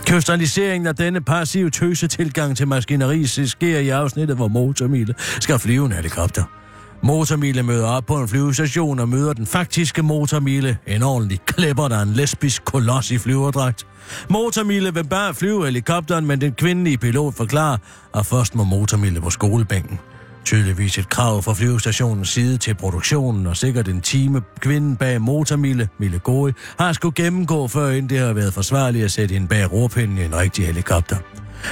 Krystalliseringen 0.07 0.87
af 0.87 0.97
denne 0.97 1.21
passive 1.21 1.71
tøse 1.71 2.07
tilgang 2.07 2.57
til 2.57 2.69
maskineri 2.69 3.27
sker 3.27 3.79
i 3.79 3.89
afsnittet, 3.89 4.37
hvor 4.37 4.49
motormile 4.49 5.15
skal 5.19 5.59
flyve 5.59 5.87
en 5.87 5.93
helikopter. 5.93 6.64
Motormile 7.05 7.63
møder 7.63 7.87
op 7.87 8.07
på 8.07 8.17
en 8.17 8.29
flyvestation 8.29 8.99
og 8.99 9.09
møder 9.09 9.33
den 9.33 9.47
faktiske 9.47 10.03
motormile, 10.03 10.79
en 10.87 11.03
ordentlig 11.03 11.41
klipper, 11.47 11.89
der 11.89 11.97
er 11.97 12.03
en 12.03 12.13
lesbisk 12.13 12.65
koloss 12.65 13.11
i 13.11 13.19
flyverdragt. 13.19 13.87
Motormile 14.31 14.95
vil 14.95 15.05
bare 15.05 15.35
flyve 15.35 15.65
helikopteren, 15.65 16.27
men 16.27 16.41
den 16.41 16.53
kvindelige 16.53 16.99
pilot 16.99 17.35
forklarer, 17.35 17.79
at 18.15 18.27
først 18.27 18.55
må 18.55 18.65
motormile 18.65 19.21
på 19.21 19.31
skolebænken. 19.31 19.99
Tydeligvis 20.45 20.99
et 20.99 21.09
krav 21.09 21.43
fra 21.43 21.55
flyvestationens 21.55 22.29
side 22.29 22.57
til 22.57 22.75
produktionen, 22.75 23.47
og 23.47 23.57
sikkert 23.57 23.89
en 23.89 24.01
time 24.01 24.43
kvinden 24.61 24.97
bag 24.97 25.21
motormille, 25.21 25.89
Mille 25.99 26.19
Gori, 26.19 26.53
har 26.79 26.93
skulle 26.93 27.15
gennemgå, 27.15 27.69
før 27.69 27.89
inden 27.89 28.11
det 28.11 28.19
har 28.19 28.33
været 28.33 28.55
forsvarligt 28.55 29.05
at 29.05 29.11
sætte 29.11 29.33
hende 29.33 29.49
bag 29.49 29.73
råpinden 29.73 30.19
i 30.19 30.25
en 30.25 30.37
rigtig 30.37 30.67
helikopter. 30.67 31.17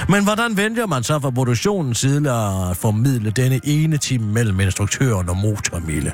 Men 0.09 0.23
hvordan 0.23 0.57
venter 0.57 0.87
man 0.87 1.03
så 1.03 1.19
fra 1.19 1.29
produktionens 1.29 1.97
side 1.97 2.31
at 2.31 2.77
formidle 2.77 3.31
denne 3.31 3.59
ene 3.63 3.97
time 3.97 4.25
mellem 4.25 4.59
instruktøren 4.59 5.29
og 5.29 5.37
motormille? 5.37 6.13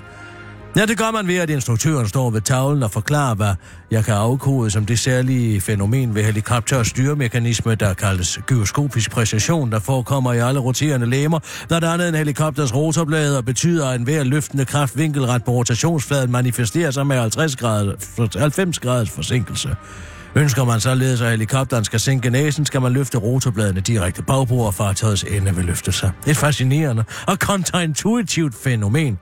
Ja, 0.76 0.86
det 0.86 0.98
gør 0.98 1.12
man 1.12 1.28
ved, 1.28 1.38
at 1.38 1.50
instruktøren 1.50 2.08
står 2.08 2.30
ved 2.30 2.42
tavlen 2.42 2.84
og 2.84 2.92
forklarer, 2.92 3.36
hvad 3.36 3.54
jeg 3.92 4.06
kan 4.06 4.14
afkode 4.14 4.72
som 4.72 4.86
det 4.86 5.00
særlige 5.00 5.62
fænomen 5.62 6.16
ved 6.16 6.24
helikopter- 6.24 6.84
styremekanisme, 6.84 7.76
der 7.76 7.94
kaldes 7.94 8.40
gyroskopisk 8.48 9.12
præcision, 9.12 9.72
der 9.72 9.80
forekommer 9.80 10.34
i 10.34 10.38
alle 10.38 10.60
roterende 10.60 11.06
lemmer, 11.06 11.40
der 11.70 11.90
andet 11.92 12.10
en 12.10 12.16
helikopters 12.16 12.76
rotorblade 12.76 13.38
og 13.38 13.46
betyder, 13.46 13.90
at 13.90 14.00
enhver 14.00 14.24
løftende 14.24 14.66
kraft 14.66 14.98
vinkelret 14.98 15.44
på 15.44 15.52
rotationsfladen 15.52 16.32
manifesterer 16.32 16.92
sig 16.92 17.08
med 17.08 17.20
50 17.20 17.56
grader, 17.56 18.40
90 18.40 18.80
graders 18.80 19.10
forsinkelse. 19.10 19.70
Ønsker 20.36 20.66
man 20.66 20.80
således, 20.80 21.22
at 21.22 21.32
helikopteren 21.32 21.84
skal 21.84 22.00
sænke 22.00 22.30
næsen, 22.30 22.66
skal 22.66 22.82
man 22.82 22.94
løfte 22.94 23.18
rotorbladene 23.18 23.82
direkte 23.82 24.24
bagbord, 24.24 24.68
og 24.68 24.74
fartøjets 24.74 25.24
ende 25.24 25.56
vil 25.56 25.66
løfte 25.66 25.92
sig. 25.92 26.12
Et 26.28 26.38
fascinerende 26.38 27.04
og 27.28 27.40
kontraintuitivt 27.40 28.56
fænomen. 28.64 29.20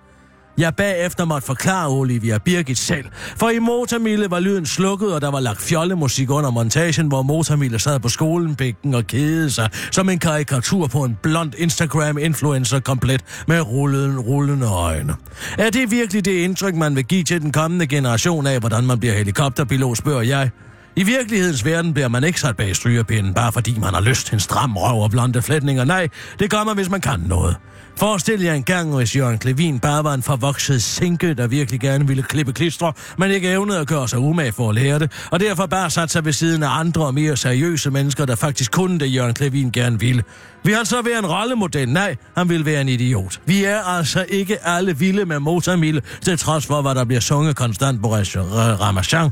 Jeg 0.57 0.75
bagefter 0.75 1.25
måtte 1.25 1.47
forklare 1.47 1.89
Olivia 1.89 2.37
Birgit 2.37 2.77
selv, 2.77 3.05
for 3.37 3.49
i 3.49 3.59
Motormille 3.59 4.31
var 4.31 4.39
lyden 4.39 4.65
slukket, 4.65 5.13
og 5.13 5.21
der 5.21 5.31
var 5.31 5.39
lagt 5.39 5.61
fjollemusik 5.61 6.29
under 6.29 6.51
montagen, 6.51 7.07
hvor 7.07 7.21
Motormille 7.21 7.79
sad 7.79 7.99
på 7.99 8.09
skolenbænken 8.09 8.93
og 8.93 9.07
kedede 9.07 9.51
sig 9.51 9.69
som 9.91 10.09
en 10.09 10.19
karikatur 10.19 10.87
på 10.87 11.03
en 11.03 11.17
blond 11.23 11.53
Instagram-influencer 11.57 12.79
komplet 12.79 13.23
med 13.47 13.61
rullende, 13.61 14.21
rullende 14.21 14.67
øjne. 14.67 15.15
Er 15.57 15.69
det 15.69 15.91
virkelig 15.91 16.25
det 16.25 16.31
indtryk, 16.31 16.75
man 16.75 16.95
vil 16.95 17.05
give 17.05 17.23
til 17.23 17.41
den 17.41 17.51
kommende 17.51 17.87
generation 17.87 18.47
af, 18.47 18.59
hvordan 18.59 18.83
man 18.83 18.99
bliver 18.99 19.13
helikopterpilot, 19.13 19.97
spørger 19.97 20.21
jeg? 20.21 20.49
I 20.95 21.03
virkelighedens 21.03 21.65
verden 21.65 21.93
bliver 21.93 22.07
man 22.07 22.23
ikke 22.23 22.39
sat 22.39 22.57
bag 22.57 22.75
strygerpinden, 22.75 23.33
bare 23.33 23.51
fordi 23.51 23.79
man 23.79 23.93
har 23.93 24.01
lyst 24.01 24.27
til 24.27 24.33
en 24.33 24.39
stram 24.39 24.77
røv 24.77 25.01
og 25.01 25.11
blonde 25.11 25.41
flætninger. 25.41 25.83
Nej, 25.83 26.07
det 26.39 26.49
gør 26.49 26.63
man, 26.63 26.75
hvis 26.75 26.89
man 26.89 27.01
kan 27.01 27.19
noget. 27.19 27.55
Forestil 27.97 28.41
jer 28.41 28.53
en 28.53 28.63
gang, 28.63 28.95
hvis 28.95 29.15
Jørgen 29.15 29.37
Klevin 29.37 29.79
bare 29.79 30.03
var 30.03 30.13
en 30.13 30.23
forvokset 30.23 30.83
sinke, 30.83 31.33
der 31.33 31.47
virkelig 31.47 31.79
gerne 31.79 32.07
ville 32.07 32.23
klippe 32.23 32.53
klister, 32.53 32.91
men 33.17 33.31
ikke 33.31 33.49
evnede 33.49 33.79
at 33.79 33.87
gøre 33.87 34.07
sig 34.07 34.19
umage 34.19 34.51
for 34.51 34.69
at 34.69 34.75
lære 34.75 34.99
det, 34.99 35.11
og 35.31 35.39
derfor 35.39 35.65
bare 35.65 35.89
satte 35.89 36.11
sig 36.11 36.25
ved 36.25 36.33
siden 36.33 36.63
af 36.63 36.79
andre 36.79 37.05
og 37.05 37.13
mere 37.13 37.37
seriøse 37.37 37.91
mennesker, 37.91 38.25
der 38.25 38.35
faktisk 38.35 38.71
kunne 38.71 38.99
det, 38.99 39.15
Jørgen 39.15 39.33
Klevin 39.33 39.71
gerne 39.71 39.99
ville. 39.99 40.23
Vi 40.63 40.71
han 40.71 40.85
så 40.85 41.01
være 41.01 41.19
en 41.19 41.25
rollemodel? 41.25 41.89
Nej, 41.89 42.15
han 42.37 42.49
vil 42.49 42.65
være 42.65 42.81
en 42.81 42.89
idiot. 42.89 43.41
Vi 43.45 43.63
er 43.63 43.79
altså 43.79 44.25
ikke 44.29 44.67
alle 44.67 44.97
vilde 44.97 45.25
med 45.25 45.39
motormille, 45.39 46.01
til 46.21 46.37
trods 46.37 46.65
for, 46.65 46.81
hvad 46.81 46.95
der 46.95 47.05
bliver 47.05 47.21
sunget 47.21 47.55
konstant 47.55 48.01
på 48.01 48.07
Ramachan. 48.07 49.29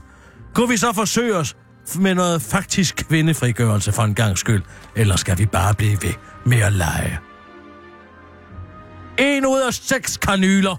Kunne 0.54 0.70
vi 0.70 0.78
så 0.78 0.94
forsøge 0.94 1.36
os 1.36 1.56
med 1.96 2.16
noget 2.16 2.42
faktisk 2.42 2.96
kvindefrigørelse 3.10 3.92
for 3.92 4.04
en 4.04 4.16
gang 4.16 4.38
skyld? 4.38 4.64
Eller 4.96 5.16
skal 5.16 5.38
vi 5.38 5.46
bare 5.46 5.74
blive 5.74 5.98
ved 6.02 6.14
med 6.46 6.60
at 6.60 6.74
lege? 6.74 7.25
En 9.20 9.46
ud 9.46 9.62
af 9.68 9.74
seks 9.74 10.18
kanyler. 10.18 10.76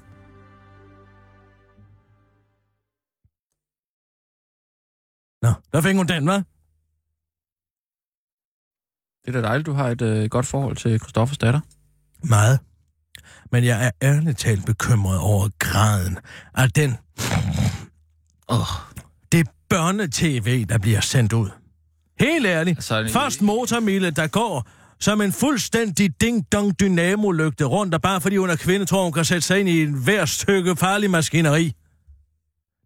Nå, 5.43 5.53
der 5.72 5.80
fik 5.80 5.97
hun 5.97 6.07
den, 6.07 6.28
hva'? 6.28 6.43
Det 9.24 9.37
er 9.37 9.41
da 9.41 9.49
dejligt, 9.49 9.66
du 9.66 9.72
har 9.72 9.89
et 9.89 10.03
øh, 10.03 10.28
godt 10.30 10.47
forhold 10.47 10.76
til 10.76 10.99
Christoffers 10.99 11.39
datter. 11.39 11.61
Meget. 12.24 12.61
Men 13.53 13.64
jeg 13.64 13.87
er 13.87 13.91
ærligt 14.03 14.39
talt 14.39 14.66
bekymret 14.66 15.18
over 15.18 15.49
graden 15.59 16.18
af 16.55 16.70
den... 16.70 16.97
Oh, 18.49 18.66
det 19.32 19.49
børnetv, 19.68 20.66
der 20.66 20.78
bliver 20.78 21.01
sendt 21.01 21.32
ud. 21.32 21.51
Helt 22.20 22.47
ærligt. 22.47 22.76
Altså, 22.76 23.09
Først 23.12 23.43
motormille, 23.43 24.11
der 24.11 24.26
går 24.26 24.68
som 25.01 25.20
en 25.20 25.32
fuldstændig 25.32 26.20
ding-dong 26.20 26.80
dynamo-lygte 26.80 27.64
rundt, 27.64 27.94
og 27.94 28.03
bare 28.03 28.20
fordi 28.20 28.36
hun 28.36 28.51
er 28.51 28.57
kvinde, 28.57 28.86
tror 28.86 29.03
hun 29.03 29.12
kan 29.12 29.24
sætte 29.24 29.42
sig 29.42 29.61
ind 29.61 29.68
i 29.68 29.82
en 29.82 29.92
hver 30.05 30.24
stykke 30.24 30.76
farlig 30.76 31.11
maskineri. 31.11 31.72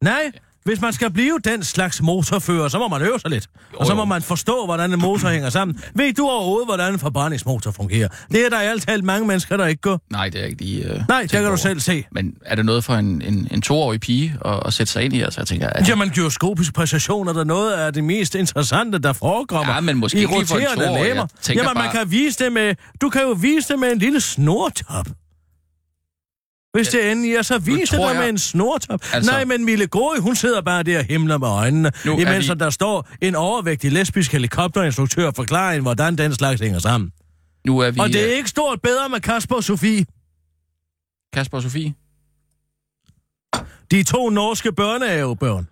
Nej, 0.03 0.33
hvis 0.65 0.81
man 0.81 0.93
skal 0.93 1.11
blive 1.11 1.39
den 1.45 1.65
slags 1.65 2.03
motorfører, 2.03 2.69
så 2.69 2.79
må 2.79 2.89
man 2.89 3.03
øve 3.03 3.21
sig 3.21 3.31
lidt. 3.31 3.47
Jo, 3.73 3.79
og 3.79 3.87
så 3.87 3.95
må 3.95 4.01
jo. 4.01 4.05
man 4.05 4.23
forstå, 4.23 4.65
hvordan 4.65 4.93
en 4.93 4.99
motor 5.01 5.29
hænger 5.29 5.51
sammen. 5.51 5.81
Ved 5.95 6.13
du 6.13 6.27
overhovedet, 6.29 6.67
hvordan 6.69 6.93
en 6.93 6.99
forbrændingsmotor 6.99 7.71
fungerer? 7.71 8.09
Det 8.33 8.45
er 8.47 8.49
der 8.51 8.61
i 8.63 8.67
alt 8.67 8.89
talt 8.89 9.05
mange 9.05 9.27
mennesker, 9.27 9.57
der 9.57 9.67
ikke 9.67 9.81
går. 9.83 10.01
Nej, 10.11 10.29
det 10.29 10.41
er 10.41 10.45
ikke 10.45 10.63
lige... 10.63 10.85
Øh, 10.95 11.01
Nej, 11.09 11.23
det 11.23 11.31
kan 11.31 11.41
du 11.43 11.47
over. 11.47 11.57
selv 11.57 11.81
se. 11.81 12.05
Men 12.13 12.35
er 12.47 12.55
det 12.55 12.65
noget 12.65 12.85
for 12.85 12.95
en, 12.95 13.23
en, 13.23 13.49
en 13.51 13.63
toårig 13.63 14.01
pige 14.01 14.35
at, 14.45 14.63
at 14.67 14.73
sætte 14.73 14.93
sig 14.93 15.03
ind 15.05 15.15
i? 15.15 15.21
Altså, 15.21 15.41
jeg 15.41 15.47
tænker, 15.47 15.67
at, 15.69 15.89
Jamen, 15.89 16.11
gyroskopisk 16.11 16.75
præcision 16.75 17.29
er 17.29 17.33
der 17.33 17.45
noget 17.45 17.73
af 17.73 17.93
det 17.93 18.05
mest 18.05 18.35
interessante, 18.35 18.99
der 18.99 19.13
forekommer. 19.13 19.75
Ja, 19.75 19.81
men 19.81 19.97
måske 19.97 20.19
i 20.19 20.21
ikke 20.21 20.35
lige 20.35 20.47
for 20.47 20.57
en 20.57 20.65
toårig. 20.77 21.07
Jamen, 21.49 21.65
man 21.65 21.75
bare- 21.75 21.93
kan 21.93 22.11
vise 22.11 22.45
det 22.45 22.53
med... 22.53 22.75
Du 23.01 23.09
kan 23.09 23.23
jo 23.23 23.31
vise 23.31 23.69
det 23.73 23.79
med 23.79 23.93
en 23.93 23.99
lille 23.99 24.21
snortop. 24.21 25.07
Hvis 26.73 26.89
det 26.89 27.11
endelig 27.11 27.35
er, 27.35 27.43
så 27.43 27.59
vis 27.59 27.89
det 27.91 27.99
dig 27.99 28.15
med 28.15 28.23
jeg- 28.23 28.29
en 28.29 28.39
snortop. 28.39 29.01
Altså... 29.13 29.31
Nej, 29.33 29.45
men 29.45 29.65
Mille 29.65 29.87
Gori, 29.87 30.19
hun 30.19 30.37
sidder 30.37 30.61
bare 30.63 30.83
der 30.83 30.99
og 30.99 31.05
himler 31.05 31.39
med 31.39 31.49
øjnene, 31.49 31.93
Nu 32.05 32.19
imens 32.19 32.49
vi- 32.49 32.55
der 32.55 32.71
står 32.71 33.09
en 33.21 33.35
overvægtig 33.35 33.93
lesbisk 33.93 34.33
helikopterinstruktør 34.33 35.27
og 35.27 35.35
forklarer 35.37 35.71
hende, 35.73 35.83
hvordan 35.83 36.19
den 36.19 36.35
slags 36.35 36.61
hænger 36.61 36.79
sammen. 36.79 37.13
nu 37.67 37.79
er 37.79 37.91
vi... 37.91 38.01
Og 38.01 38.09
det 38.09 38.17
øh, 38.17 38.23
er 38.31 38.35
ikke 38.35 38.49
stort 38.49 38.83
bedre 38.83 39.09
med 39.09 39.21
Kasper 39.21 39.57
og 39.57 39.65
Sofie. 39.65 40.07
Kasper 41.33 41.57
og 41.57 41.63
Sofie? 41.63 41.95
De 43.91 44.03
to 44.03 44.29
norske 44.31 44.73
børnehavebørn. 44.73 45.69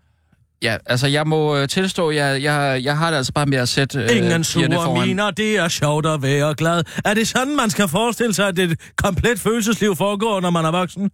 Ja, 0.63 0.77
altså 0.87 1.07
jeg 1.07 1.27
må 1.27 1.57
øh, 1.57 1.69
tilstå, 1.69 2.11
jeg, 2.11 2.43
jeg, 2.43 2.81
jeg 2.85 2.99
har 2.99 3.11
det 3.11 3.17
altså 3.17 3.33
bare 3.33 3.47
med 3.47 3.59
at 3.59 3.69
sætte 3.69 3.99
øh, 3.99 4.17
Ingen 4.17 4.45
sure 4.45 5.07
miner, 5.07 5.31
det 5.31 5.57
er 5.57 5.69
sjovt 5.69 6.07
at 6.07 6.23
være 6.23 6.55
glad. 6.55 6.85
Er 7.05 7.15
det 7.15 7.29
sådan, 7.29 7.57
man 7.57 7.71
skal 7.71 7.89
forestille 7.89 8.35
sig, 8.35 8.49
at 8.49 8.59
et 8.59 8.81
komplet 8.97 9.41
følelsesliv 9.41 9.97
foregår, 9.97 10.41
når 10.41 10.51
man 10.51 10.65
er 10.65 10.71
voksen? 10.71 11.11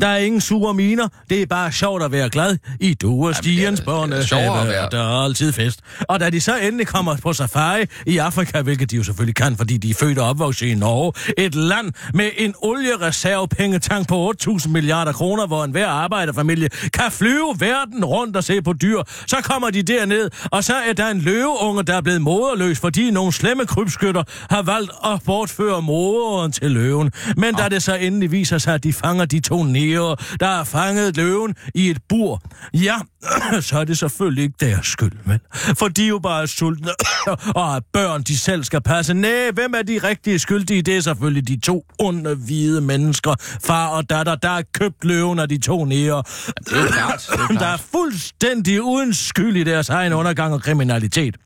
Der 0.00 0.06
er 0.06 0.16
ingen 0.16 0.40
sure 0.40 0.74
miner, 0.74 1.08
det 1.30 1.42
er 1.42 1.46
bare 1.46 1.72
sjovt 1.72 2.02
at 2.02 2.12
være 2.12 2.30
glad. 2.30 2.58
I 2.80 2.94
du 2.94 3.26
og 3.26 3.34
Stigens 3.34 3.80
og 3.80 4.90
der 4.92 4.98
er 4.98 5.24
altid 5.24 5.52
fest. 5.52 5.80
Og 6.08 6.20
da 6.20 6.30
de 6.30 6.40
så 6.40 6.56
endelig 6.56 6.86
kommer 6.86 7.16
på 7.16 7.32
safari 7.32 7.84
i 8.06 8.18
Afrika, 8.18 8.62
hvilket 8.62 8.90
de 8.90 8.96
jo 8.96 9.02
selvfølgelig 9.02 9.34
kan, 9.34 9.56
fordi 9.56 9.76
de 9.76 9.90
er 9.90 9.94
født 9.94 10.18
og 10.18 10.28
opvokset 10.28 10.66
i 10.66 10.74
Norge, 10.74 11.12
et 11.38 11.54
land 11.54 11.92
med 12.14 12.30
en 12.36 12.54
oliereservepengetank 12.62 14.08
på 14.08 14.34
8.000 14.42 14.68
milliarder 14.68 15.12
kroner, 15.12 15.46
hvor 15.46 15.64
enhver 15.64 15.88
arbejderfamilie 15.88 16.68
kan 16.68 17.10
flyve 17.10 17.56
verden 17.58 18.04
rundt 18.04 18.36
og 18.36 18.44
se 18.44 18.62
på 18.62 18.72
dyr, 18.72 19.02
så 19.26 19.36
kommer 19.42 19.70
de 19.70 19.82
derned, 19.82 20.30
og 20.44 20.64
så 20.64 20.74
er 20.74 20.92
der 20.92 21.08
en 21.08 21.20
løveunge, 21.20 21.82
der 21.82 21.96
er 21.96 22.00
blevet 22.00 22.22
moderløs, 22.22 22.78
fordi 22.78 23.10
nogle 23.10 23.32
slemme 23.32 23.66
krybskytter 23.66 24.22
har 24.50 24.62
valgt 24.62 24.90
at 25.04 25.22
bortføre 25.26 25.82
moderen 25.82 26.52
til 26.52 26.70
løven. 26.70 27.12
Men 27.36 27.54
da 27.54 27.68
det 27.68 27.82
så 27.82 27.94
endelig 27.94 28.32
viser 28.32 28.58
sig, 28.58 28.74
at 28.74 28.84
de 28.84 28.92
fanger 28.92 29.24
de 29.24 29.40
to 29.40 29.62
nære, 29.76 30.16
der 30.40 30.46
har 30.46 30.64
fanget 30.64 31.16
løven 31.16 31.54
i 31.74 31.90
et 31.90 31.98
bur, 32.08 32.42
ja, 32.74 32.94
så 33.68 33.78
er 33.78 33.84
det 33.84 33.98
selvfølgelig 33.98 34.44
ikke 34.44 34.56
deres 34.60 34.86
skyld, 34.86 35.12
vel? 35.24 35.40
For 35.52 35.88
de 35.88 36.04
er 36.04 36.08
jo 36.08 36.18
bare 36.18 36.46
sultne 36.46 36.90
og 37.60 37.66
har 37.72 37.82
børn, 37.92 38.22
de 38.22 38.38
selv 38.38 38.64
skal 38.64 38.80
passe. 38.80 39.14
Næh, 39.14 39.54
hvem 39.54 39.74
er 39.74 39.82
de 39.82 39.98
rigtige 39.98 40.38
skyldige? 40.38 40.82
Det 40.82 40.96
er 40.96 41.00
selvfølgelig 41.00 41.48
de 41.48 41.60
to 41.60 41.84
onde 41.98 42.34
hvide 42.34 42.80
mennesker, 42.80 43.34
far 43.64 43.88
og 43.88 44.10
datter, 44.10 44.34
der 44.34 44.48
har 44.48 44.62
købt 44.72 45.04
løven 45.04 45.38
af 45.38 45.48
de 45.48 45.58
to 45.58 45.84
nære. 45.84 46.18
Er 46.18 47.56
Der 47.60 47.66
er 47.66 47.76
fuldstændig 47.76 48.82
uden 48.82 49.14
skyld 49.14 49.56
i 49.56 49.64
deres 49.64 49.88
egen 49.88 50.12
undergang 50.12 50.54
og 50.54 50.62
kriminalitet. 50.62 51.36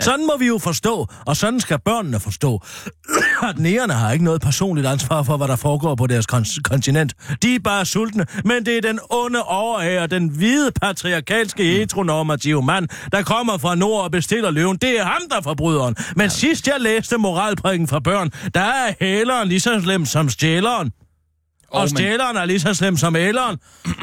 Sådan 0.00 0.26
må 0.26 0.36
vi 0.38 0.46
jo 0.46 0.58
forstå, 0.58 1.06
og 1.26 1.36
sådan 1.36 1.60
skal 1.60 1.78
børnene 1.84 2.20
forstå, 2.20 2.60
at 3.48 3.58
nærerne 3.58 3.92
har 3.92 4.12
ikke 4.12 4.24
noget 4.24 4.40
personligt 4.40 4.86
ansvar 4.86 5.22
for, 5.22 5.36
hvad 5.36 5.48
der 5.48 5.56
foregår 5.56 5.94
på 5.94 6.06
deres 6.06 6.26
kon- 6.32 6.60
kontinent. 6.64 7.14
De 7.42 7.54
er 7.54 7.58
bare 7.64 7.84
sultne, 7.84 8.26
men 8.44 8.66
det 8.66 8.76
er 8.76 8.80
den 8.80 8.98
onde 9.10 9.42
overherre, 9.42 10.06
den 10.06 10.28
hvide 10.28 10.70
patriarkalske 10.82 11.64
heteronormative 11.64 12.62
mand, 12.62 12.88
der 13.12 13.22
kommer 13.22 13.58
fra 13.58 13.74
nord 13.74 14.04
og 14.04 14.10
bestiller 14.10 14.50
løven. 14.50 14.76
Det 14.76 15.00
er 15.00 15.04
ham, 15.04 15.22
der 15.30 15.36
er 15.36 15.42
forbryderen. 15.42 15.96
Men 16.16 16.30
sidst 16.30 16.66
jeg 16.68 16.76
læste 16.80 17.18
moralprædiken 17.18 17.88
fra 17.88 18.00
børn, 18.00 18.30
der 18.54 18.60
er 18.60 18.92
hæleren 19.00 19.48
lige 19.48 19.60
så 19.60 19.80
slem 19.82 20.06
som 20.06 20.28
stjæleren. 20.28 20.92
Og, 21.70 21.80
og 21.80 21.88
stjæleren 21.88 22.36
er 22.36 22.44
lige 22.44 22.60
så 22.60 22.74
slem 22.74 22.96
som 22.96 23.16
æleren. 23.16 23.56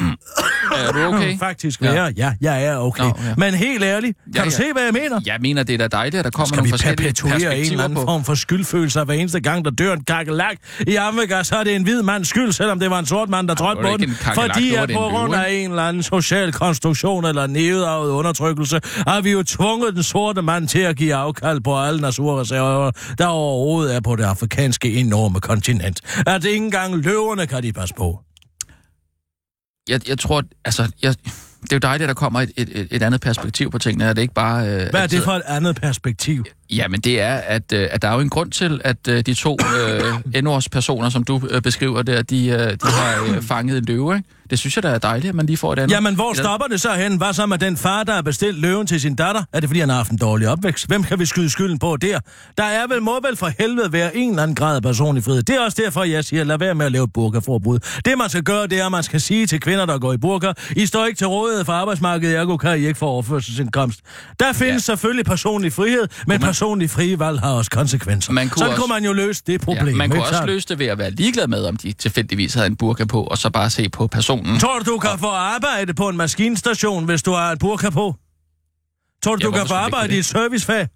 Er 0.88 0.92
du 0.92 1.00
okay? 1.16 1.40
Faktisk 1.48 1.82
Ja. 1.82 1.92
være. 1.94 2.14
Ja, 2.18 2.34
jeg 2.42 2.66
er 2.66 2.78
okay. 2.78 3.04
Nå, 3.04 3.14
ja. 3.28 3.34
Men 3.38 3.54
helt 3.54 3.84
ærligt, 3.84 4.18
kan 4.18 4.34
Ja, 4.36 4.40
ja, 4.40 4.46
du 4.46 4.52
se, 4.52 4.64
hvad 4.74 4.84
jeg 4.84 4.94
mener? 4.94 5.22
Jeg 5.26 5.38
mener, 5.42 5.64
det 5.64 5.74
er 5.74 5.78
da 5.78 5.88
dejligt, 5.88 6.16
at 6.20 6.26
der 6.26 6.32
kommer 6.32 6.48
Skal 6.48 6.56
nogle 6.58 6.68
vi 6.68 6.72
forskellige 6.72 6.98
perpetuere 7.08 7.36
en 7.36 7.42
eller 7.42 7.50
perspektiver 7.52 7.84
anden 7.84 7.96
på. 7.96 8.02
form 8.02 8.24
for 8.24 8.36
skyldfølelse 8.36 9.04
hver 9.04 9.14
eneste 9.14 9.40
gang, 9.40 9.66
der 9.66 9.72
dør 9.72 9.94
en 9.94 10.04
kakelak 10.04 10.56
i 10.88 10.96
Afrika, 10.96 11.44
så 11.44 11.56
er 11.56 11.64
det 11.64 11.76
en 11.76 11.84
hvid 11.84 12.02
mands 12.02 12.28
skyld, 12.28 12.52
selvom 12.52 12.80
det 12.80 12.90
var 12.90 13.00
en 13.00 13.06
sort 13.06 13.30
mand, 13.30 13.48
der 13.48 13.56
trådte 13.56 13.82
på 13.82 13.98
den. 13.98 14.16
Fordi 14.36 14.74
at 14.76 14.90
på 14.94 15.00
grund 15.00 15.36
af 15.36 15.52
en 15.52 15.70
eller 15.70 15.84
anden 15.84 16.04
social 16.04 16.52
konstruktion 16.52 17.26
eller 17.26 17.48
nedarvet 17.48 18.10
undertrykkelse, 18.12 18.80
har 19.08 19.22
vi 19.22 19.32
jo 19.32 19.44
tvunget 19.44 19.96
den 19.96 20.04
sorte 20.04 20.42
mand 20.42 20.68
til 20.68 20.80
at 20.80 20.96
give 20.96 21.16
afkald 21.16 21.62
på 21.62 21.80
alle 21.80 22.02
naturreserver, 22.02 22.92
der 23.18 23.26
overhovedet 23.26 23.96
er 23.96 24.00
på 24.02 24.16
det 24.16 24.24
afrikanske 24.24 24.94
enorme 24.94 25.40
kontinent. 25.40 26.02
At 26.28 26.46
ikke 26.46 26.58
engang 26.58 26.96
løverne 26.96 27.48
kan 27.48 27.61
de 27.62 27.74
passe 27.74 27.96
på. 27.96 28.20
Jeg, 29.90 30.10
jeg 30.10 30.20
tror, 30.20 30.44
altså, 30.66 30.92
jeg, 31.02 31.16
det 31.62 31.72
er 31.72 31.76
jo 31.76 31.80
dejligt, 31.80 32.04
at 32.04 32.08
der 32.08 32.14
kommer 32.14 32.42
et, 32.42 32.52
et, 32.58 32.70
et, 32.80 32.88
et 32.92 33.04
andet 33.04 33.22
perspektiv 33.22 33.72
på 33.72 33.80
tingene, 33.80 34.10
at 34.10 34.16
det 34.16 34.22
ikke 34.22 34.34
bare... 34.34 34.68
Øh, 34.68 34.90
Hvad 34.90 35.04
er 35.04 35.08
det 35.08 35.24
for 35.24 35.32
et 35.32 35.44
andet 35.46 35.76
perspektiv? 35.76 36.46
Jamen, 36.72 37.02
det 37.02 37.22
er, 37.22 37.36
at, 37.36 37.74
øh, 37.74 37.88
at 37.92 38.02
der 38.02 38.08
er 38.08 38.14
jo 38.14 38.20
en 38.20 38.30
grund 38.30 38.52
til, 38.52 38.82
at 38.84 39.08
øh, 39.10 39.22
de 39.26 39.34
to 39.34 39.58
øh, 40.36 40.62
personer, 40.72 41.10
som 41.10 41.24
du 41.24 41.42
øh, 41.50 41.62
beskriver 41.62 42.02
der, 42.02 42.22
de, 42.22 42.48
øh, 42.48 42.58
de 42.58 42.78
har 42.84 43.36
øh, 43.36 43.42
fanget 43.42 43.78
en 43.78 43.86
løve, 43.86 44.16
ikke? 44.16 44.30
Det 44.50 44.60
synes 44.60 44.76
jeg, 44.76 44.84
der 44.84 44.90
er 44.90 44.98
dejligt, 44.98 45.30
at 45.30 45.36
man 45.36 45.46
lige 45.46 45.58
får 45.58 45.74
et 45.74 45.80
andet. 45.80 45.96
Jamen, 45.96 46.16
hvor 46.16 46.34
stopper 46.34 46.68
det 46.68 46.82
så 46.82 46.94
hen? 46.94 47.18
Hvad 47.18 47.34
så 47.34 47.46
med 47.46 47.58
den 47.58 47.78
far, 47.78 48.04
der 48.04 48.14
har 48.14 48.22
bestilt 48.22 48.60
løven 48.60 48.88
til 48.88 49.02
sin 49.02 49.16
datter? 49.16 49.44
Er 49.54 49.60
det, 49.60 49.70
fordi 49.70 49.80
han 49.80 49.90
har 49.90 49.96
haft 49.96 50.12
en 50.12 50.18
dårlig 50.18 50.48
opvækst? 50.48 50.88
Hvem 50.88 51.04
kan 51.04 51.20
vi 51.20 51.26
skyde 51.26 51.50
skylden 51.50 51.80
på 51.80 51.98
der? 51.98 52.20
Der 52.58 52.64
er 52.64 52.88
vel, 52.88 53.02
må 53.02 53.20
vel 53.28 53.38
for 53.38 53.52
helvede 53.60 53.94
være 53.94 54.18
en 54.18 54.30
eller 54.30 54.44
anden 54.44 54.56
grad 54.56 54.76
af 54.76 54.82
personlig 54.82 55.24
frihed. 55.24 55.44
Det 55.44 55.56
er 55.56 55.60
også 55.60 55.82
derfor, 55.86 56.04
jeg 56.04 56.26
siger, 56.26 56.44
lad 56.44 56.58
være 56.58 56.76
med 56.76 56.86
at 56.86 56.92
lave 56.92 57.08
burkaforbud. 57.08 57.80
Det, 58.06 58.18
man 58.18 58.30
skal 58.30 58.44
gøre, 58.44 58.68
det 58.68 58.80
er, 58.80 58.86
at 58.86 58.92
man 58.92 59.04
skal 59.04 59.22
sige 59.22 59.48
til 59.48 59.60
kvinder, 59.60 59.86
der 59.86 60.00
går 60.00 60.14
i 60.14 60.18
burka, 60.18 60.54
I 60.76 60.86
står 60.86 61.06
ikke 61.06 61.18
til 61.18 61.28
rådighed 61.28 61.66
for 61.66 61.74
arbejdsmarkedet, 61.74 62.38
ergo 62.38 62.58
kan 62.58 62.80
I 62.80 62.88
ikke 62.88 63.00
få 63.00 63.06
overførselsindkomst. 63.06 64.00
Der 64.40 64.54
findes 64.54 64.74
ja. 64.74 64.80
selvfølgelig 64.80 65.26
personlig 65.26 65.74
frihed, 65.74 66.08
men 66.28 66.28
man... 66.28 66.40
personlig 66.62 66.90
frie 66.90 67.20
valg 67.20 67.40
har 67.40 67.52
også 67.52 67.72
konsekvenser. 67.72 68.32
Man 68.34 68.50
kunne 68.50 68.60
Sådan 68.60 68.70
også- 68.72 68.82
kunne 68.82 68.94
man 68.94 69.06
jo 69.06 69.14
løse 69.14 69.44
det 69.48 69.62
problem. 69.62 69.88
Ja, 69.88 69.96
man 69.96 70.10
kunne 70.10 70.22
også 70.24 70.46
løse 70.46 70.68
det 70.68 70.80
ved 70.80 70.86
at 70.86 70.98
være 70.98 71.12
ligeglad 71.12 71.48
med, 71.48 71.66
om 71.66 71.76
de 71.78 71.92
tilfældigvis 71.94 72.54
havde 72.54 72.68
en 72.68 72.76
burka 72.76 73.06
på, 73.06 73.24
og 73.24 73.38
så 73.38 73.50
bare 73.50 73.70
se 73.70 73.90
på 73.90 74.08
personen. 74.08 74.60
Tror 74.60 74.80
du, 74.80 74.92
du 74.92 74.98
kan 74.98 75.20
få 75.20 75.28
arbejde 75.28 75.94
på 75.94 76.10
en 76.10 76.18
maskinstation, 76.18 77.06
hvis 77.06 77.24
du 77.24 77.32
har 77.32 77.52
en 77.52 77.58
burka 77.58 77.90
på? 77.90 78.16
Tror 79.24 79.36
du, 79.36 79.40
Ja, 79.42 79.46
du 79.48 79.52
kan 79.52 79.68
få 79.68 79.74
arbejde 79.74 80.16
i 80.16 80.18
et 80.20 80.26
servicefag? 80.26 80.88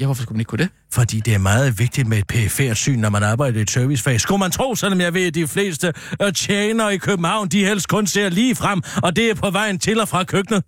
Ja, 0.00 0.04
hvorfor 0.04 0.22
skulle 0.22 0.36
man 0.36 0.40
ikke 0.40 0.48
kunne 0.48 0.58
det? 0.64 0.68
Fordi 0.92 1.20
det 1.20 1.34
er 1.34 1.38
meget 1.38 1.78
vigtigt 1.78 2.08
med 2.08 2.18
et 2.18 2.26
perifært 2.26 2.76
syn, 2.76 2.98
når 2.98 3.10
man 3.10 3.22
arbejder 3.22 3.58
i 3.58 3.62
et 3.62 3.70
servicefag. 3.70 4.20
Skulle 4.20 4.38
man 4.38 4.50
tro, 4.50 4.74
selvom 4.74 5.00
jeg 5.00 5.14
ved, 5.14 5.26
at 5.26 5.34
de 5.34 5.46
fleste 5.46 5.92
øh, 6.22 6.32
tjener 6.32 6.88
i 6.88 6.96
København, 6.96 7.48
de 7.48 7.64
helst 7.64 7.88
kun 7.88 8.06
ser 8.06 8.28
lige 8.28 8.54
frem, 8.56 8.82
og 9.02 9.16
det 9.16 9.30
er 9.30 9.34
på 9.34 9.50
vejen 9.50 9.78
til 9.78 10.00
og 10.00 10.08
fra 10.08 10.24
køkkenet. 10.24 10.62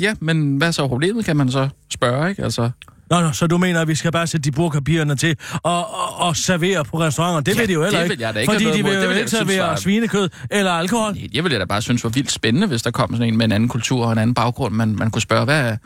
Ja, 0.00 0.14
men 0.20 0.56
hvad 0.56 0.68
er 0.68 0.72
så 0.72 0.88
problemet, 0.88 1.24
kan 1.24 1.36
man 1.36 1.50
så 1.50 1.68
spørge, 1.92 2.30
ikke? 2.30 2.42
Altså, 2.44 2.70
Nå, 3.10 3.20
nå, 3.20 3.32
så 3.32 3.46
du 3.46 3.58
mener, 3.58 3.80
at 3.80 3.88
vi 3.88 3.94
skal 3.94 4.12
bare 4.12 4.26
sætte 4.26 4.44
de 4.50 4.52
burkapirerne 4.52 5.16
til 5.16 5.36
og, 5.62 5.94
og, 5.94 6.26
og 6.28 6.36
servere 6.36 6.84
på 6.84 7.00
restauranter? 7.00 7.40
Det 7.40 7.54
Ja, 7.54 7.60
vil 7.60 7.68
de 7.68 7.72
jo 7.72 7.82
heller 7.82 7.98
det 7.98 8.04
ikke. 8.04 8.16
vil 8.16 8.20
jeg 8.24 8.34
da 8.34 8.40
ikke 8.40 8.52
Fordi 8.52 8.64
de 8.64 8.70
vil. 8.72 8.84
Det 8.84 9.04
jo 9.04 9.10
jeg 9.10 9.18
ikke 9.18 9.30
servere 9.30 9.68
var- 9.68 9.76
svinekød 9.76 10.28
eller 10.50 10.72
alkohol. 10.72 11.16
jeg 11.32 11.44
ville 11.44 11.58
da 11.58 11.64
bare 11.64 11.82
synes 11.82 12.04
var 12.04 12.10
vildt 12.10 12.30
spændende, 12.32 12.66
hvis 12.66 12.82
der 12.82 12.90
kom 12.90 13.12
sådan 13.12 13.28
en 13.28 13.36
med 13.36 13.44
en 13.44 13.52
anden 13.52 13.68
kultur 13.68 14.06
og 14.06 14.12
en 14.12 14.18
anden 14.18 14.34
baggrund. 14.34 14.74
Man, 14.74 14.88
man 14.96 15.10
kunne 15.10 15.22
spørge, 15.22 15.44
hvad 15.44 15.76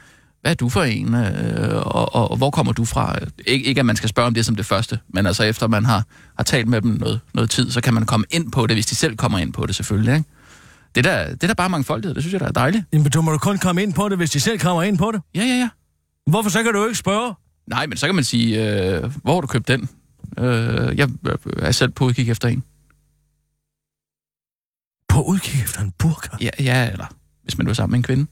hvad 0.40 0.50
er 0.52 0.54
du 0.56 0.68
for 0.68 0.82
en, 0.82 1.14
øh, 1.14 1.76
og, 1.76 2.14
og, 2.14 2.30
og 2.30 2.36
hvor 2.36 2.50
kommer 2.50 2.72
du 2.72 2.84
fra? 2.84 3.14
Ik- 3.18 3.46
ikke, 3.46 3.78
at 3.80 3.86
man 3.86 3.96
skal 3.96 4.08
spørge 4.08 4.26
om 4.26 4.34
det 4.34 4.46
som 4.46 4.56
det 4.56 4.66
første, 4.66 4.98
men 5.08 5.26
altså 5.26 5.42
efter 5.44 5.68
man 5.68 5.84
har, 5.84 6.04
har 6.36 6.44
talt 6.44 6.68
med 6.68 6.80
dem 6.80 6.90
noget, 6.90 7.20
noget 7.34 7.50
tid, 7.50 7.70
så 7.70 7.80
kan 7.80 7.94
man 7.94 8.06
komme 8.06 8.26
ind 8.30 8.52
på 8.52 8.66
det, 8.66 8.76
hvis 8.76 8.86
de 8.86 8.94
selv 8.94 9.16
kommer 9.16 9.38
ind 9.38 9.52
på 9.52 9.66
det 9.66 9.74
selvfølgelig. 9.74 10.14
Ikke? 10.14 10.28
Det, 10.98 11.06
er 11.06 11.24
da, 11.24 11.30
det 11.30 11.42
er 11.42 11.46
da 11.46 11.54
bare 11.54 11.68
mangfoldighed, 11.68 12.14
det 12.14 12.22
synes 12.22 12.32
jeg 12.32 12.40
da 12.40 12.44
er 12.44 12.50
dejligt. 12.50 12.84
Jamen, 12.92 13.10
du 13.10 13.22
må 13.22 13.32
du 13.32 13.38
kun 13.38 13.58
komme 13.58 13.82
ind 13.82 13.94
på 13.94 14.08
det, 14.08 14.16
hvis 14.18 14.30
de 14.30 14.40
selv 14.40 14.58
kommer 14.58 14.82
ind 14.82 14.98
på 14.98 15.12
det. 15.12 15.20
Ja, 15.34 15.40
ja, 15.40 15.46
ja. 15.46 15.68
Hvorfor 16.26 16.50
så 16.50 16.62
kan 16.62 16.72
du 16.72 16.84
ikke 16.84 16.98
spørge? 16.98 17.34
Nej, 17.66 17.86
men 17.86 17.96
så 17.96 18.06
kan 18.06 18.14
man 18.14 18.24
sige, 18.24 18.72
øh, 18.96 19.12
hvor 19.22 19.34
har 19.34 19.40
du 19.40 19.46
købt 19.46 19.68
den? 19.68 19.88
Øh, 20.38 20.98
jeg 20.98 21.08
er 21.58 21.70
selv 21.70 21.90
på 21.90 22.04
udkig 22.04 22.30
efter 22.30 22.48
en. 22.48 22.64
På 25.08 25.22
udkig 25.22 25.62
efter 25.62 25.80
en 25.80 25.92
burka? 25.98 26.36
Ja, 26.40 26.50
ja, 26.60 26.90
eller 26.90 27.06
hvis 27.42 27.58
man 27.58 27.66
var 27.66 27.72
sammen 27.72 27.92
med 27.92 27.98
en 27.98 28.02
kvinde. 28.02 28.26